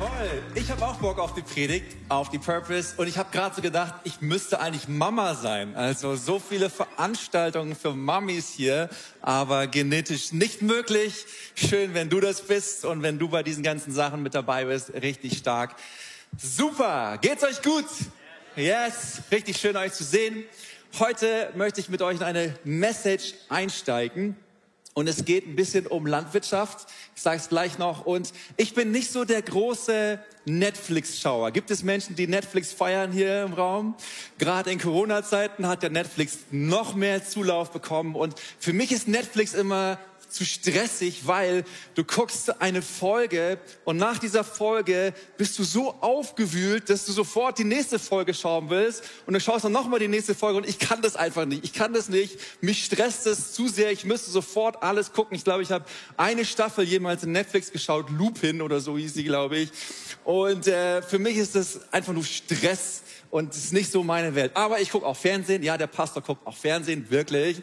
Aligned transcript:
Jawohl, 0.00 0.42
ich 0.54 0.70
habe 0.70 0.86
auch 0.86 0.96
Bock 0.96 1.18
auf 1.18 1.34
die 1.34 1.42
Predigt, 1.42 1.96
auf 2.08 2.28
die 2.28 2.38
Purpose 2.38 2.94
und 2.98 3.08
ich 3.08 3.18
habe 3.18 3.30
gerade 3.32 3.56
so 3.56 3.62
gedacht, 3.62 3.94
ich 4.04 4.20
müsste 4.20 4.60
eigentlich 4.60 4.86
Mama 4.86 5.34
sein. 5.34 5.74
Also 5.74 6.14
so 6.14 6.38
viele 6.38 6.70
Veranstaltungen 6.70 7.74
für 7.74 7.92
Mamis 7.94 8.48
hier, 8.50 8.90
aber 9.22 9.66
genetisch 9.66 10.32
nicht 10.32 10.62
möglich. 10.62 11.26
Schön, 11.56 11.94
wenn 11.94 12.10
du 12.10 12.20
das 12.20 12.42
bist 12.42 12.84
und 12.84 13.02
wenn 13.02 13.18
du 13.18 13.28
bei 13.28 13.42
diesen 13.42 13.64
ganzen 13.64 13.92
Sachen 13.92 14.22
mit 14.22 14.36
dabei 14.36 14.66
bist, 14.66 14.92
richtig 14.92 15.36
stark. 15.38 15.74
Super, 16.36 17.18
geht's 17.20 17.42
euch 17.42 17.60
gut? 17.62 17.86
Yes, 18.54 19.22
richtig 19.32 19.56
schön 19.56 19.76
euch 19.76 19.94
zu 19.94 20.04
sehen. 20.04 20.44
Heute 21.00 21.50
möchte 21.56 21.80
ich 21.80 21.88
mit 21.88 22.02
euch 22.02 22.18
in 22.18 22.22
eine 22.22 22.54
Message 22.62 23.34
einsteigen 23.48 24.36
und 24.98 25.08
es 25.08 25.24
geht 25.24 25.46
ein 25.46 25.54
bisschen 25.54 25.86
um 25.86 26.06
Landwirtschaft. 26.06 26.88
Ich 27.14 27.22
sage 27.22 27.36
es 27.36 27.48
gleich 27.48 27.78
noch. 27.78 28.04
Und 28.04 28.32
ich 28.56 28.74
bin 28.74 28.90
nicht 28.90 29.12
so 29.12 29.24
der 29.24 29.42
große 29.42 30.18
Netflix-Schauer. 30.44 31.52
Gibt 31.52 31.70
es 31.70 31.84
Menschen, 31.84 32.16
die 32.16 32.26
Netflix 32.26 32.72
feiern 32.72 33.12
hier 33.12 33.44
im 33.44 33.52
Raum? 33.52 33.94
Gerade 34.38 34.72
in 34.72 34.80
Corona-Zeiten 34.80 35.68
hat 35.68 35.84
der 35.84 35.90
Netflix 35.90 36.38
noch 36.50 36.96
mehr 36.96 37.24
Zulauf 37.24 37.70
bekommen. 37.70 38.16
Und 38.16 38.34
für 38.58 38.72
mich 38.72 38.90
ist 38.90 39.06
Netflix 39.06 39.54
immer 39.54 40.00
zu 40.28 40.44
stressig, 40.44 41.26
weil 41.26 41.64
du 41.94 42.04
guckst 42.04 42.60
eine 42.60 42.82
Folge 42.82 43.58
und 43.84 43.96
nach 43.96 44.18
dieser 44.18 44.44
Folge 44.44 45.14
bist 45.36 45.58
du 45.58 45.64
so 45.64 45.94
aufgewühlt, 46.00 46.90
dass 46.90 47.06
du 47.06 47.12
sofort 47.12 47.58
die 47.58 47.64
nächste 47.64 47.98
Folge 47.98 48.34
schauen 48.34 48.70
willst 48.70 49.02
und 49.26 49.34
du 49.34 49.40
schaust 49.40 49.64
dann 49.64 49.72
nochmal 49.72 50.00
die 50.00 50.08
nächste 50.08 50.34
Folge 50.34 50.58
und 50.58 50.68
ich 50.68 50.78
kann 50.78 51.02
das 51.02 51.16
einfach 51.16 51.46
nicht. 51.46 51.64
Ich 51.64 51.72
kann 51.72 51.92
das 51.92 52.08
nicht. 52.08 52.38
Mich 52.60 52.84
stresst 52.84 53.26
es 53.26 53.52
zu 53.52 53.68
sehr. 53.68 53.90
Ich 53.90 54.04
müsste 54.04 54.30
sofort 54.30 54.82
alles 54.82 55.12
gucken. 55.12 55.36
Ich 55.36 55.44
glaube, 55.44 55.62
ich 55.62 55.70
habe 55.70 55.84
eine 56.16 56.44
Staffel 56.44 56.84
jemals 56.84 57.24
in 57.24 57.32
Netflix 57.32 57.72
geschaut, 57.72 58.10
Lupin 58.10 58.62
oder 58.62 58.80
so 58.80 58.96
hieß 58.98 59.14
sie, 59.14 59.24
glaube 59.24 59.56
ich. 59.56 59.70
Und 60.24 60.66
äh, 60.66 61.02
für 61.02 61.18
mich 61.18 61.36
ist 61.36 61.54
das 61.54 61.92
einfach 61.92 62.12
nur 62.12 62.24
Stress 62.24 63.02
und 63.30 63.54
ist 63.54 63.72
nicht 63.72 63.90
so 63.90 64.02
meine 64.02 64.34
Welt. 64.34 64.52
Aber 64.54 64.80
ich 64.80 64.90
gucke 64.90 65.06
auch 65.06 65.16
Fernsehen. 65.16 65.62
Ja, 65.62 65.76
der 65.76 65.86
Pastor 65.86 66.22
guckt 66.22 66.46
auch 66.46 66.56
Fernsehen, 66.56 67.10
wirklich. 67.10 67.60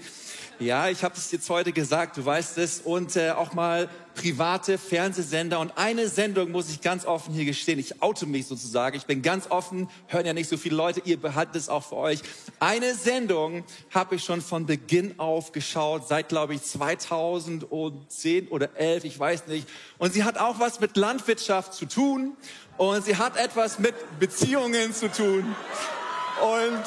Ja, 0.60 0.88
ich 0.88 1.04
habe 1.04 1.16
es 1.18 1.32
jetzt 1.34 1.50
heute 1.50 1.74
gesagt, 1.74 2.16
du 2.16 2.26
weißt 2.26 2.58
es. 2.60 2.80
Und 2.80 3.18
äh, 3.18 3.32
auch 3.32 3.52
mal 3.52 3.90
private 4.16 4.78
Fernsehsender. 4.78 5.60
Und 5.60 5.78
eine 5.78 6.08
Sendung 6.08 6.52
muss 6.52 6.70
ich 6.70 6.80
ganz 6.80 7.06
offen 7.06 7.34
hier 7.34 7.44
gestehen. 7.44 7.78
Ich 7.78 8.02
oute 8.02 8.26
mich 8.26 8.48
sozusagen. 8.48 8.96
Ich 8.96 9.06
bin 9.06 9.22
ganz 9.22 9.52
offen, 9.52 9.90
hören 10.08 10.26
ja 10.26 10.32
nicht 10.32 10.48
so 10.48 10.56
viele 10.56 10.78
Leute. 10.78 11.02
Ihr 11.04 11.20
behaltet 11.20 11.58
es 11.58 11.68
auch 11.68 11.84
für 11.84 11.98
euch. 11.98 12.22
Eine 12.62 12.96
Sendung 12.96 13.66
habe 13.94 14.16
ich 14.16 14.24
schon 14.24 14.40
von 14.40 14.66
Beginn 14.66 15.20
auf 15.20 15.52
geschaut, 15.52 16.08
seit 16.08 16.30
glaube 16.30 16.54
ich 16.54 16.64
2010 16.64 18.48
oder 18.48 18.78
11, 18.78 19.04
ich 19.04 19.20
weiß 19.20 19.48
nicht. 19.48 19.68
Und 19.98 20.14
sie 20.14 20.24
hat 20.24 20.38
auch 20.38 20.60
was 20.60 20.80
mit 20.80 20.96
Landwirtschaft 20.96 21.74
zu 21.74 21.86
tun. 21.86 22.38
Und 22.78 23.04
sie 23.04 23.18
hat 23.18 23.36
etwas 23.36 23.78
mit 23.80 23.94
Beziehungen 24.20 24.94
zu 24.94 25.12
tun. 25.12 25.54
Und 26.42 26.84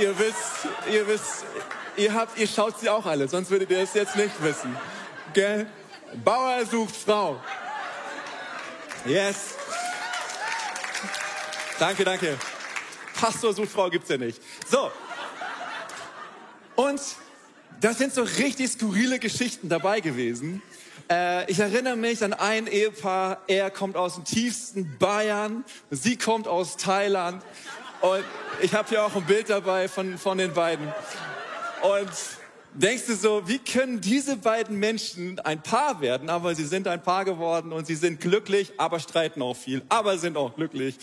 ihr 0.00 0.18
wisst, 0.18 0.66
ihr 0.92 1.06
wisst, 1.06 1.44
ihr, 1.96 2.14
habt, 2.14 2.38
ihr 2.38 2.46
schaut 2.46 2.78
sie 2.78 2.88
auch 2.88 3.06
alle, 3.06 3.28
sonst 3.28 3.50
würdet 3.50 3.70
ihr 3.70 3.80
es 3.80 3.94
jetzt 3.94 4.16
nicht 4.16 4.42
wissen. 4.42 4.76
Gell? 5.32 5.66
Bauer 6.24 6.64
sucht 6.66 6.94
Frau. 6.94 7.40
Yes. 9.06 9.54
Danke, 11.78 12.04
danke. 12.04 12.38
Pastor 13.14 13.52
sucht 13.52 13.70
Frau 13.70 13.88
gibt's 13.90 14.08
ja 14.08 14.16
nicht. 14.16 14.40
So. 14.68 14.90
Und 16.76 17.00
da 17.80 17.92
sind 17.92 18.14
so 18.14 18.22
richtig 18.22 18.70
skurrile 18.70 19.18
Geschichten 19.18 19.68
dabei 19.68 20.00
gewesen. 20.00 20.62
Äh, 21.10 21.50
ich 21.50 21.58
erinnere 21.58 21.96
mich 21.96 22.22
an 22.22 22.32
ein 22.32 22.66
Ehepaar. 22.66 23.42
Er 23.46 23.70
kommt 23.70 23.96
aus 23.96 24.14
dem 24.14 24.24
tiefsten 24.24 24.98
Bayern. 24.98 25.64
Sie 25.90 26.16
kommt 26.16 26.46
aus 26.46 26.76
Thailand. 26.76 27.42
Und 28.00 28.24
ich 28.60 28.74
habe 28.74 28.88
hier 28.88 29.04
auch 29.04 29.14
ein 29.14 29.24
Bild 29.24 29.50
dabei 29.50 29.88
von, 29.88 30.18
von 30.18 30.38
den 30.38 30.52
beiden. 30.54 30.92
Und 31.82 32.10
denkst 32.74 33.06
du 33.06 33.16
so, 33.16 33.42
wie 33.46 33.58
können 33.58 34.00
diese 34.00 34.36
beiden 34.36 34.78
Menschen 34.78 35.38
ein 35.40 35.62
Paar 35.62 36.00
werden? 36.00 36.30
Aber 36.30 36.54
sie 36.54 36.64
sind 36.64 36.86
ein 36.86 37.02
Paar 37.02 37.24
geworden 37.24 37.72
und 37.72 37.86
sie 37.86 37.96
sind 37.96 38.20
glücklich, 38.20 38.72
aber 38.78 39.00
streiten 39.00 39.42
auch 39.42 39.56
viel, 39.56 39.82
aber 39.88 40.16
sind 40.16 40.36
auch 40.36 40.54
glücklich 40.54 40.96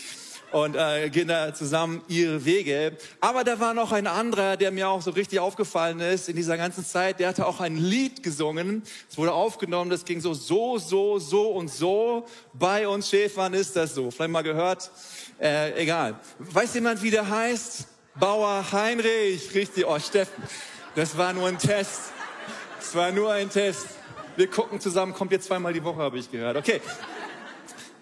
und 0.52 0.74
äh, 0.74 1.08
gehen 1.10 1.28
da 1.28 1.54
zusammen 1.54 2.02
ihre 2.08 2.44
Wege. 2.44 2.96
Aber 3.20 3.44
da 3.44 3.60
war 3.60 3.74
noch 3.74 3.92
ein 3.92 4.06
anderer, 4.06 4.56
der 4.56 4.70
mir 4.70 4.88
auch 4.88 5.02
so 5.02 5.10
richtig 5.10 5.38
aufgefallen 5.38 6.00
ist 6.00 6.28
in 6.28 6.36
dieser 6.36 6.56
ganzen 6.56 6.84
Zeit. 6.84 7.20
Der 7.20 7.28
hatte 7.28 7.46
auch 7.46 7.60
ein 7.60 7.76
Lied 7.76 8.22
gesungen. 8.22 8.82
Es 9.08 9.16
wurde 9.16 9.32
aufgenommen. 9.32 9.90
Das 9.90 10.04
ging 10.04 10.20
so, 10.20 10.34
so, 10.34 10.78
so, 10.78 11.18
so 11.18 11.50
und 11.50 11.68
so. 11.70 12.26
Bei 12.52 12.88
uns 12.88 13.10
Schäfern 13.10 13.54
ist 13.54 13.76
das 13.76 13.94
so. 13.94 14.10
Vielleicht 14.10 14.30
mal 14.30 14.42
gehört. 14.42 14.90
Äh, 15.40 15.80
egal. 15.82 16.18
Weiß 16.38 16.74
jemand, 16.74 17.02
wie 17.02 17.10
der 17.10 17.28
heißt? 17.28 17.86
Bauer 18.18 18.64
Heinrich. 18.72 19.54
Richtig. 19.54 19.86
Oh, 19.86 19.98
Steffen. 19.98 20.42
Das 20.96 21.16
war 21.16 21.32
nur 21.32 21.46
ein 21.46 21.58
Test. 21.58 22.12
Das 22.78 22.94
war 22.96 23.12
nur 23.12 23.32
ein 23.32 23.48
Test. 23.48 23.86
Wir 24.36 24.48
gucken 24.48 24.80
zusammen, 24.80 25.14
kommt 25.14 25.30
jetzt 25.30 25.46
zweimal 25.46 25.72
die 25.72 25.84
Woche, 25.84 26.00
habe 26.00 26.18
ich 26.18 26.30
gehört. 26.30 26.56
Okay. 26.56 26.80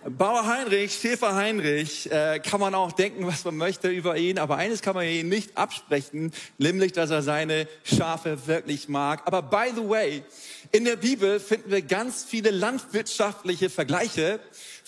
Bauer 0.08 0.46
Heinrich, 0.46 0.94
Schäfer 0.94 1.34
Heinrich, 1.34 2.10
äh, 2.10 2.38
kann 2.38 2.60
man 2.60 2.74
auch 2.74 2.92
denken, 2.92 3.26
was 3.26 3.44
man 3.44 3.56
möchte 3.56 3.88
über 3.88 4.16
ihn, 4.16 4.38
aber 4.38 4.56
eines 4.56 4.80
kann 4.80 4.94
man 4.94 5.04
ihn 5.04 5.28
nicht 5.28 5.58
absprechen, 5.58 6.32
nämlich, 6.56 6.92
dass 6.92 7.10
er 7.10 7.20
seine 7.20 7.68
Schafe 7.84 8.46
wirklich 8.46 8.88
mag. 8.88 9.22
Aber 9.26 9.42
by 9.42 9.72
the 9.74 9.86
way, 9.86 10.22
in 10.72 10.86
der 10.86 10.96
Bibel 10.96 11.40
finden 11.40 11.70
wir 11.70 11.82
ganz 11.82 12.24
viele 12.24 12.50
landwirtschaftliche 12.50 13.68
Vergleiche. 13.68 14.40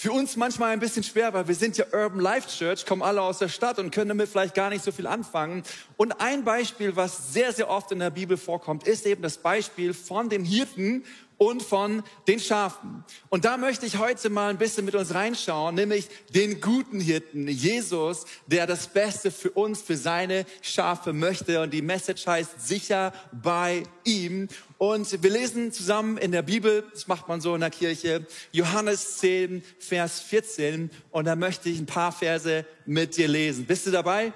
Für 0.02 0.12
uns 0.12 0.34
manchmal 0.36 0.70
ein 0.70 0.80
bisschen 0.80 1.02
schwer, 1.02 1.34
weil 1.34 1.46
wir 1.46 1.54
sind 1.54 1.76
ja 1.76 1.84
Urban 1.92 2.20
Life 2.20 2.48
Church, 2.48 2.86
kommen 2.86 3.02
alle 3.02 3.20
aus 3.20 3.36
der 3.36 3.48
Stadt 3.48 3.78
und 3.78 3.90
können 3.90 4.08
damit 4.08 4.30
vielleicht 4.30 4.54
gar 4.54 4.70
nicht 4.70 4.82
so 4.82 4.92
viel 4.92 5.06
anfangen. 5.06 5.62
Und 5.98 6.22
ein 6.22 6.42
Beispiel, 6.42 6.96
was 6.96 7.34
sehr, 7.34 7.52
sehr 7.52 7.68
oft 7.68 7.92
in 7.92 7.98
der 7.98 8.08
Bibel 8.08 8.38
vorkommt, 8.38 8.88
ist 8.88 9.04
eben 9.04 9.20
das 9.20 9.36
Beispiel 9.36 9.92
von 9.92 10.30
den 10.30 10.42
Hirten 10.42 11.04
und 11.40 11.62
von 11.62 12.02
den 12.28 12.38
Schafen. 12.38 13.02
Und 13.30 13.46
da 13.46 13.56
möchte 13.56 13.86
ich 13.86 13.96
heute 13.96 14.28
mal 14.28 14.50
ein 14.50 14.58
bisschen 14.58 14.84
mit 14.84 14.94
uns 14.94 15.14
reinschauen, 15.14 15.74
nämlich 15.74 16.06
den 16.34 16.60
guten 16.60 17.00
Hirten, 17.00 17.48
Jesus, 17.48 18.26
der 18.46 18.66
das 18.66 18.88
Beste 18.88 19.30
für 19.30 19.50
uns, 19.52 19.80
für 19.80 19.96
seine 19.96 20.44
Schafe 20.60 21.14
möchte. 21.14 21.62
Und 21.62 21.72
die 21.72 21.80
Message 21.80 22.26
heißt 22.26 22.68
sicher 22.68 23.14
bei 23.32 23.84
ihm. 24.04 24.48
Und 24.76 25.22
wir 25.22 25.30
lesen 25.30 25.72
zusammen 25.72 26.18
in 26.18 26.30
der 26.30 26.42
Bibel, 26.42 26.84
das 26.92 27.08
macht 27.08 27.26
man 27.26 27.40
so 27.40 27.54
in 27.54 27.62
der 27.62 27.70
Kirche, 27.70 28.26
Johannes 28.52 29.16
10, 29.16 29.62
Vers 29.78 30.20
14. 30.20 30.90
Und 31.10 31.24
da 31.24 31.36
möchte 31.36 31.70
ich 31.70 31.78
ein 31.78 31.86
paar 31.86 32.12
Verse 32.12 32.66
mit 32.84 33.16
dir 33.16 33.28
lesen. 33.28 33.64
Bist 33.64 33.86
du 33.86 33.90
dabei? 33.90 34.34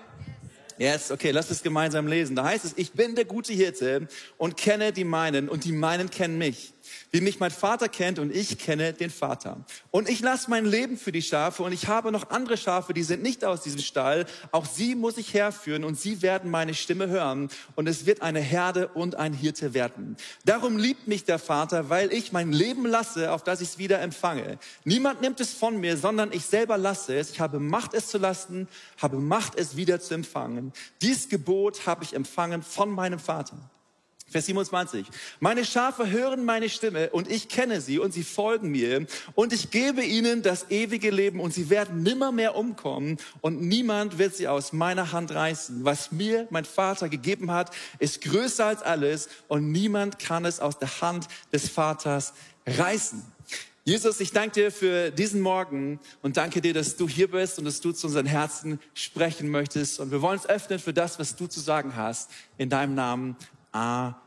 Yes, 0.78 1.10
okay, 1.10 1.32
lass 1.32 1.50
es 1.50 1.62
gemeinsam 1.62 2.06
lesen. 2.06 2.34
Da 2.34 2.44
heißt 2.44 2.64
es, 2.64 2.72
ich 2.76 2.92
bin 2.92 3.14
der 3.14 3.26
gute 3.26 3.52
Hirte 3.52 4.08
und 4.38 4.56
kenne 4.56 4.90
die 4.90 5.04
meinen 5.04 5.50
und 5.50 5.64
die 5.64 5.72
meinen 5.72 6.08
kennen 6.08 6.38
mich 6.38 6.73
wie 7.10 7.20
mich 7.20 7.40
mein 7.40 7.50
Vater 7.50 7.88
kennt 7.88 8.18
und 8.18 8.34
ich 8.34 8.58
kenne 8.58 8.92
den 8.92 9.10
Vater. 9.10 9.64
Und 9.90 10.08
ich 10.08 10.20
lasse 10.20 10.50
mein 10.50 10.66
Leben 10.66 10.96
für 10.96 11.12
die 11.12 11.22
Schafe 11.22 11.62
und 11.62 11.72
ich 11.72 11.88
habe 11.88 12.12
noch 12.12 12.30
andere 12.30 12.56
Schafe, 12.56 12.94
die 12.94 13.02
sind 13.02 13.22
nicht 13.22 13.44
aus 13.44 13.62
diesem 13.62 13.80
Stall. 13.80 14.26
Auch 14.52 14.66
sie 14.66 14.94
muss 14.94 15.16
ich 15.18 15.34
herführen 15.34 15.84
und 15.84 15.98
sie 15.98 16.22
werden 16.22 16.50
meine 16.50 16.74
Stimme 16.74 17.08
hören 17.08 17.48
und 17.74 17.88
es 17.88 18.06
wird 18.06 18.22
eine 18.22 18.40
Herde 18.40 18.88
und 18.88 19.16
ein 19.16 19.32
Hirte 19.32 19.74
werden. 19.74 20.16
Darum 20.44 20.76
liebt 20.76 21.08
mich 21.08 21.24
der 21.24 21.38
Vater, 21.38 21.90
weil 21.90 22.12
ich 22.12 22.32
mein 22.32 22.52
Leben 22.52 22.86
lasse, 22.86 23.32
auf 23.32 23.44
das 23.44 23.60
ich 23.60 23.68
es 23.68 23.78
wieder 23.78 24.00
empfange. 24.00 24.58
Niemand 24.84 25.20
nimmt 25.20 25.40
es 25.40 25.52
von 25.52 25.78
mir, 25.78 25.96
sondern 25.96 26.32
ich 26.32 26.44
selber 26.44 26.78
lasse 26.78 27.16
es. 27.16 27.30
Ich 27.30 27.40
habe 27.40 27.60
Macht, 27.60 27.94
es 27.94 28.08
zu 28.08 28.18
lassen, 28.18 28.68
habe 29.00 29.18
Macht, 29.18 29.56
es 29.56 29.76
wieder 29.76 30.00
zu 30.00 30.14
empfangen. 30.14 30.72
Dies 31.02 31.28
Gebot 31.28 31.86
habe 31.86 32.04
ich 32.04 32.14
empfangen 32.14 32.62
von 32.62 32.90
meinem 32.90 33.18
Vater. 33.18 33.58
Vers 34.34 34.46
27. 34.46 35.06
Meine 35.38 35.64
Schafe 35.64 36.10
hören 36.10 36.44
meine 36.44 36.68
Stimme 36.68 37.10
und 37.10 37.30
ich 37.30 37.48
kenne 37.48 37.80
sie 37.80 38.00
und 38.00 38.12
sie 38.12 38.24
folgen 38.24 38.68
mir 38.68 39.06
und 39.36 39.52
ich 39.52 39.70
gebe 39.70 40.02
ihnen 40.02 40.42
das 40.42 40.72
ewige 40.72 41.12
Leben 41.12 41.38
und 41.38 41.54
sie 41.54 41.70
werden 41.70 42.02
nimmer 42.02 42.32
mehr 42.32 42.56
umkommen 42.56 43.18
und 43.42 43.62
niemand 43.62 44.18
wird 44.18 44.34
sie 44.34 44.48
aus 44.48 44.72
meiner 44.72 45.12
Hand 45.12 45.32
reißen. 45.32 45.84
Was 45.84 46.10
mir 46.10 46.48
mein 46.50 46.64
Vater 46.64 47.08
gegeben 47.08 47.52
hat, 47.52 47.70
ist 48.00 48.22
größer 48.22 48.66
als 48.66 48.82
alles 48.82 49.28
und 49.46 49.70
niemand 49.70 50.18
kann 50.18 50.44
es 50.44 50.58
aus 50.58 50.80
der 50.80 51.00
Hand 51.00 51.28
des 51.52 51.68
Vaters 51.68 52.32
reißen. 52.66 53.22
Jesus, 53.84 54.18
ich 54.18 54.32
danke 54.32 54.62
dir 54.62 54.72
für 54.72 55.12
diesen 55.12 55.42
Morgen 55.42 56.00
und 56.22 56.38
danke 56.38 56.60
dir, 56.60 56.74
dass 56.74 56.96
du 56.96 57.08
hier 57.08 57.30
bist 57.30 57.60
und 57.60 57.66
dass 57.66 57.80
du 57.80 57.92
zu 57.92 58.08
unseren 58.08 58.26
Herzen 58.26 58.80
sprechen 58.94 59.48
möchtest. 59.48 60.00
Und 60.00 60.10
wir 60.10 60.22
wollen 60.22 60.40
uns 60.40 60.48
öffnen 60.48 60.80
für 60.80 60.92
das, 60.92 61.20
was 61.20 61.36
du 61.36 61.46
zu 61.46 61.60
sagen 61.60 61.94
hast. 61.94 62.32
In 62.58 62.68
deinem 62.68 62.96
Namen. 62.96 63.36
Amen. 63.70 64.23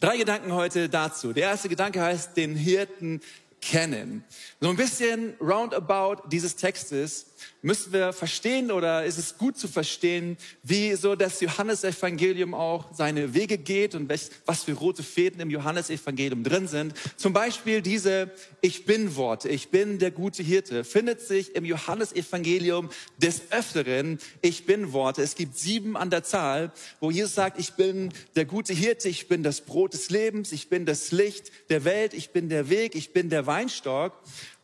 Drei 0.00 0.18
Gedanken 0.18 0.52
heute 0.52 0.88
dazu. 0.88 1.32
Der 1.32 1.44
erste 1.44 1.68
Gedanke 1.68 2.00
heißt, 2.00 2.36
den 2.36 2.54
Hirten 2.54 3.20
kennen. 3.60 4.24
So 4.60 4.68
ein 4.68 4.76
bisschen 4.76 5.34
roundabout 5.40 6.28
dieses 6.28 6.56
Textes 6.56 7.26
müssen 7.62 7.92
wir 7.92 8.12
verstehen 8.12 8.70
oder 8.70 9.04
ist 9.04 9.18
es 9.18 9.38
gut 9.38 9.58
zu 9.58 9.68
verstehen, 9.68 10.36
wie 10.62 10.94
so 10.94 11.16
das 11.16 11.40
Johannesevangelium 11.40 12.54
auch 12.54 12.94
seine 12.94 13.34
Wege 13.34 13.58
geht 13.58 13.94
und 13.94 14.08
was 14.08 14.64
für 14.64 14.72
rote 14.72 15.02
Fäden 15.02 15.40
im 15.40 15.50
Johannesevangelium 15.50 16.44
drin 16.44 16.68
sind. 16.68 16.94
Zum 17.16 17.32
Beispiel 17.32 17.82
diese 17.82 18.30
Ich 18.60 18.84
bin 18.84 19.16
Worte, 19.16 19.48
ich 19.48 19.70
bin 19.70 19.98
der 19.98 20.10
gute 20.10 20.42
Hirte, 20.42 20.84
findet 20.84 21.20
sich 21.20 21.54
im 21.54 21.64
Johannesevangelium 21.64 22.90
des 23.18 23.42
Öfteren 23.50 24.18
Ich 24.42 24.66
bin 24.66 24.92
Worte. 24.92 25.22
Es 25.22 25.34
gibt 25.34 25.56
sieben 25.56 25.96
an 25.96 26.10
der 26.10 26.24
Zahl, 26.24 26.72
wo 27.00 27.10
Jesus 27.10 27.34
sagt, 27.34 27.58
ich 27.58 27.74
bin 27.74 28.12
der 28.34 28.44
gute 28.44 28.72
Hirte, 28.72 29.08
ich 29.08 29.28
bin 29.28 29.42
das 29.42 29.60
Brot 29.60 29.94
des 29.94 30.10
Lebens, 30.10 30.52
ich 30.52 30.68
bin 30.68 30.86
das 30.86 31.12
Licht 31.12 31.50
der 31.70 31.84
Welt, 31.84 32.14
ich 32.14 32.30
bin 32.30 32.48
der 32.48 32.68
Weg, 32.68 32.94
ich 32.94 33.12
bin 33.12 33.30
der 33.30 33.46
Weinstock. 33.46 34.12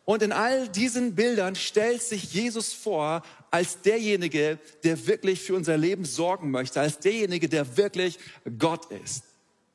Und 0.04 0.22
in 0.22 0.32
all 0.32 0.68
diesen 0.68 1.14
Bildern 1.14 1.54
stellt 1.54 2.02
sich 2.02 2.32
Jesus 2.32 2.72
vor 2.72 3.22
als 3.50 3.82
derjenige, 3.82 4.58
der 4.82 5.06
wirklich 5.06 5.40
für 5.40 5.54
unser 5.54 5.76
Leben 5.76 6.04
sorgen 6.04 6.50
möchte, 6.50 6.80
als 6.80 6.98
derjenige, 6.98 7.48
der 7.48 7.76
wirklich 7.76 8.18
Gott 8.58 8.90
ist. 8.90 9.24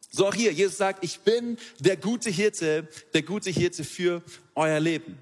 So 0.10 0.28
auch 0.28 0.34
hier, 0.34 0.52
Jesus 0.52 0.78
sagt, 0.78 1.04
ich 1.04 1.20
bin 1.20 1.58
der 1.80 1.96
gute 1.96 2.30
Hirte, 2.30 2.88
der 3.14 3.22
gute 3.22 3.52
Hirte 3.52 3.84
für 3.84 4.24
euer 4.56 4.80
Leben. 4.80 5.18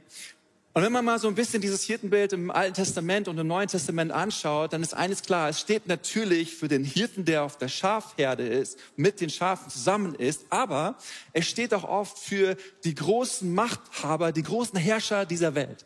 Und 0.77 0.83
wenn 0.83 0.91
man 0.91 1.05
mal 1.05 1.17
so 1.19 1.29
ein 1.29 1.35
bisschen 1.35 1.61
dieses 1.61 1.83
Hirtenbild 1.83 2.33
im 2.33 2.51
Alten 2.51 2.73
Testament 2.73 3.29
und 3.29 3.37
im 3.37 3.47
Neuen 3.47 3.69
Testament 3.69 4.11
anschaut, 4.11 4.73
dann 4.73 4.81
ist 4.81 4.93
eines 4.93 5.21
klar, 5.21 5.47
es 5.47 5.61
steht 5.61 5.87
natürlich 5.87 6.53
für 6.53 6.67
den 6.67 6.83
Hirten, 6.83 7.23
der 7.23 7.43
auf 7.43 7.57
der 7.57 7.69
Schafherde 7.69 8.45
ist, 8.45 8.77
mit 8.97 9.21
den 9.21 9.29
Schafen 9.29 9.69
zusammen 9.69 10.15
ist, 10.15 10.45
aber 10.49 10.97
es 11.31 11.47
steht 11.47 11.73
auch 11.73 11.85
oft 11.85 12.19
für 12.19 12.57
die 12.83 12.93
großen 12.93 13.53
Machthaber, 13.53 14.33
die 14.33 14.43
großen 14.43 14.77
Herrscher 14.77 15.25
dieser 15.25 15.55
Welt. 15.55 15.85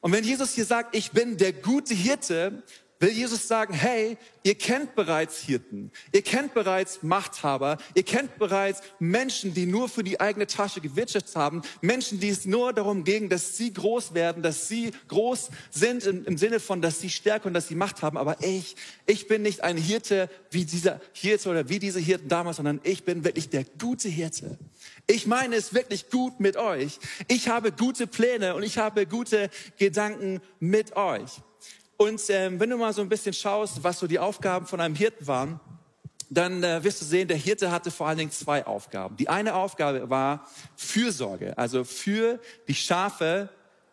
Und 0.00 0.10
wenn 0.10 0.24
Jesus 0.24 0.52
hier 0.54 0.64
sagt, 0.64 0.96
ich 0.96 1.12
bin 1.12 1.36
der 1.36 1.52
gute 1.52 1.94
Hirte, 1.94 2.64
will 3.02 3.10
Jesus 3.10 3.48
sagen, 3.48 3.74
hey, 3.74 4.16
ihr 4.44 4.54
kennt 4.54 4.94
bereits 4.94 5.40
Hirten, 5.40 5.90
ihr 6.12 6.22
kennt 6.22 6.54
bereits 6.54 7.02
Machthaber, 7.02 7.78
ihr 7.94 8.04
kennt 8.04 8.38
bereits 8.38 8.80
Menschen, 9.00 9.52
die 9.54 9.66
nur 9.66 9.88
für 9.88 10.04
die 10.04 10.20
eigene 10.20 10.46
Tasche 10.46 10.80
gewirtschaftet 10.80 11.34
haben, 11.34 11.62
Menschen, 11.80 12.20
die 12.20 12.28
es 12.28 12.46
nur 12.46 12.72
darum 12.72 13.02
ging, 13.02 13.28
dass 13.28 13.56
sie 13.56 13.72
groß 13.72 14.14
werden, 14.14 14.42
dass 14.44 14.68
sie 14.68 14.92
groß 15.08 15.50
sind 15.70 16.06
im, 16.06 16.24
im, 16.24 16.38
Sinne 16.38 16.60
von, 16.60 16.80
dass 16.80 17.00
sie 17.00 17.10
Stärke 17.10 17.48
und 17.48 17.54
dass 17.54 17.66
sie 17.66 17.74
Macht 17.74 18.02
haben. 18.02 18.16
Aber 18.16 18.36
ich, 18.40 18.76
ich 19.06 19.26
bin 19.26 19.42
nicht 19.42 19.64
ein 19.64 19.76
Hirte 19.76 20.30
wie 20.50 20.64
dieser 20.64 21.00
Hirte 21.12 21.48
oder 21.50 21.68
wie 21.68 21.80
diese 21.80 21.98
Hirten 21.98 22.28
damals, 22.28 22.58
sondern 22.58 22.80
ich 22.84 23.04
bin 23.04 23.24
wirklich 23.24 23.50
der 23.50 23.64
gute 23.80 24.08
Hirte. 24.08 24.58
Ich 25.08 25.26
meine 25.26 25.56
es 25.56 25.74
wirklich 25.74 26.08
gut 26.08 26.38
mit 26.38 26.56
euch. 26.56 27.00
Ich 27.26 27.48
habe 27.48 27.72
gute 27.72 28.06
Pläne 28.06 28.54
und 28.54 28.62
ich 28.62 28.78
habe 28.78 29.06
gute 29.06 29.50
Gedanken 29.76 30.40
mit 30.60 30.96
euch. 30.96 31.42
Und 32.02 32.20
ähm, 32.30 32.58
wenn 32.58 32.68
du 32.68 32.76
mal 32.78 32.92
so 32.92 33.00
ein 33.00 33.08
bisschen 33.08 33.32
schaust, 33.32 33.84
was 33.84 34.00
so 34.00 34.08
die 34.08 34.18
Aufgaben 34.18 34.66
von 34.66 34.80
einem 34.80 34.96
Hirten 34.96 35.24
waren, 35.28 35.60
dann 36.30 36.64
äh, 36.64 36.82
wirst 36.82 37.00
du 37.00 37.04
sehen, 37.04 37.28
der 37.28 37.36
Hirte 37.36 37.70
hatte 37.70 37.92
vor 37.92 38.08
allen 38.08 38.18
Dingen 38.18 38.32
zwei 38.32 38.66
Aufgaben. 38.66 39.16
Die 39.18 39.28
eine 39.28 39.54
Aufgabe 39.54 40.10
war 40.10 40.48
Fürsorge, 40.74 41.56
also 41.56 41.84
für 41.84 42.40
die 42.66 42.74
Schafe 42.74 43.50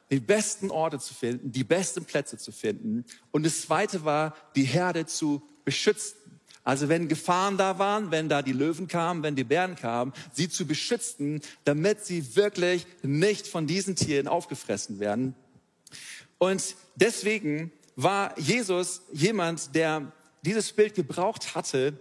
die 0.10 0.20
besten 0.20 0.72
Orte 0.72 0.98
zu 0.98 1.14
finden, 1.14 1.52
die 1.52 1.64
besten 1.64 2.04
Plätze 2.04 2.40
zu 2.40 2.52
finden. 2.52 3.06
Und 3.30 3.46
das 3.46 3.62
zweite 3.62 4.04
war, 4.04 4.34
die 4.56 4.64
Herde 4.64 5.06
zu 5.06 5.44
beschützen. 5.64 6.18
Also 6.64 6.90
wenn 6.90 7.10
Gefahren 7.10 7.58
da 7.58 7.78
waren, 7.78 8.10
wenn 8.10 8.28
da 8.28 8.42
die 8.42 8.54
Löwen 8.54 8.88
kamen, 8.88 9.22
wenn 9.22 9.36
die 9.36 9.44
Bären 9.44 9.76
kamen, 9.76 10.14
sie 10.34 10.50
zu 10.50 10.66
beschützen, 10.66 11.42
damit 11.64 12.04
sie 12.04 12.36
wirklich 12.36 12.88
nicht 13.04 13.46
von 13.46 13.68
diesen 13.68 13.96
Tieren 13.96 14.28
aufgefressen 14.28 15.00
werden. 15.00 15.36
Und 16.40 16.76
deswegen 16.96 17.72
war 18.02 18.38
Jesus 18.40 19.02
jemand, 19.12 19.76
der 19.76 20.10
dieses 20.42 20.72
Bild 20.72 20.96
gebraucht 20.96 21.54
hatte, 21.54 22.00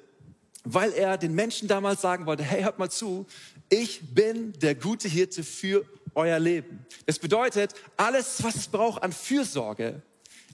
weil 0.63 0.93
er 0.93 1.19
den 1.19 1.35
Menschen 1.35 1.67
damals 1.67 2.03
sagen 2.03 2.25
wollte, 2.25 2.45
hey, 2.45 2.63
hört 2.63 2.79
mal 2.79 2.89
zu, 2.89 3.27
ich 3.69 4.15
bin 4.15 4.53
der 4.61 4.77
gute 4.77 5.09
Hirte 5.09 5.43
für 5.43 5.85
euer 6.15 6.39
Leben. 6.39 6.87
Das 7.07 7.19
bedeutet, 7.19 7.75
alles, 7.97 8.45
was 8.45 8.55
es 8.55 8.69
braucht 8.69 9.03
an 9.03 9.13
Fürsorge, 9.13 10.03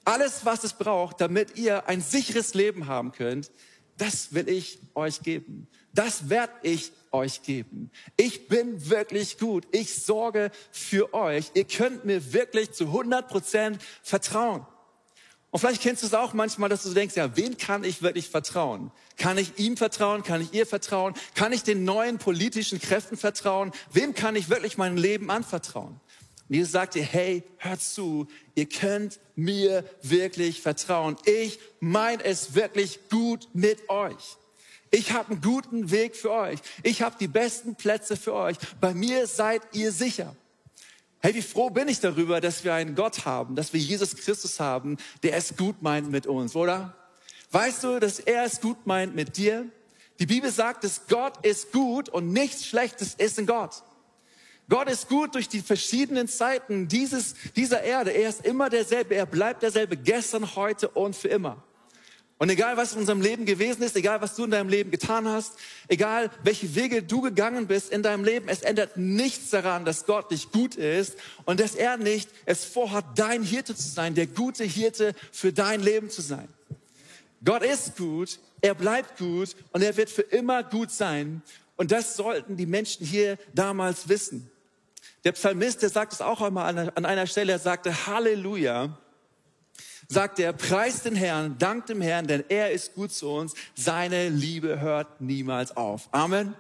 alles, 0.07 0.47
was 0.47 0.65
es 0.65 0.73
braucht, 0.73 1.21
damit 1.21 1.59
ihr 1.59 1.89
ein 1.89 2.01
sicheres 2.01 2.55
Leben 2.55 2.87
haben 2.87 3.13
könnt, 3.13 3.51
das 3.99 4.33
will 4.33 4.49
ich 4.49 4.79
euch 4.95 5.21
geben. 5.21 5.69
Das 5.93 6.31
werde 6.31 6.55
ich 6.63 6.91
euch 7.13 7.43
geben. 7.43 7.91
Ich 8.17 8.49
bin 8.49 8.89
wirklich 8.89 9.39
gut. 9.39 9.67
Ich 9.73 9.95
sorge 9.95 10.51
für 10.73 11.13
euch. 11.13 11.51
Ihr 11.55 11.65
könnt 11.65 12.07
mir 12.07 12.33
wirklich 12.33 12.73
zu 12.73 12.87
100 12.87 13.29
Prozent 13.29 13.79
vertrauen. 14.03 14.67
Und 15.55 15.61
vielleicht 15.61 15.83
kennst 15.83 16.03
du 16.03 16.09
es 16.09 16.15
auch 16.15 16.33
manchmal, 16.33 16.69
dass 16.69 16.83
du 16.83 16.93
denkst, 16.93 17.15
ja, 17.15 17.37
wen 17.37 17.57
kann 17.57 17.85
ich 17.85 18.03
wirklich 18.03 18.29
vertrauen? 18.29 18.91
Kann 19.17 19.39
ich 19.39 19.57
ihm 19.57 19.77
vertrauen? 19.77 20.25
Kann 20.25 20.41
ich 20.41 20.53
ihr 20.53 20.67
vertrauen? 20.67 21.15
Kann 21.37 21.53
ich 21.53 21.63
den 21.63 21.85
neuen 21.85 22.19
politischen 22.19 22.81
Kräften 22.81 23.17
vertrauen? 23.17 23.71
Wem 23.93 24.15
kann 24.15 24.35
ich 24.35 24.49
wirklich 24.49 24.79
mein 24.79 24.97
Leben 24.97 25.31
anvertrauen? 25.31 26.01
Und 26.49 26.57
Jesus 26.57 26.73
sagt 26.73 26.97
dir, 26.97 27.05
hey, 27.05 27.45
hört 27.59 27.81
zu, 27.81 28.27
ihr 28.57 28.69
könnt 28.69 29.21
mir 29.37 29.85
wirklich 30.03 30.61
vertrauen. 30.61 31.15
Ich 31.25 31.61
meine 31.79 32.25
es 32.25 32.57
wirklich 32.57 33.09
gut 33.09 33.47
mit 33.53 33.89
euch. 33.89 34.37
Ich 34.91 35.13
habe 35.13 35.31
einen 35.31 35.41
guten 35.41 35.93
Weg 35.93 36.17
für 36.17 36.33
euch. 36.33 36.59
Ich 36.83 37.01
habe 37.01 37.15
die 37.21 37.29
besten 37.29 37.77
Plätze 37.77 38.17
für 38.17 38.35
euch. 38.35 38.57
Bei 38.81 38.93
mir 38.93 39.29
seid 39.29 39.63
ihr 39.71 39.93
sicher. 39.93 40.35
Hey, 41.25 41.35
wie 41.35 41.41
froh 41.41 41.71
bin 41.71 41.89
ich 41.89 42.01
darüber, 42.01 42.39
dass 42.43 42.65
wir 42.65 42.75
einen 42.75 42.95
Gott 42.95 43.25
haben, 43.25 43.57
dass 43.57 43.73
wir 43.73 43.81
Jesus 43.81 44.15
Christus 44.15 44.61
haben, 44.61 44.99
der 45.23 45.35
es 45.35 45.57
gut 45.57 45.81
meint 45.81 46.11
mit 46.11 46.27
uns, 46.27 46.55
oder? 46.55 46.95
Weißt 47.51 47.83
du, 47.83 47.99
dass 47.99 48.19
er 48.19 48.45
es 48.45 48.61
gut 48.61 48.87
meint 48.87 49.15
mit 49.15 49.39
dir? 49.39 49.65
Die 50.19 50.27
Bibel 50.27 50.51
sagt, 50.51 50.85
dass 50.85 51.07
Gott 51.09 51.43
ist 51.47 51.73
gut 51.73 52.11
und 52.11 52.35
nichts 52.35 52.67
Schlechtes 52.67 53.15
ist 53.15 53.39
in 53.39 53.47
Gott. 53.47 53.85
Gott 54.69 54.91
ist 54.91 55.09
gut 55.09 55.35
durch 55.35 55.49
die 55.49 55.63
verschiedenen 55.63 56.29
Zeiten 56.29 56.89
dieses, 56.89 57.37
dieser 57.57 57.83
Erde. 57.83 58.11
Er 58.11 58.29
ist 58.29 58.45
immer 58.45 58.69
derselbe. 58.69 59.15
Er 59.15 59.25
bleibt 59.25 59.63
derselbe 59.63 59.97
gestern, 59.97 60.55
heute 60.57 60.91
und 60.91 61.17
für 61.17 61.29
immer. 61.29 61.65
Und 62.39 62.51
egal, 62.51 62.77
was 62.77 62.93
in 62.93 62.99
unserem 62.99 63.21
Leben 63.21 63.47
gewesen 63.47 63.83
ist, 63.83 63.95
egal, 63.97 64.21
was 64.21 64.35
du 64.35 64.45
in 64.45 64.51
deinem 64.51 64.69
Leben 64.69 64.91
getan 64.91 65.29
hast, 65.29 65.53
egal, 65.87 66.31
welche 66.43 66.75
Wege 66.75 67.03
du 67.03 67.21
gegangen 67.21 67.69
bist 67.69 67.93
in 67.93 68.03
deinem 68.03 68.25
Leben, 68.25 68.49
es 68.49 68.63
ändert 68.63 68.97
nichts 68.97 69.51
daran, 69.51 69.85
dass 69.85 70.05
Gott 70.05 70.33
nicht 70.33 70.51
gut 70.51 70.75
ist 70.75 71.17
und 71.45 71.61
dass 71.61 71.77
er 71.77 71.97
nicht 71.97 72.29
es 72.45 72.65
vorhat, 72.65 73.05
dein 73.17 73.45
Hirte 73.45 73.77
zu 73.77 73.89
sein, 73.89 74.17
der 74.17 74.27
gute 74.27 74.65
Hirte 74.65 75.15
für 75.31 75.53
dein 75.53 75.81
Leben 75.81 76.11
zu 76.11 76.23
sein. 76.23 76.49
Gott 77.45 77.63
ist 77.63 77.97
gut, 77.97 78.41
er 78.61 78.75
bleibt 78.75 79.19
gut 79.19 79.55
und 79.73 79.83
er 79.83 79.97
wird 79.97 80.11
für 80.11 80.23
immer 80.23 80.65
gut 80.65 80.91
sein. 80.91 81.43
Und 81.77 81.93
das 81.93 82.17
sollten 82.17 82.57
die 82.57 82.67
Menschen 82.67 83.07
hier 83.07 83.39
damals 83.53 84.09
wissen. 84.09 84.51
Der 85.25 85.33
Psalmist, 85.33 85.83
der 85.83 85.91
sagt 85.91 86.13
es 86.13 86.21
auch 86.21 86.41
einmal 86.41 86.91
an 86.95 87.05
einer 87.05 87.27
Stelle, 87.27 87.53
er 87.53 87.59
sagte, 87.59 88.07
Halleluja 88.07 88.99
sagt 90.09 90.39
er, 90.39 90.53
preist 90.53 91.05
den 91.05 91.17
Herrn, 91.17 91.57
dankt 91.59 91.89
dem 91.89 92.01
Herrn, 92.01 92.27
denn 92.27 92.45
er 92.49 92.73
ist 92.73 92.95
gut 92.95 93.13
zu 93.13 93.29
uns. 93.29 93.55
Seine 93.75 94.29
Liebe 94.29 94.81
hört 94.81 95.21
niemals 95.21 95.77
auf. 95.77 96.09
Amen. 96.13 96.55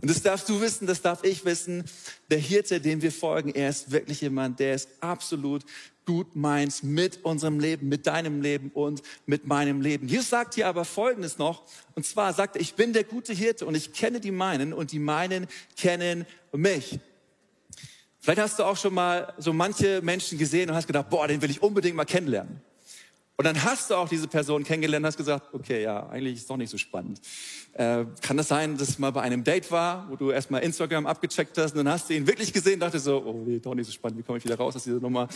Und 0.00 0.10
das 0.10 0.22
darfst 0.22 0.48
du 0.48 0.60
wissen, 0.60 0.86
das 0.86 1.02
darf 1.02 1.24
ich 1.24 1.44
wissen. 1.44 1.84
Der 2.30 2.38
Hirte, 2.38 2.80
dem 2.80 3.00
wir 3.00 3.12
folgen, 3.12 3.50
er 3.50 3.70
ist 3.70 3.90
wirklich 3.90 4.20
jemand, 4.20 4.60
der 4.60 4.74
es 4.74 4.88
absolut 5.00 5.64
gut 6.04 6.36
meint 6.36 6.82
mit 6.82 7.24
unserem 7.24 7.58
Leben, 7.58 7.88
mit 7.88 8.06
deinem 8.06 8.42
Leben 8.42 8.70
und 8.74 9.02
mit 9.26 9.46
meinem 9.46 9.80
Leben. 9.80 10.06
Jesus 10.06 10.28
sagt 10.28 10.54
hier 10.54 10.68
aber 10.68 10.84
Folgendes 10.84 11.38
noch. 11.38 11.62
Und 11.94 12.04
zwar 12.04 12.32
sagt 12.34 12.56
er, 12.56 12.62
ich 12.62 12.74
bin 12.74 12.92
der 12.92 13.04
gute 13.04 13.32
Hirte 13.32 13.66
und 13.66 13.74
ich 13.74 13.92
kenne 13.92 14.20
die 14.20 14.30
meinen 14.30 14.72
und 14.72 14.92
die 14.92 14.98
meinen 14.98 15.46
kennen 15.76 16.26
mich. 16.52 16.98
Vielleicht 18.24 18.40
hast 18.40 18.58
du 18.58 18.64
auch 18.64 18.78
schon 18.78 18.94
mal 18.94 19.34
so 19.36 19.52
manche 19.52 20.00
Menschen 20.00 20.38
gesehen 20.38 20.70
und 20.70 20.76
hast 20.76 20.86
gedacht, 20.86 21.10
boah, 21.10 21.28
den 21.28 21.42
will 21.42 21.50
ich 21.50 21.62
unbedingt 21.62 21.94
mal 21.94 22.06
kennenlernen. 22.06 22.62
Und 23.36 23.44
dann 23.44 23.62
hast 23.62 23.90
du 23.90 23.96
auch 23.96 24.08
diese 24.08 24.28
Person 24.28 24.64
kennengelernt 24.64 25.02
und 25.02 25.08
hast 25.08 25.18
gesagt, 25.18 25.52
okay, 25.52 25.82
ja, 25.82 26.08
eigentlich 26.08 26.36
ist 26.36 26.40
es 26.40 26.46
doch 26.46 26.56
nicht 26.56 26.70
so 26.70 26.78
spannend. 26.78 27.20
Äh, 27.74 28.06
kann 28.22 28.38
das 28.38 28.48
sein, 28.48 28.78
dass 28.78 28.88
es 28.88 28.98
mal 28.98 29.10
bei 29.10 29.20
einem 29.20 29.44
Date 29.44 29.70
war, 29.70 30.08
wo 30.08 30.16
du 30.16 30.30
erstmal 30.30 30.62
Instagram 30.62 31.04
abgecheckt 31.04 31.58
hast 31.58 31.72
und 31.72 31.84
dann 31.84 31.90
hast 31.90 32.08
du 32.08 32.14
ihn 32.14 32.26
wirklich 32.26 32.50
gesehen 32.50 32.74
und 32.74 32.80
dachte 32.80 32.98
so, 32.98 33.22
oh 33.26 33.42
nee, 33.44 33.58
doch 33.58 33.74
nicht 33.74 33.88
so 33.88 33.92
spannend, 33.92 34.18
wie 34.18 34.22
komme 34.22 34.38
ich 34.38 34.44
wieder 34.46 34.56
raus 34.56 34.74
aus 34.74 34.84
dieser 34.84 35.00
Nummer? 35.00 35.28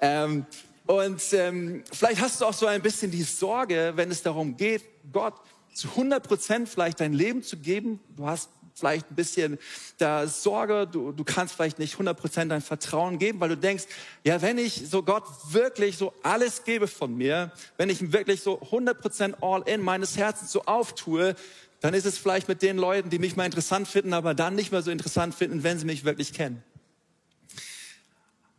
Ähm, 0.00 0.46
und 0.86 1.20
ähm, 1.32 1.82
vielleicht 1.90 2.20
hast 2.20 2.40
du 2.40 2.44
auch 2.44 2.54
so 2.54 2.66
ein 2.66 2.82
bisschen 2.82 3.10
die 3.10 3.24
Sorge, 3.24 3.94
wenn 3.96 4.12
es 4.12 4.22
darum 4.22 4.56
geht, 4.56 4.84
Gott 5.12 5.34
zu 5.74 5.88
100 5.88 6.26
Prozent 6.26 6.68
vielleicht 6.68 7.00
dein 7.00 7.14
Leben 7.14 7.42
zu 7.42 7.56
geben. 7.56 7.98
Du 8.16 8.26
hast 8.26 8.50
vielleicht 8.78 9.10
ein 9.10 9.14
bisschen 9.14 9.58
da 9.98 10.26
Sorge, 10.26 10.86
du, 10.90 11.12
du 11.12 11.24
kannst 11.24 11.54
vielleicht 11.54 11.78
nicht 11.78 11.96
100% 11.96 12.46
dein 12.46 12.62
Vertrauen 12.62 13.18
geben, 13.18 13.40
weil 13.40 13.50
du 13.50 13.56
denkst, 13.56 13.84
ja, 14.24 14.40
wenn 14.42 14.58
ich 14.58 14.88
so 14.88 15.02
Gott 15.02 15.24
wirklich 15.50 15.96
so 15.96 16.12
alles 16.22 16.64
gebe 16.64 16.86
von 16.88 17.16
mir, 17.16 17.52
wenn 17.76 17.90
ich 17.90 18.00
ihm 18.00 18.12
wirklich 18.12 18.42
so 18.42 18.60
100% 18.60 19.42
all 19.42 19.62
in 19.68 19.82
meines 19.82 20.16
Herzens 20.16 20.52
so 20.52 20.64
auftue, 20.64 21.34
dann 21.80 21.94
ist 21.94 22.06
es 22.06 22.18
vielleicht 22.18 22.48
mit 22.48 22.62
den 22.62 22.76
Leuten, 22.76 23.10
die 23.10 23.18
mich 23.18 23.36
mal 23.36 23.44
interessant 23.44 23.88
finden, 23.88 24.12
aber 24.12 24.34
dann 24.34 24.54
nicht 24.54 24.72
mehr 24.72 24.82
so 24.82 24.90
interessant 24.90 25.34
finden, 25.34 25.62
wenn 25.62 25.78
sie 25.78 25.86
mich 25.86 26.04
wirklich 26.04 26.32
kennen. 26.32 26.62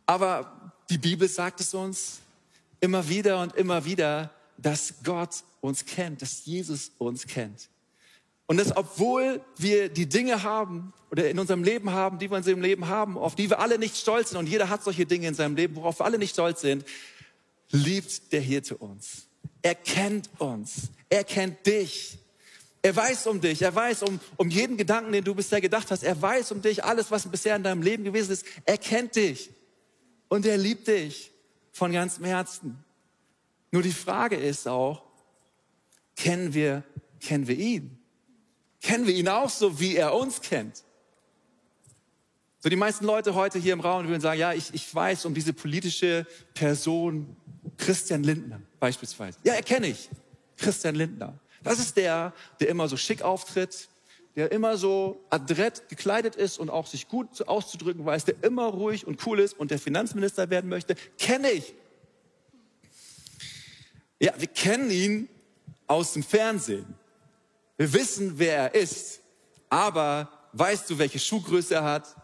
Aber 0.06 0.72
die 0.88 0.98
Bibel 0.98 1.28
sagt 1.28 1.60
es 1.60 1.74
uns, 1.74 2.20
immer 2.80 3.08
wieder 3.08 3.42
und 3.42 3.54
immer 3.56 3.84
wieder, 3.84 4.30
dass 4.56 4.94
Gott 5.04 5.44
uns 5.60 5.84
kennt, 5.84 6.22
dass 6.22 6.44
Jesus 6.46 6.92
uns 6.98 7.26
kennt. 7.26 7.68
Und 8.50 8.56
dass 8.56 8.76
obwohl 8.76 9.40
wir 9.58 9.88
die 9.88 10.08
Dinge 10.08 10.42
haben 10.42 10.92
oder 11.12 11.30
in 11.30 11.38
unserem 11.38 11.62
Leben 11.62 11.92
haben, 11.92 12.18
die 12.18 12.28
wir 12.28 12.36
in 12.36 12.40
unserem 12.40 12.62
Leben 12.62 12.88
haben, 12.88 13.16
auf 13.16 13.36
die 13.36 13.48
wir 13.48 13.60
alle 13.60 13.78
nicht 13.78 13.96
stolz 13.96 14.30
sind, 14.30 14.40
und 14.40 14.48
jeder 14.48 14.68
hat 14.68 14.82
solche 14.82 15.06
Dinge 15.06 15.28
in 15.28 15.34
seinem 15.34 15.54
Leben, 15.54 15.76
worauf 15.76 16.00
wir 16.00 16.04
alle 16.04 16.18
nicht 16.18 16.32
stolz 16.32 16.62
sind, 16.62 16.84
liebt 17.70 18.32
der 18.32 18.40
Hirte 18.40 18.76
uns. 18.76 19.28
Er 19.62 19.76
kennt 19.76 20.28
uns. 20.38 20.90
Er 21.08 21.22
kennt 21.22 21.64
dich. 21.64 22.18
Er 22.82 22.96
weiß 22.96 23.28
um 23.28 23.40
dich. 23.40 23.62
Er 23.62 23.72
weiß 23.72 24.02
um, 24.02 24.18
um 24.36 24.50
jeden 24.50 24.76
Gedanken, 24.76 25.12
den 25.12 25.22
du 25.22 25.32
bisher 25.32 25.60
gedacht 25.60 25.92
hast. 25.92 26.02
Er 26.02 26.20
weiß 26.20 26.50
um 26.50 26.60
dich. 26.60 26.82
Alles, 26.82 27.08
was 27.12 27.28
bisher 27.28 27.54
in 27.54 27.62
deinem 27.62 27.82
Leben 27.82 28.02
gewesen 28.02 28.32
ist. 28.32 28.44
Er 28.64 28.78
kennt 28.78 29.14
dich. 29.14 29.50
Und 30.26 30.44
er 30.44 30.58
liebt 30.58 30.88
dich 30.88 31.30
von 31.70 31.92
ganzem 31.92 32.24
Herzen. 32.24 32.82
Nur 33.70 33.82
die 33.82 33.92
Frage 33.92 34.34
ist 34.34 34.66
auch, 34.66 35.04
kennen 36.16 36.52
wir, 36.52 36.82
kennen 37.20 37.46
wir 37.46 37.56
ihn? 37.56 37.99
Kennen 38.80 39.06
wir 39.06 39.14
ihn 39.14 39.28
auch 39.28 39.50
so, 39.50 39.78
wie 39.78 39.96
er 39.96 40.14
uns 40.14 40.40
kennt? 40.40 40.84
So 42.58 42.68
die 42.68 42.76
meisten 42.76 43.04
Leute 43.04 43.34
heute 43.34 43.58
hier 43.58 43.72
im 43.72 43.80
Raum 43.80 44.06
würden 44.06 44.20
sagen, 44.20 44.38
ja, 44.38 44.52
ich, 44.52 44.74
ich 44.74 44.94
weiß 44.94 45.24
um 45.24 45.34
diese 45.34 45.52
politische 45.52 46.26
Person 46.52 47.36
Christian 47.78 48.22
Lindner 48.22 48.60
beispielsweise. 48.78 49.38
Ja, 49.44 49.54
erkenne 49.54 49.88
ich. 49.88 50.10
Christian 50.56 50.94
Lindner. 50.94 51.38
Das 51.62 51.78
ist 51.78 51.96
der, 51.96 52.34
der 52.60 52.68
immer 52.68 52.88
so 52.88 52.96
schick 52.96 53.22
auftritt, 53.22 53.88
der 54.36 54.52
immer 54.52 54.76
so 54.76 55.24
adrett 55.30 55.88
gekleidet 55.88 56.36
ist 56.36 56.58
und 56.58 56.70
auch 56.70 56.86
sich 56.86 57.08
gut 57.08 57.46
auszudrücken 57.46 58.04
weiß, 58.04 58.26
der 58.26 58.42
immer 58.42 58.66
ruhig 58.66 59.06
und 59.06 59.26
cool 59.26 59.40
ist 59.40 59.58
und 59.58 59.70
der 59.70 59.78
Finanzminister 59.78 60.50
werden 60.50 60.68
möchte. 60.68 60.94
Kenne 61.18 61.50
ich. 61.50 61.74
Ja, 64.18 64.34
wir 64.36 64.48
kennen 64.48 64.90
ihn 64.90 65.28
aus 65.86 66.12
dem 66.12 66.22
Fernsehen. 66.22 66.99
Wir 67.80 67.94
wissen, 67.94 68.38
wer 68.38 68.58
er 68.58 68.74
ist. 68.74 69.20
Aber 69.70 70.28
weißt 70.52 70.90
du, 70.90 70.98
welche 70.98 71.18
Schuhgröße 71.18 71.76
er 71.76 71.84
hat? 71.84 72.14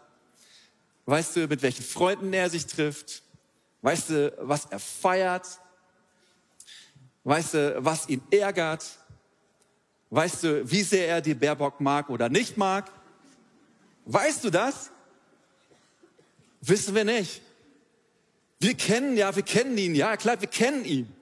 Weißt 1.07 1.35
du, 1.35 1.47
mit 1.47 1.63
welchen 1.63 1.83
Freunden 1.83 2.31
er 2.31 2.47
sich 2.51 2.67
trifft? 2.67 3.23
Weißt 3.81 4.11
du, 4.11 4.37
was 4.37 4.65
er 4.65 4.77
feiert? 4.77 5.47
Weißt 7.23 7.55
du, 7.55 7.83
was 7.83 8.07
ihn 8.07 8.21
ärgert? 8.29 8.85
Weißt 10.11 10.43
du, 10.43 10.69
wie 10.69 10.83
sehr 10.83 11.07
er 11.07 11.21
die 11.21 11.33
Baerbock 11.33 11.81
mag 11.81 12.11
oder 12.11 12.29
nicht 12.29 12.55
mag? 12.55 12.91
Weißt 14.05 14.43
du 14.43 14.51
das? 14.51 14.91
Wissen 16.61 16.93
wir 16.93 17.03
nicht. 17.03 17.41
Wir 18.59 18.75
kennen, 18.75 19.17
ja, 19.17 19.35
wir 19.35 19.41
kennen 19.41 19.75
ihn, 19.75 19.95
ja, 19.95 20.17
klar, 20.17 20.39
wir 20.39 20.49
kennen 20.49 20.85
ihn. 20.85 21.16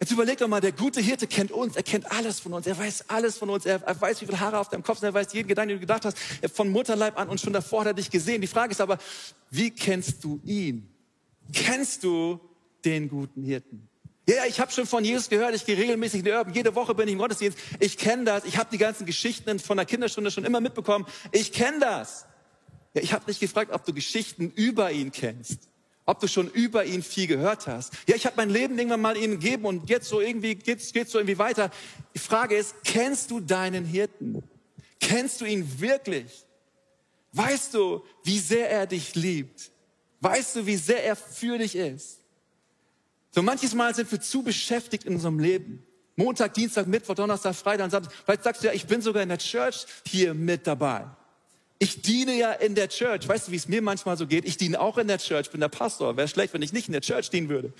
Jetzt 0.00 0.12
überleg 0.12 0.38
doch 0.38 0.48
mal, 0.48 0.62
der 0.62 0.72
gute 0.72 0.98
Hirte 1.02 1.26
kennt 1.26 1.52
uns, 1.52 1.76
er 1.76 1.82
kennt 1.82 2.10
alles 2.10 2.40
von 2.40 2.54
uns, 2.54 2.66
er 2.66 2.78
weiß 2.78 3.04
alles 3.08 3.36
von 3.36 3.50
uns, 3.50 3.66
er, 3.66 3.82
weiß, 4.00 4.22
wie 4.22 4.26
viele 4.26 4.40
Haare 4.40 4.58
auf 4.58 4.70
deinem 4.70 4.82
Kopf 4.82 4.98
sind, 4.98 5.10
er 5.10 5.14
weiß 5.14 5.30
jeden 5.34 5.46
Gedanken, 5.46 5.68
den 5.68 5.76
du 5.76 5.80
gedacht 5.80 6.06
hast, 6.06 6.16
von 6.54 6.70
Mutterleib 6.70 7.18
an 7.18 7.28
und 7.28 7.38
schon 7.38 7.52
davor 7.52 7.80
hat 7.80 7.88
er 7.88 7.94
dich 7.94 8.10
gesehen. 8.10 8.40
Die 8.40 8.46
Frage 8.46 8.72
ist 8.72 8.80
aber, 8.80 8.96
wie 9.50 9.70
kennst 9.70 10.24
du 10.24 10.40
ihn? 10.42 10.88
Kennst 11.52 12.02
du 12.02 12.40
den 12.82 13.10
guten 13.10 13.42
Hirten? 13.42 13.90
Ja, 14.26 14.46
ich 14.48 14.58
habe 14.58 14.72
schon 14.72 14.86
von 14.86 15.04
Jesus 15.04 15.28
gehört, 15.28 15.54
ich 15.54 15.66
gehe 15.66 15.76
regelmäßig 15.76 16.20
in 16.20 16.24
die 16.24 16.30
Urban, 16.30 16.54
jede 16.54 16.74
Woche 16.74 16.94
bin 16.94 17.06
ich 17.06 17.12
im 17.12 17.18
Gottesdienst, 17.18 17.58
ich 17.78 17.98
kenne 17.98 18.24
das, 18.24 18.46
ich 18.46 18.56
habe 18.56 18.70
die 18.72 18.78
ganzen 18.78 19.04
Geschichten 19.04 19.58
von 19.58 19.76
der 19.76 19.84
Kinderstunde 19.84 20.30
schon 20.30 20.46
immer 20.46 20.62
mitbekommen, 20.62 21.04
ich 21.30 21.52
kenne 21.52 21.80
das. 21.80 22.24
Ja, 22.94 23.02
ich 23.02 23.12
habe 23.12 23.26
dich 23.26 23.38
gefragt, 23.38 23.70
ob 23.70 23.84
du 23.84 23.92
Geschichten 23.92 24.50
über 24.56 24.92
ihn 24.92 25.12
kennst 25.12 25.69
ob 26.10 26.18
du 26.18 26.26
schon 26.26 26.50
über 26.50 26.84
ihn 26.84 27.04
viel 27.04 27.28
gehört 27.28 27.68
hast. 27.68 27.92
Ja, 28.08 28.16
ich 28.16 28.26
habe 28.26 28.34
mein 28.36 28.50
Leben 28.50 28.76
irgendwann 28.76 29.00
mal 29.00 29.16
ihm 29.16 29.30
gegeben 29.30 29.64
und 29.64 29.88
jetzt 29.88 30.08
so 30.08 30.20
irgendwie 30.20 30.56
geht's, 30.56 30.92
geht's 30.92 31.12
so 31.12 31.18
irgendwie 31.18 31.38
weiter. 31.38 31.70
Die 32.16 32.18
Frage 32.18 32.56
ist, 32.56 32.74
kennst 32.82 33.30
du 33.30 33.38
deinen 33.38 33.84
Hirten? 33.84 34.42
Kennst 34.98 35.40
du 35.40 35.44
ihn 35.44 35.80
wirklich? 35.80 36.44
Weißt 37.32 37.74
du, 37.74 38.04
wie 38.24 38.40
sehr 38.40 38.68
er 38.68 38.88
dich 38.88 39.14
liebt? 39.14 39.70
Weißt 40.20 40.56
du, 40.56 40.66
wie 40.66 40.74
sehr 40.74 41.04
er 41.04 41.14
für 41.14 41.58
dich 41.58 41.76
ist? 41.76 42.18
So 43.30 43.40
manches 43.40 43.72
Mal 43.72 43.94
sind 43.94 44.10
wir 44.10 44.20
zu 44.20 44.42
beschäftigt 44.42 45.04
in 45.04 45.14
unserem 45.14 45.38
Leben. 45.38 45.86
Montag, 46.16 46.54
Dienstag, 46.54 46.88
Mittwoch, 46.88 47.14
Donnerstag, 47.14 47.54
Freitag 47.54 47.88
Samstag. 47.88 48.12
Vielleicht 48.24 48.42
sagst 48.42 48.62
du 48.64 48.66
ja, 48.66 48.72
ich 48.72 48.84
bin 48.84 49.00
sogar 49.00 49.22
in 49.22 49.28
der 49.28 49.38
Church 49.38 49.86
hier 50.04 50.34
mit 50.34 50.66
dabei. 50.66 51.06
Ich 51.82 52.02
diene 52.02 52.36
ja 52.36 52.52
in 52.52 52.74
der 52.74 52.90
Church. 52.90 53.26
Weißt 53.26 53.48
du, 53.48 53.52
wie 53.52 53.56
es 53.56 53.66
mir 53.66 53.80
manchmal 53.80 54.18
so 54.18 54.26
geht? 54.26 54.44
Ich 54.44 54.58
diene 54.58 54.78
auch 54.78 54.98
in 54.98 55.08
der 55.08 55.16
Church, 55.16 55.50
bin 55.50 55.62
der 55.62 55.68
Pastor. 55.68 56.14
Wäre 56.18 56.28
schlecht, 56.28 56.52
wenn 56.52 56.60
ich 56.60 56.74
nicht 56.74 56.88
in 56.88 56.92
der 56.92 57.00
Church 57.00 57.30
dienen 57.30 57.48
würde. 57.48 57.72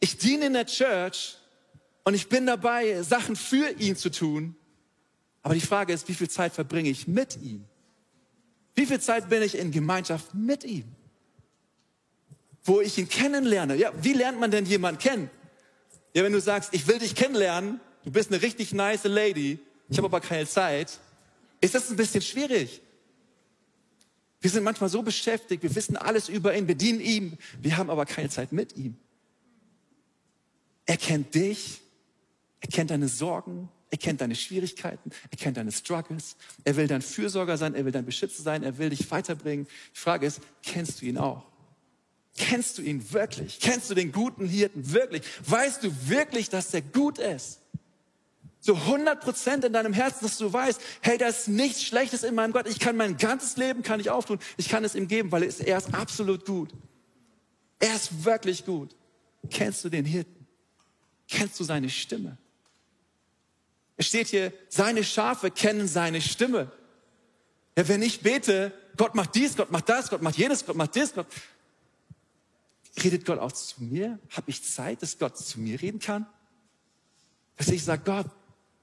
Ich 0.00 0.16
diene 0.16 0.46
in 0.46 0.54
der 0.54 0.64
Church 0.64 1.36
und 2.04 2.14
ich 2.14 2.30
bin 2.30 2.46
dabei, 2.46 3.02
Sachen 3.02 3.36
für 3.36 3.68
ihn 3.78 3.94
zu 3.94 4.10
tun. 4.10 4.56
Aber 5.42 5.52
die 5.52 5.60
Frage 5.60 5.92
ist, 5.92 6.08
wie 6.08 6.14
viel 6.14 6.30
Zeit 6.30 6.54
verbringe 6.54 6.88
ich 6.88 7.06
mit 7.06 7.36
ihm? 7.42 7.66
Wie 8.74 8.86
viel 8.86 9.00
Zeit 9.00 9.28
bin 9.28 9.42
ich 9.42 9.58
in 9.58 9.70
Gemeinschaft 9.70 10.32
mit 10.32 10.64
ihm? 10.64 10.86
Wo 12.62 12.80
ich 12.80 12.96
ihn 12.96 13.10
kennenlerne. 13.10 13.76
Ja, 13.76 13.92
wie 14.00 14.14
lernt 14.14 14.40
man 14.40 14.50
denn 14.50 14.64
jemanden 14.64 14.98
kennen? 14.98 15.30
Ja, 16.14 16.24
wenn 16.24 16.32
du 16.32 16.40
sagst, 16.40 16.70
ich 16.72 16.86
will 16.88 17.00
dich 17.00 17.14
kennenlernen, 17.14 17.80
du 18.04 18.10
bist 18.10 18.32
eine 18.32 18.40
richtig 18.40 18.72
nice 18.72 19.04
Lady, 19.04 19.58
ich 19.90 19.98
habe 19.98 20.06
aber 20.06 20.22
keine 20.22 20.46
Zeit, 20.46 20.98
ist 21.60 21.74
das 21.74 21.90
ein 21.90 21.96
bisschen 21.96 22.22
schwierig. 22.22 22.80
Wir 24.44 24.50
sind 24.50 24.62
manchmal 24.62 24.90
so 24.90 25.00
beschäftigt, 25.00 25.62
wir 25.62 25.74
wissen 25.74 25.96
alles 25.96 26.28
über 26.28 26.54
ihn, 26.54 26.68
wir 26.68 26.74
dienen 26.74 27.00
ihm, 27.00 27.38
wir 27.62 27.78
haben 27.78 27.88
aber 27.88 28.04
keine 28.04 28.28
Zeit 28.28 28.52
mit 28.52 28.76
ihm. 28.76 28.94
Er 30.84 30.98
kennt 30.98 31.34
dich, 31.34 31.80
er 32.60 32.68
kennt 32.68 32.90
deine 32.90 33.08
Sorgen, 33.08 33.70
er 33.90 33.96
kennt 33.96 34.20
deine 34.20 34.34
Schwierigkeiten, 34.34 35.12
er 35.30 35.38
kennt 35.38 35.56
deine 35.56 35.72
Struggles, 35.72 36.36
er 36.62 36.76
will 36.76 36.86
dein 36.86 37.00
Fürsorger 37.00 37.56
sein, 37.56 37.74
er 37.74 37.86
will 37.86 37.92
dein 37.92 38.04
Beschützer 38.04 38.42
sein, 38.42 38.62
er 38.64 38.76
will 38.76 38.90
dich 38.90 39.10
weiterbringen. 39.10 39.66
Die 39.94 39.98
Frage 39.98 40.26
ist, 40.26 40.42
kennst 40.62 41.00
du 41.00 41.06
ihn 41.06 41.16
auch? 41.16 41.46
Kennst 42.36 42.76
du 42.76 42.82
ihn 42.82 43.14
wirklich? 43.14 43.60
Kennst 43.60 43.88
du 43.88 43.94
den 43.94 44.12
guten 44.12 44.44
Hirten 44.44 44.92
wirklich? 44.92 45.22
Weißt 45.46 45.82
du 45.82 45.90
wirklich, 46.06 46.50
dass 46.50 46.74
er 46.74 46.82
gut 46.82 47.18
ist? 47.18 47.62
So 48.64 48.76
100 48.76 49.20
Prozent 49.20 49.62
in 49.64 49.74
deinem 49.74 49.92
Herzen, 49.92 50.24
dass 50.24 50.38
du 50.38 50.50
weißt, 50.50 50.80
hey, 51.02 51.18
da 51.18 51.26
ist 51.26 51.48
nichts 51.48 51.82
Schlechtes 51.82 52.22
in 52.22 52.34
meinem 52.34 52.54
Gott. 52.54 52.66
Ich 52.66 52.80
kann 52.80 52.96
mein 52.96 53.18
ganzes 53.18 53.58
Leben 53.58 53.82
kann 53.82 54.00
ich 54.00 54.08
auftun. 54.08 54.38
Ich 54.56 54.70
kann 54.70 54.84
es 54.84 54.94
ihm 54.94 55.06
geben, 55.06 55.30
weil 55.32 55.42
er 55.42 55.76
ist, 55.76 55.94
absolut 55.94 56.46
gut. 56.46 56.72
Er 57.78 57.94
ist 57.94 58.24
wirklich 58.24 58.64
gut. 58.64 58.96
Kennst 59.50 59.84
du 59.84 59.90
den 59.90 60.06
Hirten? 60.06 60.46
Kennst 61.28 61.60
du 61.60 61.64
seine 61.64 61.90
Stimme? 61.90 62.38
Es 63.98 64.06
steht 64.06 64.28
hier, 64.28 64.50
seine 64.70 65.04
Schafe 65.04 65.50
kennen 65.50 65.86
seine 65.86 66.22
Stimme. 66.22 66.72
Ja, 67.76 67.86
wenn 67.86 68.00
ich 68.00 68.22
bete, 68.22 68.72
Gott 68.96 69.14
macht 69.14 69.34
dies, 69.34 69.58
Gott 69.58 69.70
macht 69.70 69.90
das, 69.90 70.08
Gott 70.08 70.22
macht 70.22 70.38
jenes, 70.38 70.64
Gott 70.64 70.76
macht 70.76 70.96
das, 70.96 71.12
Gott. 71.12 71.26
Redet 73.02 73.26
Gott 73.26 73.40
auch 73.40 73.52
zu 73.52 73.84
mir? 73.84 74.18
Habe 74.30 74.50
ich 74.50 74.64
Zeit, 74.64 75.02
dass 75.02 75.18
Gott 75.18 75.36
zu 75.36 75.60
mir 75.60 75.82
reden 75.82 75.98
kann? 75.98 76.24
Dass 77.58 77.68
ich 77.68 77.84
sage, 77.84 78.02
Gott, 78.06 78.30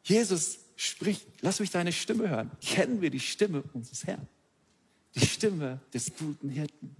Jesus 0.04 0.60
spricht, 0.76 1.26
lass 1.42 1.60
mich 1.60 1.70
deine 1.70 1.92
Stimme 1.92 2.30
hören. 2.30 2.52
Kennen 2.62 3.02
wir 3.02 3.10
die 3.10 3.20
Stimme 3.20 3.64
unseres 3.74 4.06
Herrn? 4.06 4.28
Die 5.16 5.26
Stimme 5.26 5.80
des 5.94 6.12
guten 6.18 6.50
Hirten. 6.50 6.96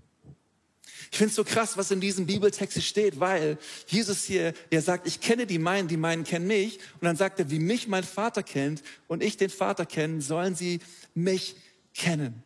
Ich 1.12 1.18
finde 1.18 1.30
es 1.30 1.36
so 1.36 1.44
krass, 1.44 1.78
was 1.78 1.92
in 1.92 2.00
diesem 2.00 2.26
Bibeltext 2.26 2.82
steht, 2.84 3.20
weil 3.20 3.58
Jesus 3.88 4.24
hier, 4.24 4.54
er 4.70 4.82
sagt, 4.82 5.08
ich 5.08 5.20
kenne 5.20 5.46
die 5.46 5.60
meinen, 5.60 5.88
die 5.88 5.98
meinen 5.98 6.24
kennen 6.24 6.48
mich. 6.48 6.78
Und 6.96 7.04
dann 7.04 7.16
sagt 7.16 7.40
er, 7.40 7.50
wie 7.50 7.60
mich 7.60 7.88
mein 7.88 8.04
Vater 8.04 8.44
kennt 8.44 8.84
und 9.08 9.24
ich 9.24 9.36
den 9.36 9.50
Vater 9.50 9.86
kennen, 9.86 10.22
sollen 10.22 10.56
sie 10.56 10.80
mich 11.14 11.56
kennen. 11.94 12.44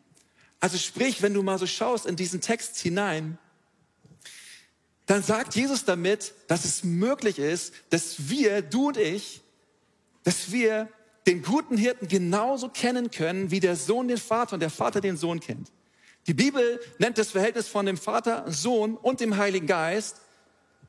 Also 0.58 0.78
sprich, 0.78 1.22
wenn 1.22 1.34
du 1.34 1.42
mal 1.42 1.58
so 1.58 1.66
schaust 1.66 2.06
in 2.06 2.16
diesen 2.16 2.40
Text 2.40 2.78
hinein, 2.78 3.38
dann 5.04 5.22
sagt 5.22 5.54
Jesus 5.54 5.84
damit, 5.84 6.34
dass 6.48 6.64
es 6.64 6.82
möglich 6.82 7.38
ist, 7.38 7.72
dass 7.90 8.28
wir, 8.28 8.62
du 8.62 8.88
und 8.88 8.96
ich, 8.96 9.42
dass 10.26 10.50
wir 10.50 10.88
den 11.28 11.42
guten 11.42 11.76
Hirten 11.76 12.08
genauso 12.08 12.68
kennen 12.68 13.12
können, 13.12 13.52
wie 13.52 13.60
der 13.60 13.76
Sohn 13.76 14.08
den 14.08 14.18
Vater 14.18 14.54
und 14.54 14.60
der 14.60 14.70
Vater 14.70 15.00
den 15.00 15.16
Sohn 15.16 15.38
kennt. 15.38 15.70
Die 16.26 16.34
Bibel 16.34 16.80
nennt 16.98 17.16
das 17.16 17.30
Verhältnis 17.30 17.68
von 17.68 17.86
dem 17.86 17.96
Vater, 17.96 18.44
Sohn 18.48 18.96
und 18.96 19.20
dem 19.20 19.36
Heiligen 19.36 19.68
Geist 19.68 20.16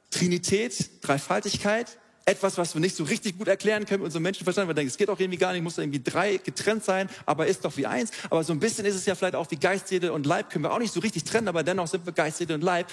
Trinität, 0.09 0.89
Dreifaltigkeit. 1.01 1.99
Etwas, 2.25 2.57
was 2.57 2.73
wir 2.73 2.81
nicht 2.81 2.95
so 2.95 3.03
richtig 3.03 3.37
gut 3.37 3.47
erklären 3.47 3.85
können 3.85 4.01
mit 4.01 4.07
unserem 4.07 4.23
Menschenverstand. 4.23 4.67
Wir 4.67 4.73
denken, 4.73 4.89
es 4.89 4.97
geht 4.97 5.09
auch 5.09 5.19
irgendwie 5.19 5.37
gar 5.37 5.53
nicht, 5.53 5.61
muss 5.61 5.77
irgendwie 5.77 6.01
drei 6.03 6.37
getrennt 6.37 6.83
sein, 6.83 7.09
aber 7.25 7.45
ist 7.45 7.63
doch 7.63 7.77
wie 7.77 7.85
eins. 7.85 8.11
Aber 8.29 8.43
so 8.43 8.53
ein 8.53 8.59
bisschen 8.59 8.85
ist 8.85 8.95
es 8.95 9.05
ja 9.05 9.15
vielleicht 9.15 9.35
auch 9.35 9.51
wie 9.51 9.57
Geist, 9.57 9.87
Seele 9.87 10.11
und 10.11 10.25
Leib. 10.25 10.49
Können 10.49 10.65
wir 10.65 10.73
auch 10.73 10.79
nicht 10.79 10.93
so 10.93 10.99
richtig 10.99 11.25
trennen, 11.25 11.47
aber 11.47 11.63
dennoch 11.63 11.87
sind 11.87 12.05
wir 12.05 12.13
Geist, 12.13 12.37
Seele 12.37 12.55
und 12.55 12.63
Leib. 12.63 12.87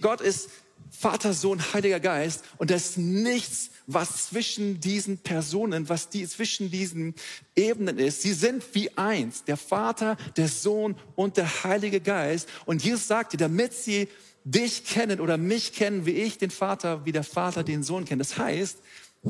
Gott 0.00 0.20
ist 0.20 0.50
Vater, 0.90 1.32
Sohn, 1.32 1.60
Heiliger 1.72 2.00
Geist 2.00 2.44
und 2.58 2.70
da 2.70 2.74
ist 2.74 2.98
nichts, 2.98 3.70
was 3.86 4.28
zwischen 4.28 4.80
diesen 4.80 5.18
Personen, 5.18 5.88
was 5.88 6.08
die 6.08 6.26
zwischen 6.26 6.70
diesen 6.70 7.14
Ebenen 7.54 7.98
ist. 7.98 8.22
Sie 8.22 8.32
sind 8.32 8.64
wie 8.74 8.96
eins, 8.96 9.44
der 9.44 9.56
Vater, 9.56 10.16
der 10.36 10.48
Sohn 10.48 10.96
und 11.14 11.36
der 11.36 11.64
Heilige 11.64 12.00
Geist. 12.00 12.48
Und 12.64 12.84
Jesus 12.84 13.06
sagte, 13.06 13.36
damit 13.36 13.72
sie 13.72 14.08
dich 14.44 14.84
kennen 14.84 15.20
oder 15.20 15.38
mich 15.38 15.72
kennen, 15.72 16.06
wie 16.06 16.12
ich 16.12 16.38
den 16.38 16.50
Vater, 16.50 17.04
wie 17.04 17.12
der 17.12 17.24
Vater 17.24 17.64
den 17.64 17.82
Sohn 17.82 18.04
kennt. 18.04 18.20
Das 18.20 18.38
heißt, 18.38 18.78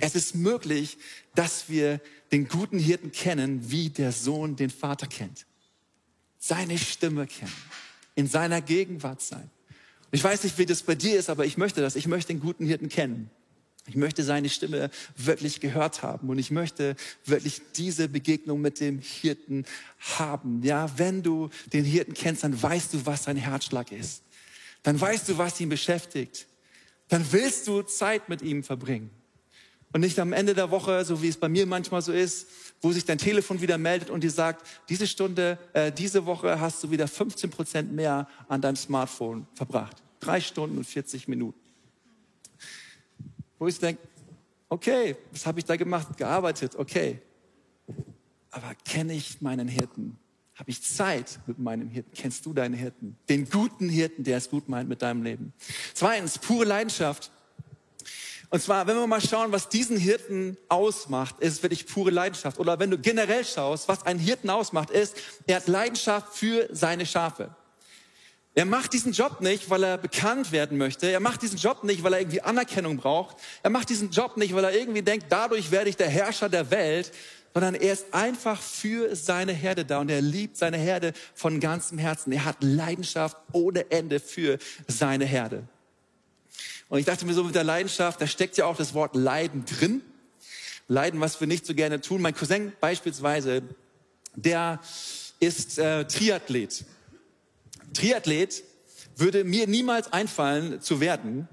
es 0.01 0.15
ist 0.15 0.35
möglich, 0.35 0.99
dass 1.35 1.69
wir 1.69 2.01
den 2.33 2.49
guten 2.49 2.79
Hirten 2.79 3.13
kennen, 3.13 3.71
wie 3.71 3.89
der 3.89 4.13
Sohn 4.13 4.57
den 4.57 4.71
Vater 4.71 5.07
kennt. 5.07 5.47
Seine 6.39 6.79
Stimme 6.79 7.27
kennen, 7.27 7.53
in 8.15 8.27
seiner 8.27 8.61
Gegenwart 8.61 9.23
sein. 9.23 9.51
Ich 10.17 10.25
weiß 10.25 10.45
nicht, 10.45 10.57
wie 10.57 10.65
das 10.65 10.83
bei 10.83 10.95
dir 10.95 11.19
ist, 11.19 11.29
aber 11.29 11.45
ich 11.45 11.59
möchte 11.59 11.83
das. 11.83 11.95
Ich 11.95 12.07
möchte 12.07 12.33
den 12.33 12.41
guten 12.41 12.65
Hirten 12.65 12.89
kennen. 12.89 13.29
Ich 13.87 13.97
möchte 13.97 14.23
seine 14.23 14.49
Stimme 14.49 14.89
wirklich 15.15 15.61
gehört 15.61 16.03
haben 16.03 16.31
und 16.31 16.39
ich 16.39 16.51
möchte 16.51 16.97
wirklich 17.27 17.61
diese 17.75 18.09
Begegnung 18.09 18.63
mit 18.63 18.81
dem 18.81 18.99
Hirten 18.99 19.67
haben. 20.17 20.63
Ja, 20.63 20.91
wenn 20.97 21.23
du 21.23 21.51
den 21.75 21.85
Hirten 21.85 22.15
kennst, 22.15 22.45
dann 22.45 22.63
weißt 22.63 22.95
du, 22.95 23.05
was 23.05 23.25
sein 23.25 23.37
Herzschlag 23.37 23.93
ist. 23.93 24.23
Dann 24.85 24.99
weißt 24.99 25.29
du, 25.29 25.37
was 25.37 25.61
ihn 25.61 25.69
beschäftigt. 25.69 26.47
Dann 27.09 27.31
willst 27.31 27.69
du 27.69 27.83
Zeit 27.83 28.31
mit 28.31 28.41
ihm 28.41 28.65
verbringen. 28.65 29.11
Und 29.93 30.01
nicht 30.01 30.19
am 30.19 30.33
Ende 30.33 30.55
der 30.55 30.71
Woche, 30.71 31.05
so 31.05 31.21
wie 31.21 31.29
es 31.29 31.37
bei 31.37 31.51
mir 31.51 31.67
manchmal 31.67 32.01
so 32.01 32.13
ist, 32.13 32.47
wo 32.81 32.91
sich 32.91 33.05
dein 33.05 33.19
Telefon 33.19 33.61
wieder 33.61 33.77
meldet 33.77 34.09
und 34.09 34.25
dir 34.25 34.31
sagt, 34.31 34.67
diese 34.89 35.07
Stunde, 35.07 35.59
äh, 35.75 35.93
diese 35.93 36.25
Woche 36.25 36.59
hast 36.59 36.83
du 36.83 36.91
wieder 36.91 37.07
15 37.07 37.51
Prozent 37.51 37.93
mehr 37.93 38.27
an 38.49 38.63
deinem 38.63 38.77
Smartphone 38.77 39.47
verbracht. 39.55 40.03
Drei 40.27 40.41
Stunden 40.41 40.77
und 40.77 40.85
40 40.85 41.29
Minuten 41.29 41.67
wo 43.59 43.67
ich 43.67 43.79
denke, 43.79 44.03
okay, 44.69 45.17
was 45.33 45.47
habe 45.47 45.59
ich 45.59 45.65
da 45.65 45.77
gemacht? 45.77 46.17
Gearbeitet, 46.17 46.77
okay. 46.77 47.21
Aber 48.51 48.75
kenne 48.85 49.15
ich 49.15 49.41
meinen 49.41 49.69
Hirten? 49.69 50.19
Habe 50.55 50.71
ich 50.71 50.83
Zeit 50.83 51.39
mit 51.47 51.59
meinem 51.59 51.89
Hirten? 51.89 52.13
Kennst 52.15 52.47
du 52.47 52.55
deinen 52.55 52.75
Hirten? 52.75 53.17
Den 53.29 53.49
guten 53.49 53.89
Hirten, 53.89 54.25
der 54.25 54.39
es 54.39 54.49
gut 54.49 54.69
meint 54.69 54.89
mit 54.89 55.03
deinem 55.03 55.23
Leben. 55.23 55.53
Zweitens, 55.93 56.39
pure 56.39 56.65
Leidenschaft. 56.65 57.31
Und 58.49 58.63
zwar, 58.63 58.87
wenn 58.87 58.97
wir 58.97 59.07
mal 59.07 59.21
schauen, 59.21 59.53
was 59.53 59.69
diesen 59.69 59.99
Hirten 59.99 60.57
ausmacht, 60.69 61.41
ist 61.41 61.63
wirklich 61.63 61.87
pure 61.87 62.11
Leidenschaft. 62.11 62.59
Oder 62.59 62.79
wenn 62.79 62.91
du 62.91 62.97
generell 62.97 63.45
schaust, 63.45 63.89
was 63.89 64.07
einen 64.07 64.21
Hirten 64.21 64.49
ausmacht, 64.49 64.91
ist, 64.91 65.17
er 65.47 65.57
hat 65.57 65.67
Leidenschaft 65.67 66.35
für 66.35 66.69
seine 66.73 67.05
Schafe. 67.05 67.55
Er 68.57 68.65
macht 68.65 68.95
diesen 68.95 69.13
Job 69.13 69.43
nicht, 69.43 69.69
weil 69.69 69.83
er 69.83 69.99
bekannt 69.99 70.51
werden 70.51 70.79
möchte. 70.79 71.11
Er 71.11 71.21
macht 71.21 71.43
diesen 71.43 71.59
Job 71.59 71.85
nicht, 71.85 72.03
weil 72.03 72.15
er 72.15 72.21
irgendwie 72.21 72.41
Anerkennung 72.41 72.97
braucht. 72.97 73.37
Er 73.63 73.69
macht 73.69 73.91
diesen 73.91 74.11
Job 74.11 74.39
nicht, 74.39 74.55
weil 74.55 74.65
er 74.65 74.75
irgendwie 74.75 75.03
denkt, 75.03 75.27
dadurch 75.29 75.71
werde 75.71 75.91
ich 75.91 75.97
der 75.99 76.09
Herrscher 76.09 76.49
der 76.49 76.71
Welt, 76.71 77.13
sondern 77.53 77.75
er 77.75 77.93
ist 77.93 78.15
einfach 78.15 78.59
für 78.59 79.15
seine 79.15 79.53
Herde 79.53 79.85
da 79.85 79.99
und 79.99 80.09
er 80.09 80.23
liebt 80.23 80.57
seine 80.57 80.79
Herde 80.79 81.13
von 81.35 81.61
ganzem 81.61 81.99
Herzen. 81.99 82.33
Er 82.33 82.47
hat 82.47 82.57
Leidenschaft 82.61 83.37
ohne 83.53 83.91
Ende 83.91 84.21
für 84.21 84.57
seine 84.89 85.27
Herde. 85.27 85.65
Und 86.89 86.99
ich 86.99 87.05
dachte 87.05 87.27
mir 87.27 87.35
so 87.35 87.45
mit 87.45 87.55
der 87.55 87.65
Leidenschaft, 87.65 88.23
da 88.23 88.27
steckt 88.27 88.57
ja 88.57 88.65
auch 88.65 88.77
das 88.79 88.95
Wort 88.95 89.15
Leiden 89.15 89.67
drin. 89.67 90.01
Leiden, 90.89 91.21
was 91.21 91.39
wir 91.41 91.47
nicht 91.47 91.67
so 91.67 91.75
gerne 91.75 92.01
tun. 92.01 92.23
Mein 92.23 92.35
Cousin 92.35 92.73
beispielsweise, 92.81 93.65
der 94.35 94.81
ist 95.41 95.79
äh, 95.79 96.07
Triathlet. 96.07 96.87
Triathlet 97.97 98.63
würde 99.17 99.45
mir 99.45 99.67
niemals 99.67 100.13
einfallen 100.13 100.81
zu 100.81 101.01
werden, 101.01 101.49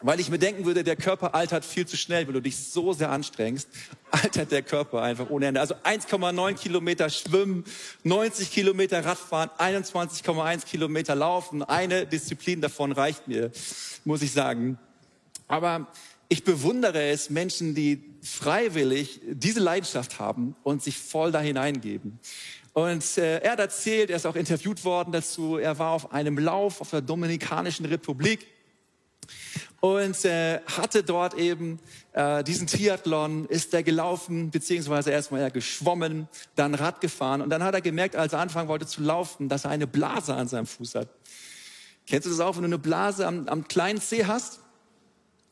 weil 0.00 0.20
ich 0.20 0.30
mir 0.30 0.38
denken 0.38 0.64
würde, 0.64 0.84
der 0.84 0.94
Körper 0.94 1.34
altert 1.34 1.64
viel 1.64 1.84
zu 1.84 1.96
schnell, 1.96 2.26
wenn 2.28 2.34
du 2.34 2.40
dich 2.40 2.56
so 2.56 2.92
sehr 2.92 3.10
anstrengst, 3.10 3.68
altert 4.12 4.52
der 4.52 4.62
Körper 4.62 5.02
einfach 5.02 5.28
ohne 5.30 5.46
Ende. 5.46 5.60
Also 5.60 5.74
1,9 5.74 6.54
Kilometer 6.54 7.10
schwimmen, 7.10 7.64
90 8.04 8.52
Kilometer 8.52 9.04
Radfahren, 9.04 9.50
21,1 9.58 10.66
Kilometer 10.66 11.16
laufen. 11.16 11.64
Eine 11.64 12.06
Disziplin 12.06 12.60
davon 12.60 12.92
reicht 12.92 13.26
mir, 13.26 13.50
muss 14.04 14.22
ich 14.22 14.32
sagen. 14.32 14.78
Aber 15.48 15.88
ich 16.28 16.44
bewundere 16.44 17.08
es, 17.08 17.30
Menschen, 17.30 17.74
die 17.74 18.04
freiwillig 18.22 19.20
diese 19.26 19.60
Leidenschaft 19.60 20.20
haben 20.20 20.54
und 20.62 20.82
sich 20.82 20.98
voll 20.98 21.32
da 21.32 21.40
hineingeben. 21.40 22.20
Und 22.78 23.18
äh, 23.18 23.38
er 23.40 23.52
hat 23.52 23.58
erzählt, 23.58 24.08
er 24.08 24.14
ist 24.14 24.24
auch 24.24 24.36
interviewt 24.36 24.84
worden 24.84 25.10
dazu, 25.10 25.56
er 25.56 25.80
war 25.80 25.90
auf 25.90 26.12
einem 26.12 26.38
Lauf 26.38 26.80
auf 26.80 26.90
der 26.90 27.00
Dominikanischen 27.00 27.86
Republik 27.86 28.46
und 29.80 30.24
äh, 30.24 30.60
hatte 30.60 31.02
dort 31.02 31.34
eben 31.34 31.80
äh, 32.12 32.44
diesen 32.44 32.68
Triathlon, 32.68 33.46
ist 33.46 33.74
er 33.74 33.82
gelaufen, 33.82 34.52
beziehungsweise 34.52 35.10
erstmal 35.10 35.40
er 35.40 35.50
geschwommen, 35.50 36.28
dann 36.54 36.76
Rad 36.76 37.00
gefahren 37.00 37.42
und 37.42 37.50
dann 37.50 37.64
hat 37.64 37.74
er 37.74 37.80
gemerkt, 37.80 38.14
als 38.14 38.32
er 38.32 38.38
anfangen 38.38 38.68
wollte 38.68 38.86
zu 38.86 39.02
laufen, 39.02 39.48
dass 39.48 39.64
er 39.64 39.72
eine 39.72 39.88
Blase 39.88 40.34
an 40.34 40.46
seinem 40.46 40.66
Fuß 40.66 40.94
hat. 40.94 41.08
Kennst 42.06 42.26
du 42.26 42.30
das 42.30 42.38
auch, 42.38 42.54
wenn 42.54 42.62
du 42.62 42.68
eine 42.68 42.78
Blase 42.78 43.26
am, 43.26 43.48
am 43.48 43.66
kleinen 43.66 44.00
Zeh 44.00 44.26
hast 44.26 44.60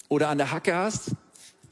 oder 0.09 0.29
an 0.29 0.39
der 0.39 0.53
Hacke 0.53 0.77
hast? 0.77 1.11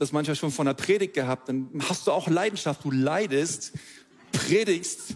Das 0.01 0.11
manchmal 0.11 0.35
schon 0.35 0.51
von 0.51 0.67
der 0.67 0.75
Predigt 0.75 1.14
gehabt, 1.14 1.49
dann 1.49 1.71
hast 1.88 2.09
du 2.09 2.11
auch 2.11 2.27
Leidenschaft, 2.27 2.83
du 2.83 2.90
leidest, 2.90 3.75
predigst 4.33 5.14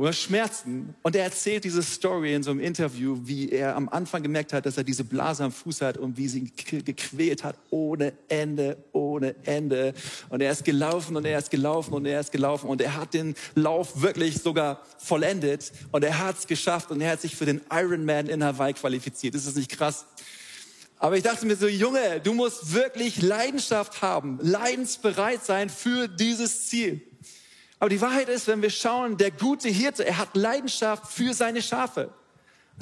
oder 0.00 0.14
Schmerzen. 0.14 0.94
Und 1.02 1.14
er 1.14 1.24
erzählt 1.24 1.64
diese 1.64 1.82
Story 1.82 2.34
in 2.34 2.42
so 2.42 2.50
einem 2.50 2.60
Interview, 2.60 3.18
wie 3.24 3.50
er 3.50 3.76
am 3.76 3.86
Anfang 3.90 4.22
gemerkt 4.22 4.54
hat, 4.54 4.64
dass 4.64 4.78
er 4.78 4.82
diese 4.82 5.04
Blase 5.04 5.44
am 5.44 5.52
Fuß 5.52 5.82
hat 5.82 5.98
und 5.98 6.16
wie 6.16 6.26
sie 6.26 6.38
ihn 6.38 6.84
gequält 6.86 7.44
hat, 7.44 7.58
ohne 7.68 8.14
Ende, 8.28 8.78
ohne 8.92 9.34
Ende. 9.44 9.92
Und 10.30 10.40
er 10.40 10.52
ist 10.52 10.64
gelaufen 10.64 11.16
und 11.16 11.26
er 11.26 11.38
ist 11.38 11.50
gelaufen 11.50 11.92
und 11.92 12.06
er 12.06 12.18
ist 12.18 12.32
gelaufen 12.32 12.70
und 12.70 12.80
er 12.80 12.96
hat 12.96 13.12
den 13.12 13.34
Lauf 13.54 14.00
wirklich 14.00 14.40
sogar 14.40 14.82
vollendet 14.96 15.70
und 15.92 16.02
er 16.02 16.18
hat 16.18 16.38
es 16.38 16.46
geschafft 16.46 16.90
und 16.90 17.02
er 17.02 17.10
hat 17.12 17.20
sich 17.20 17.36
für 17.36 17.44
den 17.44 17.60
Ironman 17.70 18.26
in 18.26 18.42
Hawaii 18.42 18.72
qualifiziert. 18.72 19.34
Ist 19.34 19.46
das 19.46 19.54
nicht 19.54 19.70
krass? 19.70 20.06
Aber 20.96 21.18
ich 21.18 21.22
dachte 21.22 21.44
mir 21.44 21.56
so, 21.56 21.68
Junge, 21.68 22.20
du 22.24 22.32
musst 22.32 22.72
wirklich 22.72 23.20
Leidenschaft 23.20 24.00
haben, 24.00 24.38
leidensbereit 24.40 25.44
sein 25.44 25.68
für 25.68 26.08
dieses 26.08 26.68
Ziel. 26.68 27.02
Aber 27.80 27.88
die 27.88 28.00
Wahrheit 28.00 28.28
ist, 28.28 28.46
wenn 28.46 28.60
wir 28.60 28.70
schauen, 28.70 29.16
der 29.16 29.30
gute 29.30 29.68
Hirte, 29.68 30.06
er 30.06 30.18
hat 30.18 30.36
Leidenschaft 30.36 31.10
für 31.10 31.32
seine 31.32 31.62
Schafe. 31.62 32.10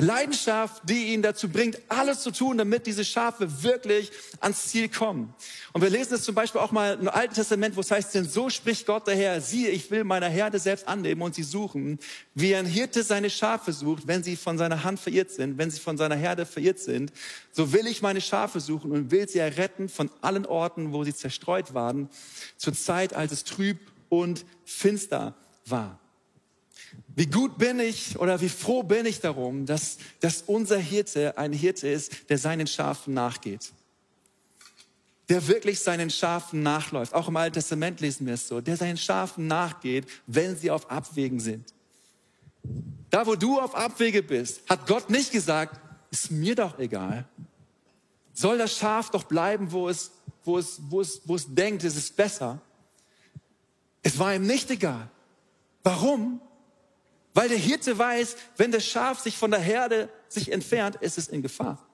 Leidenschaft, 0.00 0.82
die 0.88 1.12
ihn 1.12 1.22
dazu 1.22 1.48
bringt, 1.48 1.78
alles 1.88 2.20
zu 2.20 2.30
tun, 2.30 2.58
damit 2.58 2.86
diese 2.86 3.04
Schafe 3.04 3.62
wirklich 3.62 4.10
ans 4.40 4.66
Ziel 4.68 4.88
kommen. 4.88 5.34
Und 5.72 5.82
wir 5.82 5.90
lesen 5.90 6.14
es 6.14 6.22
zum 6.22 6.34
Beispiel 6.34 6.60
auch 6.60 6.70
mal 6.70 6.98
im 7.00 7.08
Alten 7.08 7.34
Testament, 7.34 7.74
wo 7.76 7.80
es 7.80 7.90
heißt, 7.90 8.14
denn 8.14 8.28
so 8.28 8.48
spricht 8.48 8.86
Gott 8.86 9.06
der 9.08 9.16
Herr, 9.16 9.40
siehe, 9.40 9.70
ich 9.70 9.90
will 9.90 10.04
meine 10.04 10.28
Herde 10.28 10.58
selbst 10.58 10.86
annehmen 10.86 11.22
und 11.22 11.34
sie 11.34 11.42
suchen, 11.42 11.98
wie 12.34 12.54
ein 12.54 12.66
Hirte 12.66 13.02
seine 13.02 13.30
Schafe 13.30 13.72
sucht, 13.72 14.06
wenn 14.06 14.22
sie 14.22 14.36
von 14.36 14.56
seiner 14.56 14.84
Hand 14.84 15.00
verirrt 15.00 15.30
sind, 15.30 15.58
wenn 15.58 15.70
sie 15.70 15.80
von 15.80 15.96
seiner 15.96 16.16
Herde 16.16 16.46
verirrt 16.46 16.78
sind, 16.78 17.12
so 17.50 17.72
will 17.72 17.86
ich 17.88 18.00
meine 18.00 18.20
Schafe 18.20 18.60
suchen 18.60 18.92
und 18.92 19.10
will 19.10 19.28
sie 19.28 19.40
erretten 19.40 19.88
von 19.88 20.10
allen 20.20 20.46
Orten, 20.46 20.92
wo 20.92 21.02
sie 21.02 21.14
zerstreut 21.14 21.74
waren, 21.74 22.08
zur 22.56 22.72
Zeit, 22.72 23.14
als 23.14 23.32
es 23.32 23.44
trüb 23.44 23.78
und 24.08 24.44
finster 24.64 25.34
war. 25.66 25.98
Wie 27.14 27.26
gut 27.26 27.58
bin 27.58 27.80
ich 27.80 28.18
oder 28.18 28.40
wie 28.40 28.48
froh 28.48 28.82
bin 28.82 29.06
ich 29.06 29.20
darum, 29.20 29.66
dass, 29.66 29.98
dass 30.20 30.42
unser 30.42 30.78
Hirte 30.78 31.36
ein 31.36 31.52
Hirte 31.52 31.88
ist, 31.88 32.30
der 32.30 32.38
seinen 32.38 32.66
Schafen 32.66 33.14
nachgeht. 33.14 33.72
Der 35.28 35.46
wirklich 35.46 35.80
seinen 35.80 36.10
Schafen 36.10 36.62
nachläuft. 36.62 37.12
Auch 37.12 37.28
im 37.28 37.36
Alten 37.36 37.54
Testament 37.54 38.00
lesen 38.00 38.26
wir 38.26 38.34
es 38.34 38.48
so. 38.48 38.60
Der 38.60 38.76
seinen 38.76 38.96
Schafen 38.96 39.46
nachgeht, 39.46 40.06
wenn 40.26 40.56
sie 40.56 40.70
auf 40.70 40.90
Abwägen 40.90 41.40
sind. 41.40 41.74
Da, 43.10 43.26
wo 43.26 43.34
du 43.34 43.58
auf 43.58 43.74
Abwege 43.74 44.22
bist, 44.22 44.62
hat 44.68 44.86
Gott 44.86 45.10
nicht 45.10 45.32
gesagt, 45.32 45.80
ist 46.10 46.30
mir 46.30 46.54
doch 46.54 46.78
egal. 46.78 47.26
Soll 48.32 48.58
das 48.58 48.76
Schaf 48.76 49.10
doch 49.10 49.24
bleiben, 49.24 49.72
wo 49.72 49.88
es, 49.88 50.12
wo 50.44 50.58
es, 50.58 50.80
wo 50.88 51.00
es, 51.00 51.20
wo 51.24 51.34
es 51.34 51.52
denkt, 51.52 51.84
es 51.84 51.96
ist 51.96 52.14
besser. 52.16 52.60
Es 54.08 54.18
war 54.18 54.34
ihm 54.34 54.46
nicht 54.46 54.70
egal. 54.70 55.10
Warum? 55.82 56.40
Weil 57.34 57.50
der 57.50 57.58
Hirte 57.58 57.98
weiß, 57.98 58.36
wenn 58.56 58.72
das 58.72 58.86
Schaf 58.86 59.20
sich 59.20 59.36
von 59.36 59.50
der 59.50 59.60
Herde 59.60 60.08
sich 60.28 60.50
entfernt, 60.50 60.96
ist 60.96 61.18
es 61.18 61.28
in 61.28 61.42
Gefahr. 61.42 61.86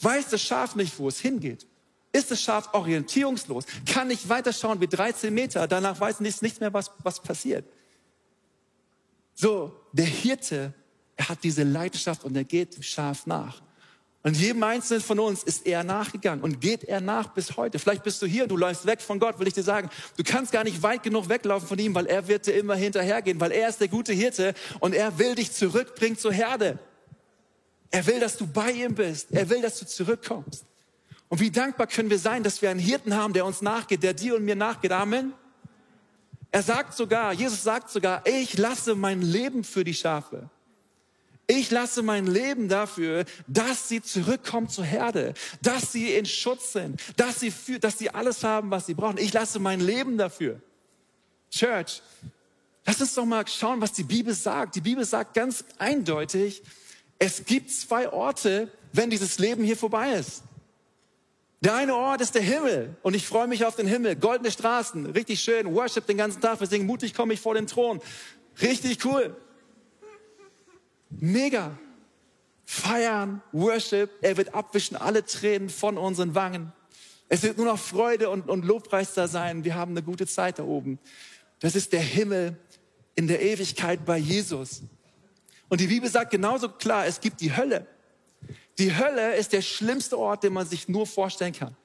Weiß 0.00 0.28
das 0.28 0.40
Schaf 0.40 0.76
nicht, 0.76 0.96
wo 1.00 1.08
es 1.08 1.18
hingeht? 1.18 1.66
Ist 2.12 2.30
das 2.30 2.40
Schaf 2.40 2.72
orientierungslos? 2.74 3.64
Kann 3.86 4.06
nicht 4.06 4.28
weiterschauen 4.28 4.80
wie 4.80 4.86
13 4.86 5.34
Meter, 5.34 5.66
danach 5.66 5.98
weiß 5.98 6.20
es 6.20 6.42
nichts 6.42 6.60
mehr, 6.60 6.72
was, 6.72 6.92
was 7.02 7.20
passiert. 7.20 7.64
So, 9.34 9.74
der 9.90 10.06
Hirte, 10.06 10.72
er 11.16 11.28
hat 11.28 11.42
diese 11.42 11.64
Leidenschaft 11.64 12.22
und 12.22 12.36
er 12.36 12.44
geht 12.44 12.76
dem 12.76 12.84
Schaf 12.84 13.26
nach. 13.26 13.60
Und 14.22 14.36
jedem 14.36 14.62
Einzelnen 14.62 15.02
von 15.02 15.18
uns 15.18 15.42
ist 15.42 15.66
er 15.66 15.82
nachgegangen 15.82 16.44
und 16.44 16.60
geht 16.60 16.84
er 16.84 17.00
nach 17.00 17.28
bis 17.28 17.56
heute. 17.56 17.78
Vielleicht 17.78 18.02
bist 18.02 18.20
du 18.20 18.26
hier, 18.26 18.46
du 18.46 18.56
läufst 18.56 18.84
weg 18.84 19.00
von 19.00 19.18
Gott, 19.18 19.38
will 19.38 19.48
ich 19.48 19.54
dir 19.54 19.62
sagen. 19.62 19.88
Du 20.18 20.24
kannst 20.24 20.52
gar 20.52 20.62
nicht 20.62 20.82
weit 20.82 21.02
genug 21.02 21.30
weglaufen 21.30 21.66
von 21.66 21.78
ihm, 21.78 21.94
weil 21.94 22.04
er 22.04 22.28
wird 22.28 22.46
dir 22.46 22.52
immer 22.52 22.74
hinterhergehen, 22.74 23.40
weil 23.40 23.50
er 23.50 23.70
ist 23.70 23.80
der 23.80 23.88
gute 23.88 24.12
Hirte 24.12 24.54
und 24.80 24.94
er 24.94 25.18
will 25.18 25.34
dich 25.36 25.52
zurückbringen 25.52 26.18
zur 26.18 26.34
Herde. 26.34 26.78
Er 27.90 28.06
will, 28.06 28.20
dass 28.20 28.36
du 28.36 28.46
bei 28.46 28.70
ihm 28.72 28.94
bist. 28.94 29.32
Er 29.32 29.48
will, 29.48 29.62
dass 29.62 29.78
du 29.78 29.86
zurückkommst. 29.86 30.64
Und 31.28 31.40
wie 31.40 31.50
dankbar 31.50 31.86
können 31.86 32.10
wir 32.10 32.18
sein, 32.18 32.42
dass 32.42 32.60
wir 32.60 32.70
einen 32.70 32.80
Hirten 32.80 33.16
haben, 33.16 33.32
der 33.32 33.46
uns 33.46 33.62
nachgeht, 33.62 34.02
der 34.02 34.12
dir 34.12 34.36
und 34.36 34.44
mir 34.44 34.56
nachgeht. 34.56 34.92
Amen. 34.92 35.32
Er 36.52 36.62
sagt 36.62 36.94
sogar, 36.94 37.32
Jesus 37.32 37.62
sagt 37.62 37.90
sogar, 37.90 38.26
ich 38.26 38.58
lasse 38.58 38.94
mein 38.94 39.22
Leben 39.22 39.64
für 39.64 39.84
die 39.84 39.94
Schafe. 39.94 40.50
Ich 41.50 41.72
lasse 41.72 42.02
mein 42.02 42.28
Leben 42.28 42.68
dafür, 42.68 43.24
dass 43.48 43.88
sie 43.88 44.00
zurückkommen 44.00 44.68
zur 44.68 44.84
Herde, 44.84 45.34
dass 45.60 45.90
sie 45.90 46.14
in 46.14 46.24
Schutz 46.24 46.74
sind, 46.74 47.02
dass 47.16 47.40
sie, 47.40 47.50
für, 47.50 47.80
dass 47.80 47.98
sie 47.98 48.08
alles 48.10 48.44
haben, 48.44 48.70
was 48.70 48.86
sie 48.86 48.94
brauchen. 48.94 49.18
Ich 49.18 49.32
lasse 49.32 49.58
mein 49.58 49.80
Leben 49.80 50.16
dafür. 50.16 50.60
Church, 51.50 52.02
lass 52.86 53.00
uns 53.00 53.14
doch 53.14 53.24
mal 53.24 53.44
schauen, 53.48 53.80
was 53.80 53.92
die 53.92 54.04
Bibel 54.04 54.32
sagt. 54.32 54.76
Die 54.76 54.80
Bibel 54.80 55.04
sagt 55.04 55.34
ganz 55.34 55.64
eindeutig, 55.78 56.62
es 57.18 57.44
gibt 57.44 57.72
zwei 57.72 58.08
Orte, 58.12 58.70
wenn 58.92 59.10
dieses 59.10 59.40
Leben 59.40 59.64
hier 59.64 59.76
vorbei 59.76 60.12
ist. 60.12 60.44
Der 61.62 61.74
eine 61.74 61.96
Ort 61.96 62.20
ist 62.20 62.36
der 62.36 62.42
Himmel 62.42 62.94
und 63.02 63.16
ich 63.16 63.26
freue 63.26 63.48
mich 63.48 63.64
auf 63.64 63.74
den 63.74 63.88
Himmel. 63.88 64.14
Goldene 64.14 64.52
Straßen, 64.52 65.04
richtig 65.06 65.40
schön. 65.40 65.74
Worship 65.74 66.06
den 66.06 66.16
ganzen 66.16 66.40
Tag. 66.40 66.60
Wir 66.60 66.68
singen 66.68 66.86
mutig 66.86 67.12
komme 67.12 67.34
ich 67.34 67.40
vor 67.40 67.54
den 67.54 67.66
Thron. 67.66 68.00
Richtig 68.62 69.04
cool. 69.04 69.34
Mega. 71.10 71.78
Feiern, 72.64 73.42
Worship. 73.52 74.10
Er 74.20 74.36
wird 74.36 74.54
abwischen 74.54 74.96
alle 74.96 75.24
Tränen 75.24 75.68
von 75.68 75.98
unseren 75.98 76.34
Wangen. 76.34 76.72
Es 77.28 77.42
wird 77.42 77.56
nur 77.56 77.66
noch 77.66 77.78
Freude 77.78 78.30
und, 78.30 78.48
und 78.48 78.64
Lobpreis 78.64 79.14
da 79.14 79.28
sein. 79.28 79.64
Wir 79.64 79.74
haben 79.74 79.92
eine 79.92 80.02
gute 80.02 80.26
Zeit 80.26 80.58
da 80.58 80.64
oben. 80.64 80.98
Das 81.60 81.74
ist 81.74 81.92
der 81.92 82.00
Himmel 82.00 82.56
in 83.14 83.26
der 83.26 83.42
Ewigkeit 83.42 84.04
bei 84.04 84.18
Jesus. 84.18 84.82
Und 85.68 85.80
die 85.80 85.86
Bibel 85.86 86.10
sagt 86.10 86.30
genauso 86.30 86.68
klar, 86.68 87.06
es 87.06 87.20
gibt 87.20 87.40
die 87.40 87.56
Hölle. 87.56 87.86
Die 88.78 88.96
Hölle 88.96 89.36
ist 89.36 89.52
der 89.52 89.62
schlimmste 89.62 90.18
Ort, 90.18 90.42
den 90.42 90.52
man 90.52 90.66
sich 90.66 90.88
nur 90.88 91.06
vorstellen 91.06 91.52
kann. 91.52 91.76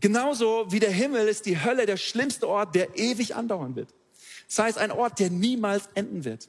Genauso 0.00 0.70
wie 0.72 0.80
der 0.80 0.90
Himmel 0.90 1.28
ist 1.28 1.46
die 1.46 1.62
Hölle 1.62 1.86
der 1.86 1.96
schlimmste 1.96 2.48
Ort, 2.48 2.74
der 2.74 2.98
ewig 2.98 3.36
andauern 3.36 3.76
wird. 3.76 3.88
Das 4.48 4.58
heißt, 4.58 4.78
ein 4.78 4.90
Ort, 4.90 5.18
der 5.18 5.30
niemals 5.30 5.88
enden 5.94 6.24
wird. 6.24 6.48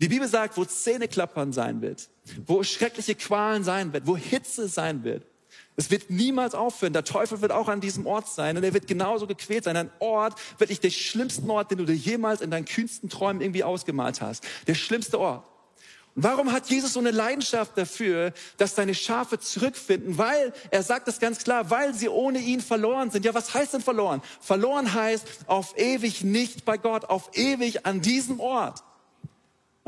Die 0.00 0.08
Bibel 0.08 0.28
sagt, 0.28 0.56
wo 0.56 0.64
Zähneklappern 0.64 1.52
sein 1.52 1.80
wird, 1.82 2.08
wo 2.46 2.62
schreckliche 2.62 3.16
Qualen 3.16 3.64
sein 3.64 3.92
wird, 3.92 4.06
wo 4.06 4.16
Hitze 4.16 4.68
sein 4.68 5.02
wird. 5.02 5.26
Es 5.76 5.90
wird 5.90 6.10
niemals 6.10 6.54
aufhören. 6.54 6.92
Der 6.92 7.04
Teufel 7.04 7.40
wird 7.40 7.52
auch 7.52 7.68
an 7.68 7.80
diesem 7.80 8.06
Ort 8.06 8.28
sein 8.28 8.56
und 8.56 8.64
er 8.64 8.74
wird 8.74 8.86
genauso 8.86 9.26
gequält 9.26 9.64
sein. 9.64 9.76
Ein 9.76 9.90
Ort, 10.00 10.34
wirklich 10.58 10.80
der 10.80 10.90
schlimmste 10.90 11.48
Ort, 11.48 11.70
den 11.70 11.78
du 11.78 11.84
dir 11.84 11.94
jemals 11.94 12.40
in 12.40 12.50
deinen 12.50 12.64
kühnsten 12.64 13.08
Träumen 13.08 13.40
irgendwie 13.40 13.64
ausgemalt 13.64 14.20
hast. 14.20 14.44
Der 14.66 14.74
schlimmste 14.74 15.18
Ort. 15.18 15.48
Warum 16.20 16.50
hat 16.50 16.68
Jesus 16.68 16.94
so 16.94 16.98
eine 16.98 17.12
Leidenschaft 17.12 17.78
dafür, 17.78 18.32
dass 18.56 18.74
seine 18.74 18.96
Schafe 18.96 19.38
zurückfinden? 19.38 20.18
Weil, 20.18 20.52
er 20.72 20.82
sagt 20.82 21.06
das 21.06 21.20
ganz 21.20 21.44
klar, 21.44 21.70
weil 21.70 21.94
sie 21.94 22.08
ohne 22.08 22.40
ihn 22.40 22.60
verloren 22.60 23.12
sind. 23.12 23.24
Ja, 23.24 23.34
was 23.34 23.54
heißt 23.54 23.74
denn 23.74 23.80
verloren? 23.80 24.20
Verloren 24.40 24.92
heißt 24.92 25.24
auf 25.46 25.78
ewig 25.78 26.24
nicht 26.24 26.64
bei 26.64 26.76
Gott, 26.76 27.04
auf 27.04 27.30
ewig 27.34 27.86
an 27.86 28.00
diesem 28.00 28.40
Ort. 28.40 28.82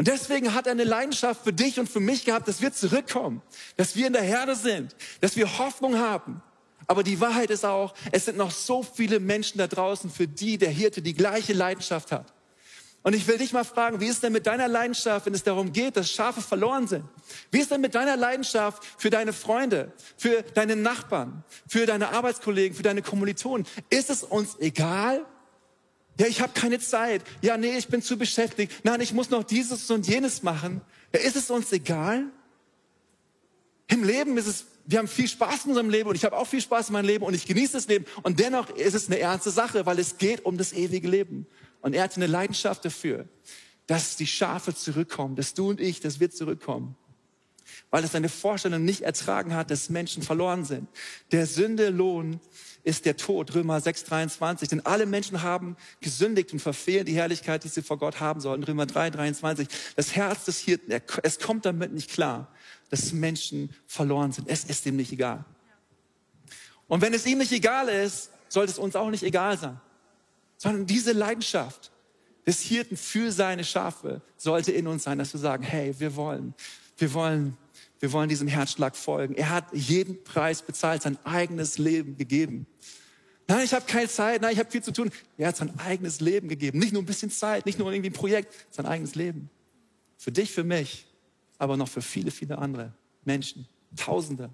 Und 0.01 0.09
deswegen 0.09 0.55
hat 0.55 0.67
er 0.67 0.73
eine 0.73 0.85
Leidenschaft 0.85 1.45
für 1.45 1.53
dich 1.53 1.79
und 1.79 1.87
für 1.87 2.01
mich 2.01 2.25
gehabt, 2.25 2.49
dass 2.49 2.63
wir 2.63 2.73
zurückkommen, 2.73 3.43
dass 3.77 3.97
wir 3.97 4.07
in 4.07 4.15
der 4.15 4.23
Herde 4.23 4.57
sind, 4.57 4.97
dass 5.21 5.37
wir 5.37 5.59
Hoffnung 5.59 5.99
haben. 5.99 6.41
Aber 6.87 7.03
die 7.03 7.21
Wahrheit 7.21 7.51
ist 7.51 7.67
auch, 7.67 7.93
es 8.11 8.25
sind 8.25 8.39
noch 8.39 8.51
so 8.51 8.83
viele 8.83 9.21
Menschen 9.21 9.59
da 9.59 9.67
draußen, 9.67 10.09
für 10.09 10.27
die 10.27 10.57
der 10.57 10.71
Hirte 10.71 11.03
die 11.03 11.13
gleiche 11.13 11.53
Leidenschaft 11.53 12.13
hat. 12.13 12.33
Und 13.03 13.15
ich 13.15 13.29
will 13.29 13.37
dich 13.37 13.53
mal 13.53 13.63
fragen, 13.63 14.01
wie 14.01 14.07
ist 14.07 14.23
denn 14.23 14.33
mit 14.33 14.47
deiner 14.47 14.69
Leidenschaft, 14.69 15.27
wenn 15.27 15.35
es 15.35 15.43
darum 15.43 15.71
geht, 15.71 15.99
dass 15.99 16.11
Schafe 16.11 16.41
verloren 16.41 16.89
sind? 16.89 17.05
Wie 17.51 17.61
ist 17.61 17.71
denn 17.71 17.83
mit 17.83 17.95
deiner 17.95 18.17
Leidenschaft 18.17 18.83
für 18.97 19.11
deine 19.11 19.35
Freunde, 19.35 19.93
für 20.17 20.41
deine 20.55 20.77
Nachbarn, 20.77 21.45
für 21.69 21.85
deine 21.85 22.09
Arbeitskollegen, 22.09 22.75
für 22.75 22.83
deine 22.83 23.03
Kommilitonen? 23.03 23.67
Ist 23.91 24.09
es 24.09 24.23
uns 24.23 24.57
egal? 24.61 25.27
Ja, 26.18 26.27
ich 26.27 26.40
habe 26.40 26.53
keine 26.53 26.79
Zeit. 26.79 27.23
Ja, 27.40 27.57
nee, 27.57 27.77
ich 27.77 27.88
bin 27.88 28.03
zu 28.03 28.16
beschäftigt. 28.16 28.73
Nein, 28.85 29.01
ich 29.01 29.12
muss 29.12 29.31
noch 29.31 29.44
dieses 29.44 29.90
und 29.90 30.07
jenes 30.07 30.42
machen. 30.42 30.81
Ja, 31.14 31.20
ist 31.20 31.37
es 31.37 31.51
uns 31.51 31.73
egal? 31.73 32.25
Im 33.88 34.05
Leben 34.05 34.37
ist 34.37 34.46
es, 34.46 34.64
wir 34.87 34.99
haben 34.99 35.09
viel 35.09 35.29
Spaß 35.29 35.64
in 35.64 35.70
unserem 35.70 35.90
Leben 35.90 36.09
und 36.09 36.14
ich 36.14 36.25
habe 36.25 36.37
auch 36.37 36.46
viel 36.46 36.61
Spaß 36.61 36.88
in 36.88 36.92
meinem 36.92 37.07
Leben 37.07 37.25
und 37.25 37.35
ich 37.35 37.46
genieße 37.46 37.73
das 37.73 37.88
Leben. 37.88 38.05
Und 38.23 38.38
dennoch 38.38 38.70
ist 38.70 38.94
es 38.94 39.09
eine 39.09 39.18
ernste 39.18 39.51
Sache, 39.51 39.87
weil 39.87 39.99
es 39.99 40.18
geht 40.18 40.44
um 40.44 40.57
das 40.59 40.73
ewige 40.73 41.09
Leben. 41.09 41.46
Und 41.81 41.94
er 41.94 42.05
hatte 42.05 42.16
eine 42.16 42.27
Leidenschaft 42.27 42.85
dafür, 42.85 43.29
dass 43.87 44.16
die 44.16 44.27
Schafe 44.27 44.75
zurückkommen, 44.75 45.37
dass 45.37 45.55
du 45.55 45.70
und 45.70 45.81
ich, 45.81 46.01
dass 46.01 46.20
wir 46.20 46.31
zurückkommen. 46.31 46.96
Weil 47.90 48.04
es 48.04 48.12
seine 48.12 48.28
Vorstellung 48.28 48.85
nicht 48.85 49.02
ertragen 49.02 49.54
hat, 49.54 49.70
dass 49.70 49.90
Menschen 49.90 50.22
verloren 50.22 50.64
sind. 50.64 50.88
Der 51.33 51.46
Sünde 51.46 51.90
Lohn 51.90 52.40
ist 52.83 53.04
der 53.04 53.16
Tod, 53.16 53.54
Römer 53.54 53.78
6,23. 53.78 54.68
Denn 54.70 54.87
alle 54.87 55.06
Menschen 55.06 55.42
haben 55.42 55.76
gesündigt 56.00 56.52
und 56.52 56.61
verfehlen 56.61 57.06
die 57.06 57.14
Herrlichkeit, 57.14 57.64
die 57.64 57.68
sie 57.68 57.83
vor 57.83 57.98
Gott 57.98 58.20
haben 58.20 58.40
sollten. 58.40 58.64
Römer 58.64 58.85
3,23. 58.85 59.68
Das 59.96 60.14
Herz 60.14 60.44
des 60.44 60.59
Hirten, 60.59 60.92
es 61.22 61.38
kommt 61.38 61.66
damit 61.66 61.92
nicht 61.92 62.11
klar, 62.11 62.52
dass 62.88 63.12
Menschen 63.12 63.70
verloren 63.87 64.33
sind. 64.33 64.48
Es 64.48 64.64
ist 64.64 64.87
ihm 64.87 64.96
nicht 64.96 65.12
egal. 65.12 65.44
Und 66.88 67.02
wenn 67.02 67.14
es 67.14 67.26
ihm 67.26 67.38
nicht 67.38 67.52
egal 67.52 67.88
ist, 67.88 68.30
sollte 68.48 68.72
es 68.72 68.78
uns 68.78 68.96
auch 68.96 69.11
nicht 69.11 69.22
egal 69.22 69.59
sein 69.59 69.80
sondern 70.61 70.85
diese 70.85 71.12
Leidenschaft 71.12 71.90
des 72.46 72.61
Hirten 72.61 72.98
für 72.98 73.33
seine 73.33 73.64
Schafe 73.64 74.20
sollte 74.37 74.72
in 74.72 74.87
uns 74.87 75.04
sein, 75.04 75.16
dass 75.16 75.33
wir 75.33 75.40
sagen, 75.40 75.62
hey, 75.62 75.94
wir 75.98 76.16
wollen, 76.16 76.52
wir 77.01 77.15
wollen, 77.15 77.57
wir 77.99 78.13
wollen 78.13 78.29
diesem 78.29 78.49
Herzschlag 78.49 78.97
folgen. 78.97 79.35
Er 79.35 79.51
hat 79.51 79.67
jeden 79.73 80.23
Preis 80.25 80.63
bezahlt, 80.63 81.03
sein 81.03 81.19
eigenes 81.25 81.79
Leben 81.79 82.17
gegeben. 82.17 82.67
Nein, 83.49 83.65
ich 83.65 83.75
habe 83.75 83.85
keine 83.85 84.09
Zeit, 84.09 84.43
nein, 84.43 84.53
ich 84.53 84.59
habe 84.59 84.71
viel 84.71 84.83
zu 84.83 84.93
tun. 84.93 85.11
Er 85.37 85.49
hat 85.49 85.57
sein 85.57 85.77
eigenes 85.81 86.21
Leben 86.21 86.49
gegeben. 86.49 86.79
Nicht 86.79 86.93
nur 86.93 87.03
ein 87.03 87.07
bisschen 87.07 87.31
Zeit, 87.31 87.67
nicht 87.67 87.79
nur 87.79 87.93
irgendwie 87.93 88.11
ein 88.11 88.15
Projekt, 88.15 88.55
sein 88.71 88.87
eigenes 88.87 89.15
Leben. 89.15 89.51
Für 90.19 90.31
dich, 90.31 90.53
für 90.53 90.65
mich, 90.65 91.07
aber 91.59 91.77
noch 91.77 91.89
für 91.89 92.03
viele, 92.03 92.31
viele 92.31 92.59
andere 92.59 92.93
Menschen. 93.25 93.67
Tausende 93.97 94.51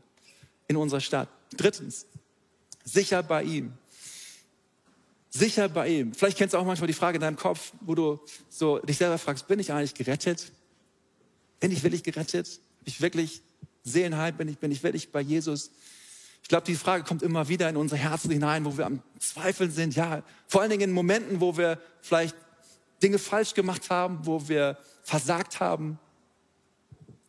in 0.69 0.77
unserer 0.77 1.01
Stadt. 1.01 1.29
Drittens, 1.57 2.07
sicher 2.85 3.23
bei 3.23 3.43
ihm 3.43 3.73
sicher 5.37 5.69
bei 5.69 5.89
ihm. 5.89 6.15
Vielleicht 6.15 6.39
kennst 6.39 6.55
du 6.55 6.59
auch 6.59 6.65
manchmal 6.65 6.87
die 6.87 6.93
Frage 6.93 7.17
in 7.17 7.21
deinem 7.21 7.37
Kopf, 7.37 7.73
wo 7.81 7.95
du 7.95 8.21
so 8.49 8.79
dich 8.79 8.97
selber 8.97 9.19
fragst, 9.19 9.47
bin 9.47 9.59
ich 9.59 9.73
eigentlich 9.73 9.95
gerettet? 9.95 10.53
Bin 11.61 11.71
ich 11.71 11.83
wirklich 11.83 12.03
gerettet? 12.03 12.47
Bin 12.47 12.87
ich 12.87 13.01
wirklich 13.01 13.43
Seelenheil? 13.83 14.33
Bin 14.33 14.49
ich, 14.49 14.59
bin 14.59 14.71
ich 14.71 14.83
wirklich 14.83 15.11
bei 15.11 15.21
Jesus? 15.21 15.71
Ich 16.43 16.49
glaube, 16.49 16.65
die 16.65 16.77
Frage 16.77 17.03
kommt 17.03 17.23
immer 17.23 17.49
wieder 17.49 17.69
in 17.69 17.77
unsere 17.77 18.01
Herzen 18.01 18.31
hinein, 18.31 18.65
wo 18.65 18.77
wir 18.79 18.87
am 18.87 19.03
Zweifeln 19.19 19.71
sind. 19.71 19.97
Ja, 19.97 20.23
vor 20.47 20.61
allen 20.61 20.71
Dingen 20.71 20.83
in 20.83 20.93
Momenten, 20.93 21.41
wo 21.41 21.57
wir 21.57 21.81
vielleicht 22.01 22.37
Dinge 23.03 23.19
falsch 23.19 23.55
gemacht 23.55 23.91
haben, 23.91 24.21
wo 24.23 24.49
wir 24.49 24.79
versagt 25.03 25.61
haben. 25.61 25.99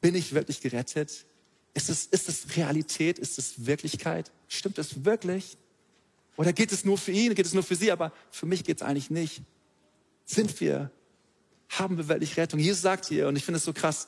Bin 0.02 0.16
ich 0.16 0.34
wirklich 0.34 0.62
gerettet? 0.62 1.26
Ist 1.74 1.90
es, 1.90 2.06
ist 2.06 2.30
es 2.30 2.56
Realität? 2.56 3.20
Ist 3.20 3.40
es 3.40 3.66
Wirklichkeit? 3.66 4.32
Stimmt 4.48 4.78
es 4.78 5.04
wirklich? 5.04 5.58
Oder 6.36 6.54
geht 6.54 6.72
es 6.72 6.86
nur 6.86 6.98
für 6.98 7.12
ihn, 7.12 7.34
geht 7.34 7.46
es 7.46 7.54
nur 7.54 7.64
für 7.64 7.76
sie, 7.76 7.92
aber 7.92 8.14
für 8.30 8.46
mich 8.46 8.64
geht 8.64 8.78
es 8.78 8.84
eigentlich 8.84 9.10
nicht. 9.10 9.42
Sind 10.26 10.60
wir, 10.62 10.92
haben 11.70 11.98
wir 11.98 12.08
wirklich 12.08 12.38
Rettung? 12.38 12.60
Jesus 12.60 12.82
sagt 12.82 13.06
hier, 13.06 13.28
und 13.28 13.36
ich 13.36 13.46
finde 13.46 13.58
es 13.58 13.66
so 13.66 13.74
krass, 13.74 14.08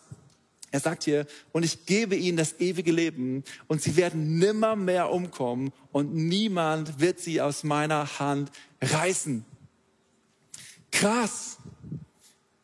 er 0.71 0.79
sagt 0.79 1.03
hier, 1.03 1.25
und 1.51 1.63
ich 1.63 1.85
gebe 1.85 2.15
ihnen 2.15 2.37
das 2.37 2.59
ewige 2.59 2.91
Leben 2.91 3.43
und 3.67 3.81
sie 3.81 3.95
werden 3.95 4.37
nimmer 4.37 4.75
mehr 4.75 5.11
umkommen 5.11 5.71
und 5.91 6.13
niemand 6.13 6.99
wird 6.99 7.19
sie 7.19 7.41
aus 7.41 7.63
meiner 7.63 8.19
Hand 8.19 8.51
reißen. 8.81 9.43
Krass. 10.91 11.57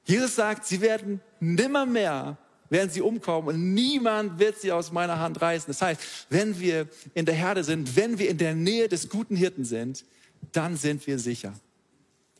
Jesus 0.05 0.35
sagt, 0.35 0.67
sie 0.67 0.81
werden 0.81 1.19
nimmer 1.39 1.85
mehr 1.85 2.37
werden 2.69 2.89
sie 2.89 3.01
umkommen 3.01 3.47
und 3.49 3.73
niemand 3.73 4.39
wird 4.39 4.59
sie 4.59 4.71
aus 4.71 4.91
meiner 4.91 5.19
Hand 5.19 5.41
reißen. 5.41 5.67
Das 5.67 5.81
heißt, 5.81 6.01
wenn 6.29 6.59
wir 6.59 6.87
in 7.13 7.25
der 7.25 7.35
Herde 7.35 7.63
sind, 7.63 7.95
wenn 7.95 8.17
wir 8.17 8.29
in 8.29 8.37
der 8.37 8.55
Nähe 8.55 8.89
des 8.89 9.09
guten 9.09 9.35
Hirten 9.35 9.65
sind, 9.65 10.03
dann 10.51 10.77
sind 10.77 11.05
wir 11.07 11.19
sicher. 11.19 11.53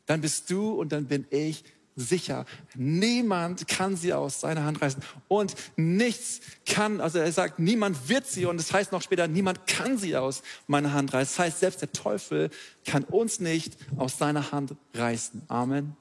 Dann 0.06 0.22
bist 0.22 0.50
du 0.50 0.72
und 0.72 0.92
dann 0.92 1.06
bin 1.06 1.26
ich 1.30 1.64
sicher. 1.96 2.46
Niemand 2.76 3.68
kann 3.68 3.96
sie 3.96 4.14
aus 4.14 4.42
seiner 4.42 4.64
Hand 4.64 4.82
reißen. 4.82 5.02
Und 5.28 5.56
nichts 5.76 6.42
kann, 6.66 7.00
also 7.00 7.20
er 7.20 7.32
sagt, 7.32 7.60
niemand 7.60 8.10
wird 8.10 8.28
sie, 8.28 8.46
und 8.46 8.58
das 8.58 8.74
heißt 8.74 8.92
noch 8.92 9.02
später, 9.02 9.28
niemand 9.28 9.68
kann 9.68 9.98
sie 9.98 10.16
aus 10.16 10.44
meiner 10.68 10.94
Hand 10.94 11.14
reißen. 11.14 11.36
Das 11.38 11.40
heißt, 11.40 11.60
selbst 11.60 11.82
der 11.82 11.92
Teufel 11.92 12.50
kann 12.86 13.04
uns 13.04 13.40
nicht 13.40 13.78
aus 13.98 14.18
seiner 14.18 14.52
Hand 14.52 14.76
reißen. 14.94 15.44
Amen. 15.48 15.96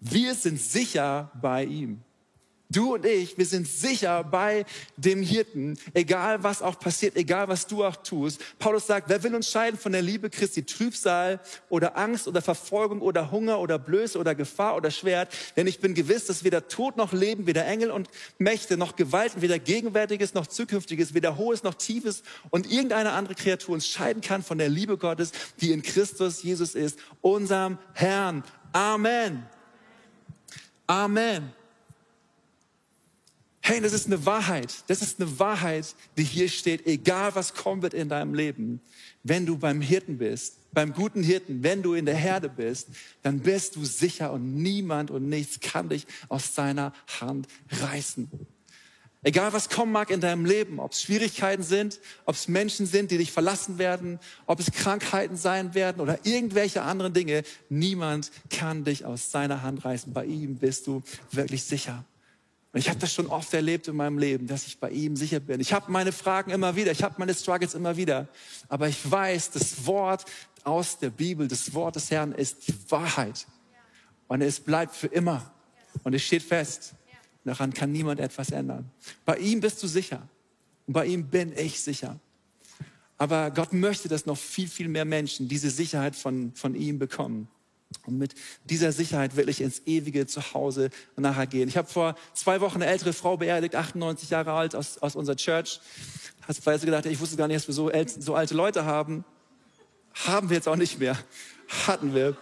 Wir 0.00 0.34
sind 0.34 0.60
sicher 0.60 1.30
bei 1.40 1.64
ihm. 1.64 2.02
Du 2.72 2.94
und 2.94 3.04
ich, 3.04 3.36
wir 3.36 3.44
sind 3.44 3.68
sicher 3.68 4.24
bei 4.24 4.64
dem 4.96 5.22
Hirten, 5.22 5.78
egal 5.92 6.42
was 6.42 6.62
auch 6.62 6.78
passiert, 6.78 7.16
egal 7.16 7.48
was 7.48 7.66
du 7.66 7.84
auch 7.84 7.96
tust. 7.96 8.40
Paulus 8.58 8.86
sagt, 8.86 9.10
wer 9.10 9.22
will 9.22 9.34
uns 9.34 9.50
scheiden 9.50 9.78
von 9.78 9.92
der 9.92 10.00
Liebe 10.00 10.30
Christi? 10.30 10.64
Trübsal 10.64 11.40
oder 11.68 11.98
Angst 11.98 12.26
oder 12.26 12.40
Verfolgung 12.40 13.02
oder 13.02 13.30
Hunger 13.30 13.60
oder 13.60 13.78
Blöße 13.78 14.18
oder 14.18 14.34
Gefahr 14.34 14.76
oder 14.76 14.90
Schwert. 14.90 15.34
Denn 15.56 15.66
ich 15.66 15.80
bin 15.80 15.94
gewiss, 15.94 16.26
dass 16.26 16.44
weder 16.44 16.66
Tod 16.68 16.96
noch 16.96 17.12
Leben, 17.12 17.46
weder 17.46 17.66
Engel 17.66 17.90
und 17.90 18.08
Mächte 18.38 18.78
noch 18.78 18.96
Gewalten, 18.96 19.42
weder 19.42 19.58
Gegenwärtiges 19.58 20.32
noch 20.32 20.46
Zukünftiges, 20.46 21.12
weder 21.12 21.36
Hohes 21.36 21.62
noch 21.62 21.74
Tiefes 21.74 22.22
und 22.48 22.70
irgendeine 22.70 23.12
andere 23.12 23.34
Kreatur 23.34 23.74
uns 23.74 23.86
scheiden 23.86 24.22
kann 24.22 24.42
von 24.42 24.56
der 24.56 24.70
Liebe 24.70 24.96
Gottes, 24.96 25.32
die 25.60 25.72
in 25.72 25.82
Christus 25.82 26.42
Jesus 26.42 26.74
ist, 26.74 26.98
unserem 27.20 27.78
Herrn. 27.92 28.42
Amen. 28.72 29.46
Amen. 30.86 31.61
Hey, 33.64 33.80
das 33.80 33.92
ist 33.92 34.06
eine 34.06 34.26
Wahrheit. 34.26 34.82
Das 34.88 35.02
ist 35.02 35.20
eine 35.20 35.38
Wahrheit, 35.38 35.94
die 36.18 36.24
hier 36.24 36.48
steht. 36.48 36.84
Egal 36.84 37.36
was 37.36 37.54
kommen 37.54 37.80
wird 37.80 37.94
in 37.94 38.08
deinem 38.08 38.34
Leben, 38.34 38.80
wenn 39.22 39.46
du 39.46 39.56
beim 39.56 39.80
Hirten 39.80 40.18
bist, 40.18 40.56
beim 40.72 40.92
guten 40.92 41.22
Hirten, 41.22 41.62
wenn 41.62 41.80
du 41.80 41.94
in 41.94 42.04
der 42.04 42.16
Herde 42.16 42.48
bist, 42.48 42.88
dann 43.22 43.38
bist 43.38 43.76
du 43.76 43.84
sicher 43.84 44.32
und 44.32 44.56
niemand 44.56 45.12
und 45.12 45.28
nichts 45.28 45.60
kann 45.60 45.88
dich 45.88 46.06
aus 46.28 46.56
seiner 46.56 46.92
Hand 47.20 47.46
reißen. 47.70 48.28
Egal 49.22 49.52
was 49.52 49.68
kommen 49.68 49.92
mag 49.92 50.10
in 50.10 50.20
deinem 50.20 50.44
Leben, 50.44 50.80
ob 50.80 50.90
es 50.90 51.02
Schwierigkeiten 51.02 51.62
sind, 51.62 52.00
ob 52.24 52.34
es 52.34 52.48
Menschen 52.48 52.86
sind, 52.86 53.12
die 53.12 53.18
dich 53.18 53.30
verlassen 53.30 53.78
werden, 53.78 54.18
ob 54.46 54.58
es 54.58 54.72
Krankheiten 54.72 55.36
sein 55.36 55.74
werden 55.74 56.00
oder 56.00 56.26
irgendwelche 56.26 56.82
anderen 56.82 57.12
Dinge, 57.12 57.44
niemand 57.68 58.32
kann 58.50 58.82
dich 58.82 59.04
aus 59.04 59.30
seiner 59.30 59.62
Hand 59.62 59.84
reißen. 59.84 60.12
Bei 60.12 60.24
ihm 60.24 60.56
bist 60.56 60.88
du 60.88 61.04
wirklich 61.30 61.62
sicher. 61.62 62.04
Und 62.72 62.80
ich 62.80 62.88
habe 62.88 62.98
das 62.98 63.12
schon 63.12 63.26
oft 63.26 63.52
erlebt 63.52 63.88
in 63.88 63.96
meinem 63.96 64.18
Leben, 64.18 64.46
dass 64.46 64.66
ich 64.66 64.78
bei 64.78 64.90
ihm 64.90 65.14
sicher 65.14 65.40
bin. 65.40 65.60
Ich 65.60 65.74
habe 65.74 65.92
meine 65.92 66.10
Fragen 66.10 66.50
immer 66.50 66.74
wieder, 66.74 66.90
ich 66.90 67.02
habe 67.02 67.16
meine 67.18 67.34
Struggles 67.34 67.74
immer 67.74 67.96
wieder. 67.96 68.28
Aber 68.68 68.88
ich 68.88 69.10
weiß, 69.10 69.50
das 69.50 69.84
Wort 69.84 70.24
aus 70.64 70.98
der 70.98 71.10
Bibel, 71.10 71.48
das 71.48 71.74
Wort 71.74 71.96
des 71.96 72.10
Herrn 72.10 72.32
ist 72.32 72.66
die 72.68 72.74
Wahrheit. 72.90 73.46
Und 74.26 74.40
es 74.40 74.58
bleibt 74.58 74.94
für 74.94 75.08
immer. 75.08 75.52
Und 76.02 76.14
es 76.14 76.22
steht 76.22 76.42
fest. 76.42 76.94
Daran 77.44 77.74
kann 77.74 77.92
niemand 77.92 78.20
etwas 78.20 78.50
ändern. 78.50 78.90
Bei 79.24 79.36
ihm 79.36 79.60
bist 79.60 79.82
du 79.82 79.86
sicher. 79.86 80.26
Und 80.86 80.94
bei 80.94 81.06
ihm 81.06 81.26
bin 81.26 81.52
ich 81.56 81.80
sicher. 81.80 82.18
Aber 83.18 83.50
Gott 83.50 83.72
möchte, 83.72 84.08
dass 84.08 84.24
noch 84.24 84.38
viel, 84.38 84.68
viel 84.68 84.88
mehr 84.88 85.04
Menschen 85.04 85.48
diese 85.48 85.70
Sicherheit 85.70 86.16
von, 86.16 86.52
von 86.54 86.74
ihm 86.74 86.98
bekommen. 86.98 87.48
Und 88.06 88.18
mit 88.18 88.34
dieser 88.64 88.92
Sicherheit 88.92 89.36
will 89.36 89.48
ich 89.48 89.60
ins 89.60 89.82
ewige 89.86 90.26
Zuhause 90.26 90.90
nachher 91.16 91.46
gehen. 91.46 91.68
Ich 91.68 91.76
habe 91.76 91.88
vor 91.88 92.14
zwei 92.34 92.60
Wochen 92.60 92.82
eine 92.82 92.86
ältere 92.86 93.12
Frau 93.12 93.36
beerdigt, 93.36 93.74
98 93.74 94.30
Jahre 94.30 94.52
alt, 94.52 94.74
aus, 94.74 94.98
aus 94.98 95.16
unserer 95.16 95.36
Church. 95.36 95.80
Hast 96.46 96.66
du 96.66 96.78
gedacht, 96.78 97.06
ich 97.06 97.20
wusste 97.20 97.36
gar 97.36 97.48
nicht, 97.48 97.56
dass 97.56 97.68
wir 97.68 97.74
so, 97.74 97.90
so 98.18 98.34
alte 98.34 98.54
Leute 98.54 98.84
haben. 98.84 99.24
Haben 100.14 100.50
wir 100.50 100.56
jetzt 100.56 100.68
auch 100.68 100.76
nicht 100.76 100.98
mehr. 100.98 101.16
Hatten 101.86 102.14
wir. 102.14 102.36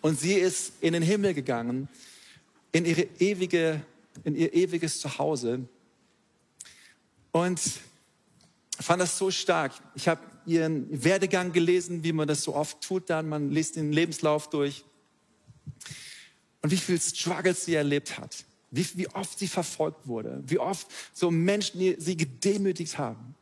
Und 0.00 0.18
sie 0.18 0.34
ist 0.34 0.74
in 0.80 0.92
den 0.92 1.02
Himmel 1.02 1.32
gegangen, 1.34 1.88
in 2.72 2.84
ihre 2.84 3.06
ewige 3.18 3.80
in 4.22 4.36
ihr 4.36 4.54
ewiges 4.54 5.00
Zuhause. 5.00 5.66
Und 7.32 7.60
fand 8.78 9.02
das 9.02 9.18
so 9.18 9.30
stark. 9.30 9.72
Ich 9.94 10.06
habe 10.06 10.20
ihren 10.46 10.86
Werdegang 11.04 11.52
gelesen, 11.52 12.04
wie 12.04 12.12
man 12.12 12.28
das 12.28 12.42
so 12.42 12.54
oft 12.54 12.80
tut 12.80 13.10
dann. 13.10 13.28
Man 13.28 13.50
liest 13.50 13.76
den 13.76 13.92
Lebenslauf 13.92 14.50
durch. 14.50 14.84
Und 16.62 16.70
wie 16.70 16.76
viel 16.76 17.00
Struggles 17.00 17.64
sie 17.64 17.74
erlebt 17.74 18.18
hat. 18.18 18.44
Wie, 18.70 18.86
wie 18.94 19.08
oft 19.08 19.38
sie 19.38 19.48
verfolgt 19.48 20.06
wurde. 20.06 20.42
Wie 20.46 20.58
oft 20.58 20.86
so 21.12 21.30
Menschen 21.30 21.94
sie 21.98 22.16
gedemütigt 22.16 22.98
haben. 22.98 23.34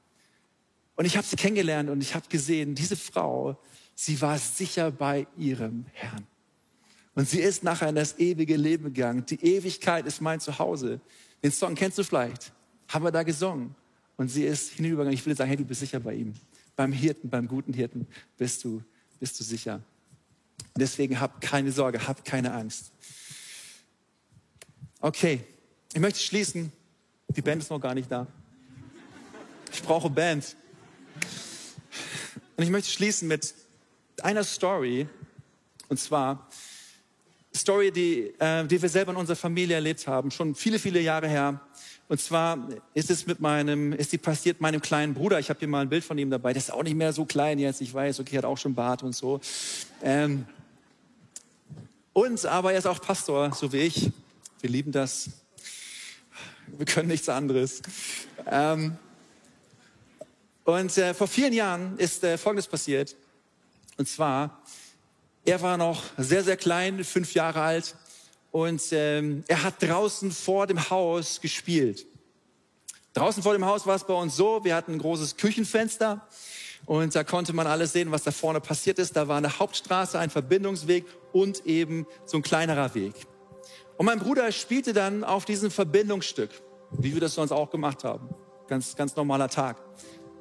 Und 0.96 1.04
ich 1.04 1.16
habe 1.16 1.26
sie 1.26 1.36
kennengelernt 1.36 1.88
und 1.88 2.02
ich 2.02 2.14
habe 2.14 2.28
gesehen, 2.28 2.74
diese 2.74 2.96
Frau, 2.96 3.58
sie 3.94 4.20
war 4.20 4.38
sicher 4.38 4.90
bei 4.90 5.26
ihrem 5.38 5.86
Herrn. 5.92 6.26
Und 7.14 7.28
sie 7.28 7.40
ist 7.40 7.62
nachher 7.62 7.88
in 7.88 7.94
das 7.94 8.18
ewige 8.18 8.56
Leben 8.56 8.84
gegangen. 8.84 9.24
Die 9.26 9.42
Ewigkeit 9.42 10.06
ist 10.06 10.20
mein 10.20 10.40
Zuhause. 10.40 11.00
Den 11.42 11.52
Song 11.52 11.74
kennst 11.74 11.98
du 11.98 12.04
vielleicht. 12.04 12.52
Haben 12.88 13.04
wir 13.04 13.10
da 13.10 13.22
gesungen. 13.22 13.74
Und 14.16 14.28
sie 14.28 14.44
ist 14.44 14.70
hinübergegangen. 14.72 15.14
Ich 15.14 15.24
will 15.24 15.36
sagen, 15.36 15.48
hey, 15.48 15.56
du 15.56 15.64
bist 15.64 15.80
sicher 15.80 16.00
bei 16.00 16.14
ihm. 16.14 16.34
Beim 16.76 16.92
Hirten, 16.92 17.28
beim 17.28 17.48
guten 17.48 17.72
Hirten 17.72 18.06
bist 18.38 18.64
du, 18.64 18.82
bist 19.20 19.38
du 19.38 19.44
sicher. 19.44 19.82
Deswegen 20.76 21.20
hab 21.20 21.40
keine 21.40 21.70
Sorge, 21.70 22.06
hab 22.06 22.24
keine 22.24 22.52
Angst. 22.52 22.92
Okay, 25.00 25.44
ich 25.92 26.00
möchte 26.00 26.20
schließen. 26.20 26.72
Die 27.28 27.42
Band 27.42 27.62
ist 27.62 27.70
noch 27.70 27.80
gar 27.80 27.94
nicht 27.94 28.11
da. 28.11 28.26
Ich 29.72 29.82
brauche 29.82 30.08
Band. 30.08 30.56
Und 32.56 32.64
ich 32.64 32.70
möchte 32.70 32.90
schließen 32.90 33.28
mit 33.28 33.54
einer 34.22 34.44
Story. 34.44 35.08
Und 35.88 35.98
zwar, 35.98 36.48
Story, 37.54 37.90
die, 37.90 38.32
äh, 38.38 38.66
die 38.66 38.80
wir 38.80 38.88
selber 38.88 39.12
in 39.12 39.18
unserer 39.18 39.37
Familie 39.37 39.74
erlebt 39.74 40.06
haben, 40.06 40.30
schon 40.30 40.54
viele, 40.54 40.78
viele 40.78 41.00
Jahre 41.00 41.28
her. 41.28 41.61
Und 42.12 42.20
zwar 42.20 42.59
ist 42.92 43.11
es 43.11 43.27
mit 43.27 43.40
meinem, 43.40 43.94
ist 43.94 44.12
die 44.12 44.18
passiert 44.18 44.61
meinem 44.61 44.83
kleinen 44.83 45.14
Bruder. 45.14 45.38
Ich 45.38 45.48
habe 45.48 45.61
hier 45.61 45.68
mal 45.68 45.81
ein 45.81 45.88
Bild 45.88 46.05
von 46.05 46.18
ihm 46.18 46.29
dabei. 46.29 46.53
Der 46.53 46.61
ist 46.61 46.70
auch 46.70 46.83
nicht 46.83 46.94
mehr 46.94 47.11
so 47.14 47.25
klein 47.25 47.59
jetzt. 47.59 47.81
Ich 47.81 47.94
weiß, 47.94 48.20
okay, 48.20 48.37
hat 48.37 48.44
auch 48.44 48.59
schon 48.59 48.75
Bart 48.75 49.03
und 49.03 49.16
so. 49.16 49.40
Ähm, 50.03 50.44
und 52.12 52.44
aber 52.44 52.72
er 52.72 52.79
ist 52.81 52.87
auch 52.87 53.01
Pastor, 53.01 53.55
so 53.55 53.72
wie 53.72 53.79
ich. 53.79 54.11
Wir 54.61 54.68
lieben 54.68 54.92
das. 54.92 55.31
Wir 56.66 56.85
können 56.85 57.09
nichts 57.09 57.31
anderes. 57.31 57.81
Ähm, 58.44 58.98
und 60.64 60.98
äh, 60.98 61.14
vor 61.14 61.29
vielen 61.29 61.55
Jahren 61.55 61.96
ist 61.96 62.25
äh, 62.25 62.37
Folgendes 62.37 62.66
passiert. 62.66 63.16
Und 63.96 64.07
zwar 64.07 64.61
er 65.44 65.61
war 65.61 65.77
noch 65.77 66.05
sehr, 66.18 66.44
sehr 66.44 66.57
klein, 66.57 67.03
fünf 67.03 67.35
Jahre 67.35 67.62
alt. 67.62 67.96
Und 68.52 68.82
ähm, 68.92 69.42
er 69.48 69.64
hat 69.64 69.82
draußen 69.82 70.30
vor 70.30 70.66
dem 70.66 70.90
Haus 70.90 71.40
gespielt. 71.40 72.06
Draußen 73.14 73.42
vor 73.42 73.54
dem 73.54 73.64
Haus 73.64 73.86
war 73.86 73.96
es 73.96 74.04
bei 74.04 74.14
uns 74.14 74.36
so, 74.36 74.64
wir 74.64 74.74
hatten 74.74 74.92
ein 74.92 74.98
großes 74.98 75.36
Küchenfenster 75.36 76.26
und 76.86 77.14
da 77.14 77.24
konnte 77.24 77.52
man 77.52 77.66
alles 77.66 77.92
sehen, 77.92 78.10
was 78.10 78.22
da 78.22 78.30
vorne 78.30 78.60
passiert 78.60 78.98
ist. 78.98 79.16
Da 79.16 79.26
war 79.28 79.36
eine 79.36 79.58
Hauptstraße, 79.58 80.18
ein 80.18 80.30
Verbindungsweg 80.30 81.04
und 81.32 81.66
eben 81.66 82.06
so 82.24 82.38
ein 82.38 82.42
kleinerer 82.42 82.94
Weg. 82.94 83.14
Und 83.96 84.06
mein 84.06 84.18
Bruder 84.18 84.50
spielte 84.52 84.92
dann 84.92 85.24
auf 85.24 85.44
diesem 85.44 85.70
Verbindungsstück, 85.70 86.50
wie 86.92 87.12
wir 87.14 87.20
das 87.20 87.34
sonst 87.34 87.52
auch 87.52 87.70
gemacht 87.70 88.04
haben. 88.04 88.28
Ganz, 88.68 88.96
ganz 88.96 89.16
normaler 89.16 89.48
Tag. 89.48 89.76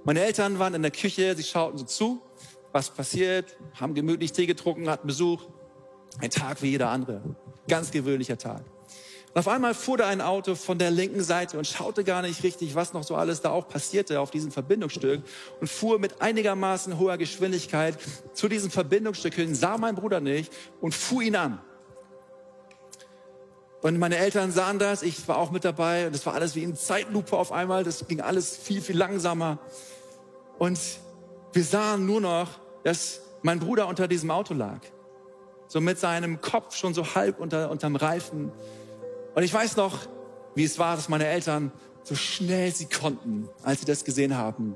Meine 0.04 0.22
Eltern 0.22 0.60
waren 0.60 0.74
in 0.74 0.82
der 0.82 0.92
Küche, 0.92 1.36
sie 1.36 1.44
schauten 1.44 1.78
so 1.78 1.86
zu 1.86 2.22
was 2.72 2.90
passiert, 2.90 3.58
haben 3.80 3.94
gemütlich 3.94 4.32
Tee 4.32 4.46
getrunken, 4.46 4.90
hatten 4.90 5.08
Besuch. 5.08 5.44
Ein 6.20 6.30
Tag 6.30 6.62
wie 6.62 6.72
jeder 6.72 6.90
andere. 6.90 7.22
Ganz 7.68 7.92
gewöhnlicher 7.92 8.38
Tag. 8.38 8.64
Und 9.34 9.40
auf 9.40 9.48
einmal 9.48 9.74
fuhr 9.74 9.98
da 9.98 10.08
ein 10.08 10.20
Auto 10.20 10.56
von 10.56 10.78
der 10.78 10.92
linken 10.92 11.24
Seite 11.24 11.58
und 11.58 11.66
schaute 11.66 12.04
gar 12.04 12.22
nicht 12.22 12.44
richtig, 12.44 12.76
was 12.76 12.92
noch 12.92 13.04
so 13.04 13.16
alles 13.16 13.42
da 13.42 13.50
auch 13.52 13.70
passierte 13.70 14.20
auf 14.20 14.30
diesem 14.30 14.52
Verbindungsstück 14.52 15.22
und 15.62 15.68
fuhr 15.70 16.00
mit 16.00 16.22
einigermaßen 16.22 17.00
hoher 17.00 17.18
Geschwindigkeit 17.18 17.98
zu 18.34 18.50
diesem 18.50 18.72
Verbindungsstück 18.72 19.34
hin, 19.36 19.56
sah 19.56 19.78
mein 19.78 19.96
Bruder 19.96 20.20
nicht 20.20 20.52
und 20.82 20.94
fuhr 20.94 21.22
ihn 21.22 21.38
an. 21.38 21.62
Und 23.82 23.98
meine 23.98 24.18
Eltern 24.18 24.52
sahen 24.52 24.80
das, 24.80 25.02
ich 25.02 25.28
war 25.30 25.38
auch 25.38 25.50
mit 25.50 25.64
dabei 25.64 26.08
und 26.08 26.14
das 26.14 26.26
war 26.26 26.34
alles 26.34 26.56
wie 26.56 26.64
in 26.64 26.76
Zeitlupe 26.76 27.38
auf 27.38 27.54
einmal, 27.54 27.86
das 27.86 28.08
ging 28.08 28.20
alles 28.20 28.56
viel, 28.58 28.82
viel 28.82 28.98
langsamer. 28.98 29.60
Und 30.60 30.80
wir 31.54 31.64
sahen 31.64 32.06
nur 32.06 32.20
noch, 32.20 32.60
dass 32.84 33.22
mein 33.44 33.60
Bruder 33.60 33.88
unter 33.88 34.10
diesem 34.10 34.30
Auto 34.30 34.54
lag. 34.54 34.82
So 35.72 35.80
mit 35.80 35.98
seinem 35.98 36.42
Kopf 36.42 36.76
schon 36.76 36.94
so 36.94 37.16
halb 37.16 37.40
unter, 37.40 37.72
unterm 37.72 37.96
Reifen. 37.96 38.52
Und 39.34 39.44
ich 39.44 39.54
weiß 39.54 39.78
noch, 39.78 40.00
wie 40.54 40.66
es 40.66 40.78
war, 40.78 40.98
dass 40.98 41.08
meine 41.08 41.28
Eltern 41.28 41.72
so 42.04 42.14
schnell 42.14 42.76
sie 42.76 42.88
konnten, 42.88 43.48
als 43.64 43.80
sie 43.80 43.86
das 43.86 44.04
gesehen 44.04 44.36
haben, 44.36 44.76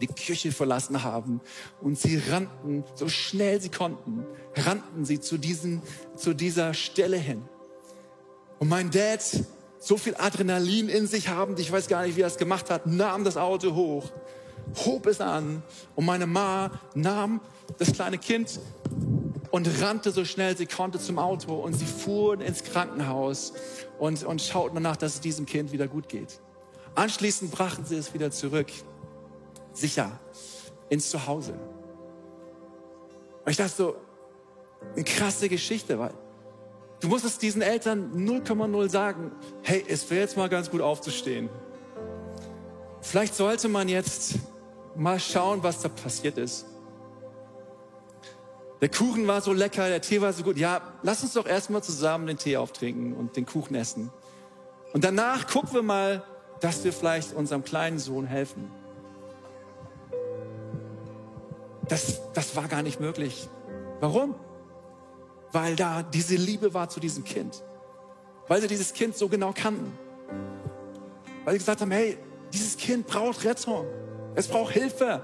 die 0.00 0.06
Küche 0.06 0.52
verlassen 0.52 1.02
haben 1.02 1.40
und 1.80 1.98
sie 1.98 2.22
rannten, 2.30 2.84
so 2.94 3.08
schnell 3.08 3.60
sie 3.60 3.70
konnten, 3.70 4.24
rannten 4.54 5.04
sie 5.04 5.18
zu, 5.18 5.38
diesen, 5.38 5.82
zu 6.14 6.34
dieser 6.34 6.72
Stelle 6.72 7.16
hin. 7.16 7.42
Und 8.60 8.68
mein 8.68 8.92
Dad, 8.92 9.24
so 9.80 9.96
viel 9.96 10.14
Adrenalin 10.14 10.88
in 10.88 11.08
sich 11.08 11.30
habend, 11.30 11.58
ich 11.58 11.72
weiß 11.72 11.88
gar 11.88 12.06
nicht, 12.06 12.16
wie 12.16 12.20
er 12.20 12.28
es 12.28 12.36
gemacht 12.36 12.70
hat, 12.70 12.86
nahm 12.86 13.24
das 13.24 13.36
Auto 13.36 13.74
hoch 13.74 14.12
hob 14.84 15.06
es 15.06 15.20
an 15.20 15.62
und 15.94 16.04
meine 16.04 16.26
Ma 16.26 16.70
nahm 16.94 17.40
das 17.78 17.92
kleine 17.92 18.18
Kind 18.18 18.60
und 19.52 19.68
rannte 19.82 20.10
so 20.10 20.24
schnell 20.24 20.56
sie 20.56 20.66
konnte 20.66 20.98
zum 20.98 21.18
Auto 21.18 21.54
und 21.54 21.74
sie 21.74 21.84
fuhren 21.84 22.40
ins 22.40 22.64
Krankenhaus 22.64 23.52
und, 23.98 24.24
und 24.24 24.40
schauten 24.40 24.74
danach, 24.74 24.96
dass 24.96 25.14
es 25.14 25.20
diesem 25.20 25.46
Kind 25.46 25.72
wieder 25.72 25.86
gut 25.86 26.08
geht. 26.08 26.40
Anschließend 26.94 27.52
brachten 27.52 27.84
sie 27.84 27.96
es 27.96 28.14
wieder 28.14 28.30
zurück, 28.30 28.68
sicher, 29.74 30.18
ins 30.88 31.10
Zuhause. 31.10 31.52
Und 33.44 33.50
ich 33.50 33.58
dachte 33.58 33.74
so, 33.76 33.96
eine 34.94 35.04
krasse 35.04 35.50
Geschichte, 35.50 35.98
weil 35.98 36.14
du 37.00 37.08
musst 37.08 37.26
es 37.26 37.36
diesen 37.36 37.60
Eltern 37.60 38.10
0,0 38.14 38.88
sagen, 38.88 39.32
hey, 39.62 39.84
es 39.86 40.10
wäre 40.10 40.22
jetzt 40.22 40.36
mal 40.36 40.48
ganz 40.48 40.70
gut 40.70 40.80
aufzustehen. 40.80 41.50
Vielleicht 43.02 43.34
sollte 43.34 43.68
man 43.68 43.88
jetzt 43.88 44.36
mal 44.96 45.20
schauen, 45.20 45.62
was 45.62 45.82
da 45.82 45.90
passiert 45.90 46.38
ist. 46.38 46.71
Der 48.82 48.88
Kuchen 48.88 49.28
war 49.28 49.40
so 49.40 49.52
lecker, 49.52 49.88
der 49.88 50.00
Tee 50.00 50.20
war 50.20 50.32
so 50.32 50.42
gut. 50.42 50.58
Ja, 50.58 50.80
lass 51.04 51.22
uns 51.22 51.34
doch 51.34 51.46
erstmal 51.46 51.84
zusammen 51.84 52.26
den 52.26 52.36
Tee 52.36 52.56
auftrinken 52.56 53.14
und 53.14 53.36
den 53.36 53.46
Kuchen 53.46 53.76
essen. 53.76 54.10
Und 54.92 55.04
danach 55.04 55.46
gucken 55.46 55.72
wir 55.72 55.82
mal, 55.82 56.24
dass 56.60 56.82
wir 56.82 56.92
vielleicht 56.92 57.32
unserem 57.32 57.62
kleinen 57.62 58.00
Sohn 58.00 58.26
helfen. 58.26 58.68
Das, 61.88 62.20
das 62.34 62.56
war 62.56 62.66
gar 62.66 62.82
nicht 62.82 62.98
möglich. 62.98 63.48
Warum? 64.00 64.34
Weil 65.52 65.76
da 65.76 66.02
diese 66.02 66.34
Liebe 66.34 66.74
war 66.74 66.88
zu 66.88 66.98
diesem 66.98 67.22
Kind. 67.22 67.62
Weil 68.48 68.60
sie 68.62 68.66
dieses 68.66 68.94
Kind 68.94 69.16
so 69.16 69.28
genau 69.28 69.52
kannten. 69.54 69.96
Weil 71.44 71.52
sie 71.52 71.58
gesagt 71.58 71.82
haben, 71.82 71.92
hey, 71.92 72.18
dieses 72.52 72.76
Kind 72.76 73.06
braucht 73.06 73.44
Rettung. 73.44 73.86
Es 74.34 74.48
braucht 74.48 74.72
Hilfe. 74.72 75.22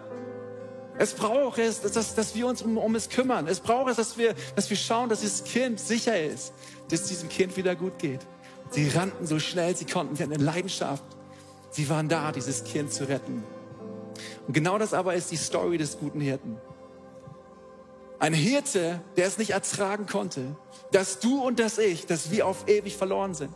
Es 0.99 1.15
braucht 1.15 1.59
es, 1.59 1.81
dass, 1.81 2.17
dass 2.17 2.35
wir 2.35 2.47
uns 2.49 2.61
um, 2.61 2.77
um, 2.77 2.95
es 2.97 3.09
kümmern. 3.09 3.47
Es 3.47 3.61
braucht 3.61 3.91
es, 3.91 3.97
dass 3.97 4.19
wir, 4.19 4.35
dass 4.57 4.69
wir 4.69 4.77
schauen, 4.77 5.09
dass 5.09 5.21
dieses 5.21 5.45
Kind 5.45 5.79
sicher 5.79 6.21
ist, 6.21 6.53
dass 6.91 7.03
es 7.03 7.09
diesem 7.09 7.29
Kind 7.29 7.57
wieder 7.57 7.77
gut 7.77 7.99
geht. 7.99 8.21
Sie 8.71 8.89
rannten 8.89 9.25
so 9.25 9.39
schnell 9.39 9.77
sie 9.77 9.85
konnten. 9.85 10.17
Sie 10.17 10.25
hatten 10.25 10.35
eine 10.35 10.43
Leidenschaft. 10.43 11.05
Sie 11.71 11.89
waren 11.89 12.09
da, 12.09 12.33
dieses 12.33 12.65
Kind 12.65 12.93
zu 12.93 13.09
retten. 13.09 13.45
Und 14.49 14.55
genau 14.55 14.77
das 14.77 14.93
aber 14.93 15.15
ist 15.15 15.31
die 15.31 15.37
Story 15.37 15.79
des 15.79 15.99
guten 15.99 16.21
Hirten. 16.21 16.57
Ein 18.19 18.35
Hirte, 18.35 19.01
der 19.17 19.29
es 19.29 19.39
nicht 19.39 19.51
ertragen 19.51 20.07
konnte, 20.07 20.57
dass 20.91 21.21
du 21.21 21.41
und 21.41 21.61
dass 21.61 21.79
ich, 21.79 22.07
dass 22.07 22.33
wir 22.33 22.45
auf 22.47 22.67
ewig 22.67 22.97
verloren 22.97 23.35
sind. 23.35 23.55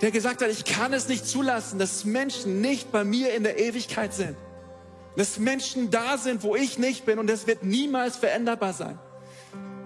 Der 0.00 0.10
gesagt 0.10 0.42
hat, 0.42 0.50
ich 0.50 0.64
kann 0.64 0.92
es 0.92 1.06
nicht 1.06 1.28
zulassen, 1.28 1.78
dass 1.78 2.04
Menschen 2.04 2.60
nicht 2.60 2.90
bei 2.90 3.04
mir 3.04 3.34
in 3.34 3.44
der 3.44 3.60
Ewigkeit 3.60 4.12
sind. 4.12 4.36
Dass 5.16 5.38
Menschen 5.38 5.90
da 5.90 6.16
sind, 6.16 6.42
wo 6.42 6.56
ich 6.56 6.78
nicht 6.78 7.04
bin 7.04 7.18
und 7.18 7.28
das 7.28 7.46
wird 7.46 7.64
niemals 7.64 8.16
veränderbar 8.16 8.72
sein. 8.72 8.98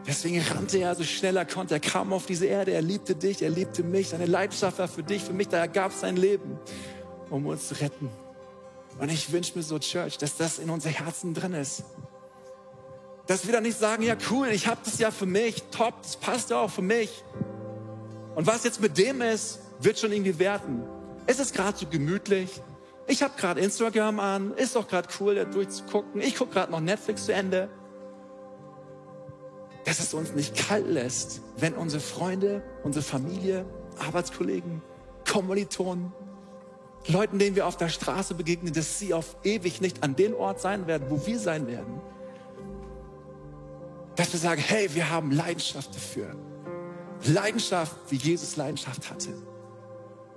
Deswegen 0.07 0.41
rannte 0.41 0.79
er 0.79 0.95
so 0.95 1.03
schnell 1.03 1.37
er 1.37 1.45
konnte. 1.45 1.75
Er 1.75 1.81
kam 1.81 2.12
auf 2.12 2.27
diese 2.27 2.47
Erde, 2.47 2.71
er 2.71 2.83
liebte 2.83 3.17
dich, 3.17 3.43
er 3.43 3.51
liebte 3.51 3.83
mich. 3.83 4.11
Seine 4.11 4.27
Leidenschaft 4.27 4.79
war 4.79 4.87
für 4.87 5.03
dich, 5.03 5.23
für 5.23 5.33
mich. 5.33 5.49
Da 5.49 5.59
ergab 5.59 5.93
sein 5.93 6.17
Leben, 6.17 6.59
um 7.29 7.47
uns 7.47 7.69
zu 7.69 7.75
retten. 7.81 8.09
Und 9.01 9.11
ich 9.11 9.33
wünsche 9.33 9.57
mir 9.57 9.65
so, 9.65 9.79
Church, 9.81 10.17
dass 10.17 10.37
das 10.37 10.59
in 10.59 10.71
unser 10.71 10.91
Herzen 10.91 11.35
drin 11.35 11.55
ist. 11.55 11.83
Dass 13.27 13.47
wir 13.47 13.53
dann 13.53 13.65
nicht 13.65 13.79
sagen, 13.79 14.05
ja 14.05 14.17
cool, 14.31 14.49
ich 14.49 14.69
habe 14.69 14.81
das 14.85 14.99
ja 14.99 15.11
für 15.11 15.27
mich, 15.27 15.65
top, 15.73 16.01
das 16.03 16.17
passt 16.17 16.51
ja 16.51 16.61
auch 16.61 16.71
für 16.71 16.83
mich. 16.83 17.25
Und 18.37 18.47
was 18.47 18.62
jetzt 18.62 18.81
mit 18.81 18.97
dem 18.97 19.21
ist, 19.23 19.59
wird 19.81 19.99
schon 19.99 20.12
irgendwie 20.12 20.39
werten. 20.39 20.85
Es 21.27 21.41
ist 21.41 21.53
gerade 21.53 21.77
so 21.77 21.87
gemütlich. 21.87 22.61
Ich 23.07 23.23
habe 23.23 23.35
gerade 23.37 23.61
Instagram 23.61 24.19
an, 24.19 24.55
ist 24.55 24.75
doch 24.75 24.88
gerade 24.88 25.09
cool, 25.21 25.37
da 25.37 25.45
durchzugucken. 25.45 26.21
Ich 26.21 26.37
gucke 26.37 26.53
gerade 26.53 26.73
noch 26.73 26.81
Netflix 26.81 27.27
zu 27.27 27.33
Ende. 27.33 27.69
Dass 29.85 30.01
es 30.01 30.12
uns 30.12 30.33
nicht 30.33 30.57
kalt 30.57 30.88
lässt, 30.88 31.40
wenn 31.57 31.75
unsere 31.75 32.01
Freunde, 32.01 32.62
unsere 32.83 33.05
Familie, 33.05 33.64
Arbeitskollegen, 33.99 34.83
Kommilitonen, 35.31 36.12
Leuten, 37.07 37.38
denen 37.38 37.55
wir 37.55 37.69
auf 37.69 37.77
der 37.77 37.88
Straße 37.88 38.35
begegnen, 38.35 38.73
dass 38.73 38.99
sie 38.99 39.14
auf 39.14 39.37
ewig 39.45 39.81
nicht 39.81 40.03
an 40.03 40.16
den 40.16 40.35
Ort 40.35 40.61
sein 40.61 40.88
werden, 40.88 41.07
wo 41.09 41.25
wir 41.25 41.38
sein 41.38 41.69
werden. 41.69 42.01
Dass 44.16 44.33
wir 44.33 44.40
sagen, 44.40 44.61
hey, 44.61 44.92
wir 44.95 45.11
haben 45.11 45.31
Leidenschaft 45.31 45.95
dafür. 45.95 46.35
Leidenschaft, 47.25 47.95
wie 48.09 48.16
Jesus 48.16 48.57
Leidenschaft 48.57 49.09
hatte. 49.09 49.35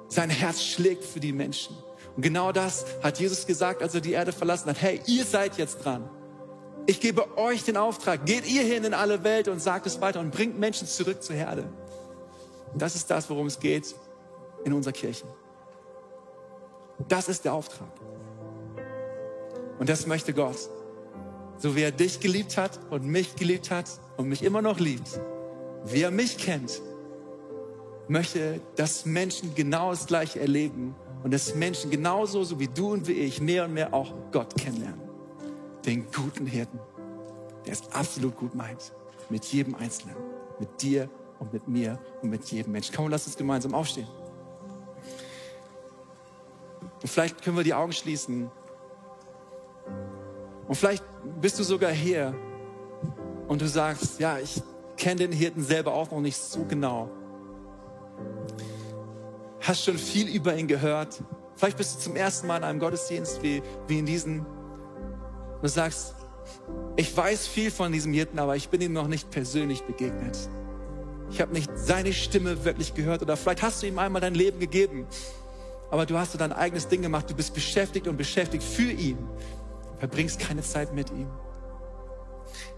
Sein 0.09 0.29
Herz 0.29 0.61
schlägt 0.63 1.03
für 1.03 1.19
die 1.19 1.31
Menschen. 1.31 1.75
Und 2.19 2.23
genau 2.23 2.51
das 2.51 2.85
hat 3.01 3.17
Jesus 3.17 3.47
gesagt, 3.47 3.81
als 3.81 3.95
er 3.95 4.01
die 4.01 4.11
Erde 4.11 4.33
verlassen 4.33 4.69
hat. 4.69 4.81
Hey, 4.81 4.99
ihr 5.05 5.23
seid 5.23 5.57
jetzt 5.57 5.85
dran. 5.85 6.09
Ich 6.85 6.99
gebe 6.99 7.37
euch 7.37 7.63
den 7.63 7.77
Auftrag. 7.77 8.25
Geht 8.25 8.45
ihr 8.45 8.63
hin 8.63 8.83
in 8.83 8.93
alle 8.93 9.23
Welt 9.23 9.47
und 9.47 9.61
sagt 9.61 9.85
es 9.85 10.01
weiter 10.01 10.19
und 10.19 10.31
bringt 10.31 10.59
Menschen 10.59 10.85
zurück 10.85 11.23
zur 11.23 11.37
Herde. 11.37 11.69
Das 12.75 12.93
ist 12.93 13.09
das, 13.09 13.29
worum 13.29 13.47
es 13.47 13.61
geht 13.61 13.95
in 14.65 14.73
unserer 14.73 14.91
Kirche. 14.91 15.27
Das 17.07 17.29
ist 17.29 17.45
der 17.45 17.53
Auftrag. 17.53 17.87
Und 19.79 19.87
das 19.87 20.05
möchte 20.05 20.33
Gott. 20.33 20.57
So 21.57 21.77
wie 21.77 21.83
er 21.83 21.93
dich 21.93 22.19
geliebt 22.19 22.57
hat 22.57 22.81
und 22.89 23.05
mich 23.05 23.37
geliebt 23.37 23.71
hat 23.71 23.85
und 24.17 24.27
mich 24.27 24.43
immer 24.43 24.61
noch 24.61 24.81
liebt, 24.81 25.21
wie 25.85 26.01
er 26.01 26.11
mich 26.11 26.37
kennt, 26.37 26.81
möchte, 28.09 28.59
dass 28.75 29.05
Menschen 29.05 29.55
genau 29.55 29.91
das 29.91 30.05
Gleiche 30.05 30.41
erleben 30.41 30.95
und 31.23 31.33
dass 31.33 31.55
Menschen 31.55 31.91
genauso, 31.91 32.43
so 32.43 32.59
wie 32.59 32.67
du 32.67 32.93
und 32.93 33.07
wie 33.07 33.13
ich, 33.13 33.41
mehr 33.41 33.65
und 33.65 33.73
mehr 33.73 33.93
auch 33.93 34.13
Gott 34.31 34.55
kennenlernen. 34.55 35.01
Den 35.85 36.07
guten 36.11 36.45
Hirten, 36.45 36.79
der 37.65 37.73
es 37.73 37.91
absolut 37.91 38.35
gut 38.35 38.55
meint. 38.55 38.93
Mit 39.29 39.45
jedem 39.45 39.75
Einzelnen. 39.75 40.15
Mit 40.59 40.81
dir 40.81 41.09
und 41.39 41.53
mit 41.53 41.67
mir 41.67 41.99
und 42.21 42.29
mit 42.29 42.45
jedem 42.45 42.71
Menschen. 42.71 42.95
Komm, 42.95 43.09
lass 43.09 43.27
uns 43.27 43.35
gemeinsam 43.35 43.73
aufstehen. 43.73 44.07
Und 47.01 47.07
vielleicht 47.07 47.41
können 47.41 47.57
wir 47.57 47.63
die 47.63 47.73
Augen 47.73 47.91
schließen. 47.91 48.49
Und 50.67 50.75
vielleicht 50.75 51.03
bist 51.41 51.59
du 51.59 51.63
sogar 51.63 51.91
hier 51.91 52.33
und 53.47 53.61
du 53.61 53.67
sagst, 53.67 54.19
ja, 54.19 54.37
ich 54.37 54.61
kenne 54.97 55.27
den 55.27 55.31
Hirten 55.31 55.63
selber 55.63 55.93
auch 55.93 56.11
noch 56.11 56.21
nicht 56.21 56.37
so 56.37 56.63
genau 56.65 57.09
hast 59.69 59.85
schon 59.85 59.99
viel 59.99 60.27
über 60.27 60.55
ihn 60.57 60.67
gehört. 60.67 61.21
Vielleicht 61.55 61.77
bist 61.77 61.95
du 61.95 61.99
zum 61.99 62.15
ersten 62.15 62.47
Mal 62.47 62.57
in 62.57 62.63
einem 62.63 62.79
Gottesdienst 62.79 63.43
wie, 63.43 63.61
wie 63.87 63.99
in 63.99 64.05
diesem. 64.05 64.45
Du 65.61 65.67
sagst, 65.67 66.15
ich 66.95 67.15
weiß 67.15 67.47
viel 67.47 67.69
von 67.69 67.91
diesem 67.91 68.11
Hirten, 68.11 68.39
aber 68.39 68.55
ich 68.55 68.69
bin 68.69 68.81
ihm 68.81 68.93
noch 68.93 69.07
nicht 69.07 69.29
persönlich 69.29 69.83
begegnet. 69.83 70.37
Ich 71.29 71.39
habe 71.39 71.53
nicht 71.53 71.69
seine 71.75 72.13
Stimme 72.13 72.65
wirklich 72.65 72.95
gehört 72.95 73.21
oder 73.21 73.37
vielleicht 73.37 73.61
hast 73.61 73.83
du 73.83 73.87
ihm 73.87 73.99
einmal 73.99 74.21
dein 74.21 74.33
Leben 74.33 74.59
gegeben, 74.59 75.05
aber 75.91 76.07
du 76.07 76.17
hast 76.17 76.31
so 76.31 76.39
dein 76.39 76.51
eigenes 76.51 76.87
Ding 76.87 77.03
gemacht. 77.03 77.29
Du 77.29 77.35
bist 77.35 77.53
beschäftigt 77.53 78.07
und 78.07 78.17
beschäftigt 78.17 78.63
für 78.63 78.91
ihn, 78.91 79.19
verbringst 79.99 80.39
keine 80.39 80.61
Zeit 80.61 80.95
mit 80.95 81.11
ihm. 81.11 81.29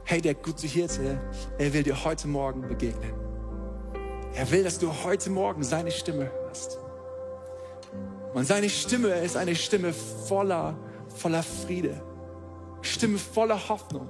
Hey, 0.04 0.22
der 0.22 0.34
gute 0.34 0.68
Hirte, 0.68 1.22
er 1.58 1.72
will 1.72 1.84
dir 1.84 2.04
heute 2.04 2.28
Morgen 2.28 2.68
begegnen. 2.68 3.14
Er 4.34 4.52
will, 4.52 4.66
dass 4.66 4.78
du 4.78 4.92
heute 5.06 5.30
Morgen 5.30 5.64
seine 5.64 5.92
Stimme 5.92 6.26
hörst. 6.26 6.41
Und 8.34 8.46
seine 8.46 8.70
Stimme 8.70 9.10
ist 9.10 9.36
eine 9.36 9.56
Stimme 9.56 9.94
voller, 9.94 10.78
voller 11.16 11.44
Friede. 11.44 12.02
Stimme 12.82 13.18
voller 13.18 13.70
Hoffnung. 13.70 14.08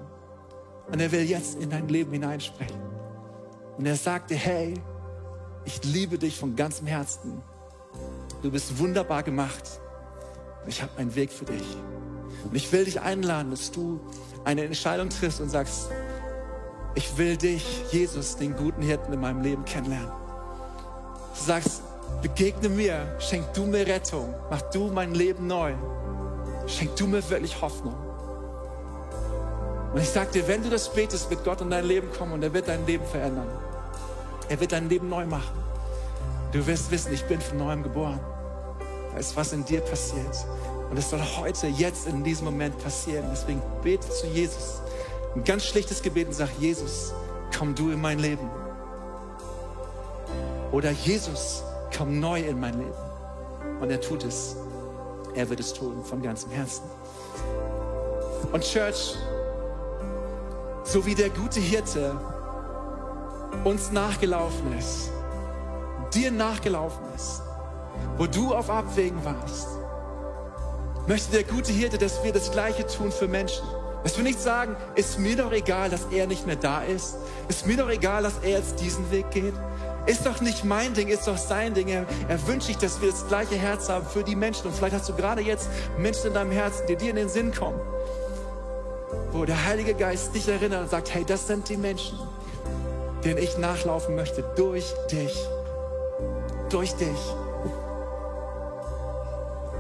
Und 0.92 1.00
er 1.00 1.12
will 1.12 1.24
jetzt 1.24 1.60
in 1.60 1.70
dein 1.70 1.88
Leben 1.88 2.12
hineinsprechen. 2.12 2.80
Und 3.78 3.86
er 3.86 3.96
sagte, 3.96 4.36
hey, 4.36 4.76
ich 5.66 5.84
liebe 5.84 6.18
dich 6.18 6.38
von 6.38 6.56
ganzem 6.56 6.88
Herzen. 6.88 7.42
Du 8.42 8.52
bist 8.52 8.78
wunderbar 8.80 9.24
gemacht. 9.24 9.80
Ich 10.68 10.82
habe 10.82 10.98
einen 10.98 11.16
Weg 11.16 11.32
für 11.32 11.46
dich. 11.46 11.78
Und 12.44 12.56
ich 12.56 12.72
will 12.72 12.86
dich 12.86 13.02
einladen, 13.02 13.52
dass 13.52 13.72
du 13.72 14.00
eine 14.44 14.66
Entscheidung 14.66 15.10
triffst 15.10 15.42
und 15.42 15.50
sagst, 15.50 15.90
ich 16.96 17.18
will 17.18 17.38
dich, 17.38 17.64
Jesus, 17.92 18.36
den 18.36 18.56
guten 18.56 18.82
Hirten 18.82 19.14
in 19.14 19.20
meinem 19.22 19.42
Leben 19.42 19.64
kennenlernen. 19.66 20.12
Du 21.36 21.42
sagst, 21.42 21.84
begegne 22.22 22.70
mir, 22.70 23.16
schenk 23.20 23.54
du 23.54 23.66
mir 23.66 23.86
Rettung, 23.88 24.34
mach 24.50 24.62
du 24.64 24.88
mein 24.88 25.14
Leben 25.14 25.48
neu, 25.48 25.74
schenk 26.68 26.96
du 26.96 27.08
mir 27.08 27.28
wirklich 27.30 27.60
Hoffnung. 27.62 27.96
Und 29.94 30.02
ich 30.02 30.10
sag 30.10 30.32
dir, 30.32 30.48
wenn 30.48 30.64
du 30.64 30.70
das 30.70 30.94
betest, 30.94 31.30
wird 31.30 31.44
Gott 31.44 31.62
in 31.62 31.70
dein 31.70 31.86
Leben 31.86 32.10
kommen 32.18 32.34
und 32.34 32.44
er 32.44 32.54
wird 32.54 32.68
dein 32.68 32.86
Leben 32.86 33.06
verändern. 33.06 33.48
Er 34.48 34.60
wird 34.60 34.72
dein 34.72 34.88
Leben 34.88 35.10
neu 35.10 35.26
machen. 35.26 35.58
Du 36.52 36.66
wirst 36.66 36.92
wissen, 36.92 37.14
ich 37.14 37.24
bin 37.26 37.42
von 37.42 37.58
neuem 37.58 37.84
geboren. 37.84 38.20
Da 39.12 39.18
ist 39.18 39.36
was 39.36 39.54
in 39.54 39.66
dir 39.66 39.82
passiert. 39.82 40.46
Und 40.90 40.98
es 40.98 41.10
soll 41.10 41.22
heute, 41.38 41.68
jetzt 41.68 42.08
in 42.08 42.24
diesem 42.24 42.46
Moment 42.46 42.78
passieren. 42.84 43.26
Deswegen 43.32 43.62
bete 43.84 44.10
zu 44.10 44.28
Jesus. 44.28 44.82
Ein 45.36 45.44
ganz 45.44 45.64
schlichtes 45.64 46.02
Gebet 46.02 46.28
und 46.28 46.34
sag, 46.34 46.50
Jesus, 46.60 47.14
komm 47.58 47.76
du 47.76 47.92
in 47.92 48.02
mein 48.02 48.20
Leben. 48.20 48.50
Oder 50.72 50.92
Jesus, 50.92 51.64
komm 51.96 52.20
neu 52.20 52.40
in 52.42 52.60
mein 52.60 52.78
Leben. 52.78 52.94
Und 53.80 53.90
er 53.90 54.00
tut 54.02 54.24
es. 54.24 54.56
Er 55.34 55.50
wird 55.50 55.60
es 55.60 55.74
tun 55.74 56.04
von 56.04 56.22
ganzem 56.22 56.52
Herzen. 56.52 56.84
Und 58.52 58.64
Church, 58.64 59.16
so 60.84 61.06
wie 61.06 61.16
der 61.16 61.30
gute 61.30 61.60
Hirte 61.60 62.16
uns 63.64 63.92
nachgelaufen 63.92 64.78
ist, 64.78 65.10
dir 66.14 66.32
nachgelaufen 66.32 67.04
ist, 67.16 67.42
wo 68.18 68.26
du 68.26 68.54
auf 68.54 68.70
Abwägen 68.70 69.24
warst, 69.24 69.68
möchte 71.08 71.32
der 71.32 71.44
gute 71.44 71.72
Hirte, 71.72 71.98
dass 71.98 72.24
wir 72.24 72.34
das 72.34 72.52
Gleiche 72.52 72.86
tun 72.86 73.12
für 73.12 73.28
Menschen. 73.28 73.64
Dass 74.04 74.18
wir 74.18 74.24
nicht 74.24 74.42
sagen, 74.42 74.76
ist 74.96 75.20
mir 75.20 75.36
doch 75.36 75.52
egal, 75.52 75.90
dass 75.90 76.06
er 76.12 76.26
nicht 76.26 76.48
mehr 76.48 76.56
da 76.56 76.82
ist. 76.82 77.18
Ist 77.48 77.68
mir 77.68 77.78
doch 77.78 77.90
egal, 77.90 78.24
dass 78.24 78.40
er 78.42 78.58
jetzt 78.58 78.80
diesen 78.82 79.10
Weg 79.12 79.30
geht. 79.32 79.54
Ist 80.06 80.26
doch 80.26 80.42
nicht 80.42 80.64
mein 80.64 80.94
Ding, 80.94 81.08
ist 81.10 81.28
doch 81.28 81.38
sein 81.38 81.74
Ding. 81.74 81.88
Er, 81.88 82.06
er 82.28 82.48
wünscht 82.48 82.68
sich, 82.68 82.78
dass 82.78 83.02
wir 83.02 83.12
das 83.12 83.28
gleiche 83.28 83.56
Herz 83.56 83.88
haben 83.90 84.06
für 84.06 84.24
die 84.24 84.36
Menschen. 84.36 84.68
Und 84.68 84.76
vielleicht 84.76 84.96
hast 84.96 85.10
du 85.10 85.16
gerade 85.16 85.42
jetzt 85.42 85.70
Menschen 85.98 86.28
in 86.28 86.34
deinem 86.34 86.52
Herzen, 86.52 86.88
die 86.88 86.96
dir 86.96 87.12
in 87.12 87.18
den 87.18 87.30
Sinn 87.30 87.54
kommen, 87.54 87.80
wo 89.32 89.46
der 89.46 89.66
Heilige 89.66 89.94
Geist 89.94 90.34
dich 90.34 90.48
erinnert 90.48 90.84
und 90.84 90.90
sagt, 90.90 91.14
hey, 91.14 91.24
das 91.26 91.48
sind 91.48 91.70
die 91.70 91.78
Menschen, 91.78 92.18
denen 93.24 93.38
ich 93.38 93.58
nachlaufen 93.58 94.16
möchte, 94.16 94.44
durch 94.56 94.94
dich. 95.12 95.36
Durch 96.70 96.94
dich. 96.94 97.20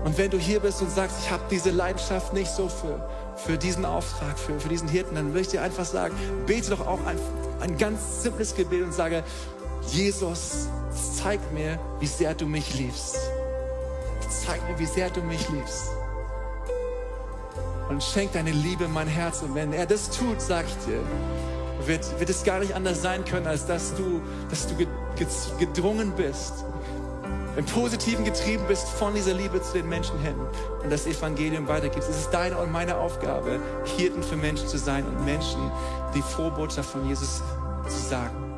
Und 0.03 0.17
wenn 0.17 0.31
du 0.31 0.37
hier 0.37 0.59
bist 0.59 0.81
und 0.81 0.91
sagst, 0.91 1.17
ich 1.23 1.31
habe 1.31 1.43
diese 1.49 1.69
Leidenschaft 1.69 2.33
nicht 2.33 2.51
so 2.51 2.69
für, 2.69 3.07
für 3.35 3.57
diesen 3.57 3.85
Auftrag, 3.85 4.37
für, 4.37 4.59
für 4.59 4.69
diesen 4.69 4.87
Hirten, 4.87 5.15
dann 5.15 5.33
will 5.33 5.41
ich 5.41 5.49
dir 5.49 5.61
einfach 5.61 5.85
sagen, 5.85 6.15
bete 6.47 6.71
doch 6.71 6.85
auch 6.85 7.05
ein, 7.05 7.19
ein 7.59 7.77
ganz 7.77 8.23
simples 8.23 8.55
Gebet 8.55 8.83
und 8.83 8.93
sage, 8.93 9.23
Jesus, 9.87 10.67
zeig 11.21 11.39
mir, 11.53 11.79
wie 11.99 12.07
sehr 12.07 12.33
du 12.33 12.45
mich 12.45 12.73
liebst. 12.75 13.17
zeig 14.45 14.61
mir, 14.67 14.79
wie 14.79 14.85
sehr 14.85 15.09
du 15.09 15.21
mich 15.21 15.49
liebst. 15.49 15.89
Und 17.89 18.01
schenk 18.01 18.31
deine 18.31 18.51
Liebe 18.51 18.85
in 18.85 18.93
mein 18.93 19.07
Herz. 19.07 19.41
Und 19.41 19.53
wenn 19.53 19.73
er 19.73 19.85
das 19.85 20.09
tut, 20.09 20.41
sag 20.41 20.65
ich 20.65 20.85
dir, 20.85 21.01
wird, 21.85 22.19
wird 22.19 22.29
es 22.29 22.43
gar 22.43 22.59
nicht 22.59 22.73
anders 22.73 23.01
sein 23.01 23.25
können, 23.25 23.47
als 23.47 23.65
dass 23.65 23.93
du, 23.95 24.21
dass 24.49 24.67
du 24.67 24.75
gedrungen 25.59 26.13
bist, 26.15 26.53
im 27.57 27.65
Positiven 27.65 28.23
getrieben 28.23 28.63
bist 28.67 28.87
von 28.87 29.13
dieser 29.13 29.33
Liebe 29.33 29.61
zu 29.61 29.73
den 29.73 29.89
Menschen 29.89 30.17
hin 30.19 30.35
und 30.81 30.89
das 30.89 31.05
Evangelium 31.05 31.67
weitergibst. 31.67 32.09
Es 32.09 32.17
ist 32.17 32.29
deine 32.31 32.57
und 32.57 32.71
meine 32.71 32.95
Aufgabe, 32.95 33.59
Hirten 33.97 34.23
für 34.23 34.37
Menschen 34.37 34.67
zu 34.67 34.77
sein 34.77 35.05
und 35.05 35.25
Menschen 35.25 35.59
die 36.15 36.21
Vorbotschaft 36.21 36.89
von 36.91 37.07
Jesus 37.07 37.41
zu 37.89 38.09
sagen. 38.09 38.50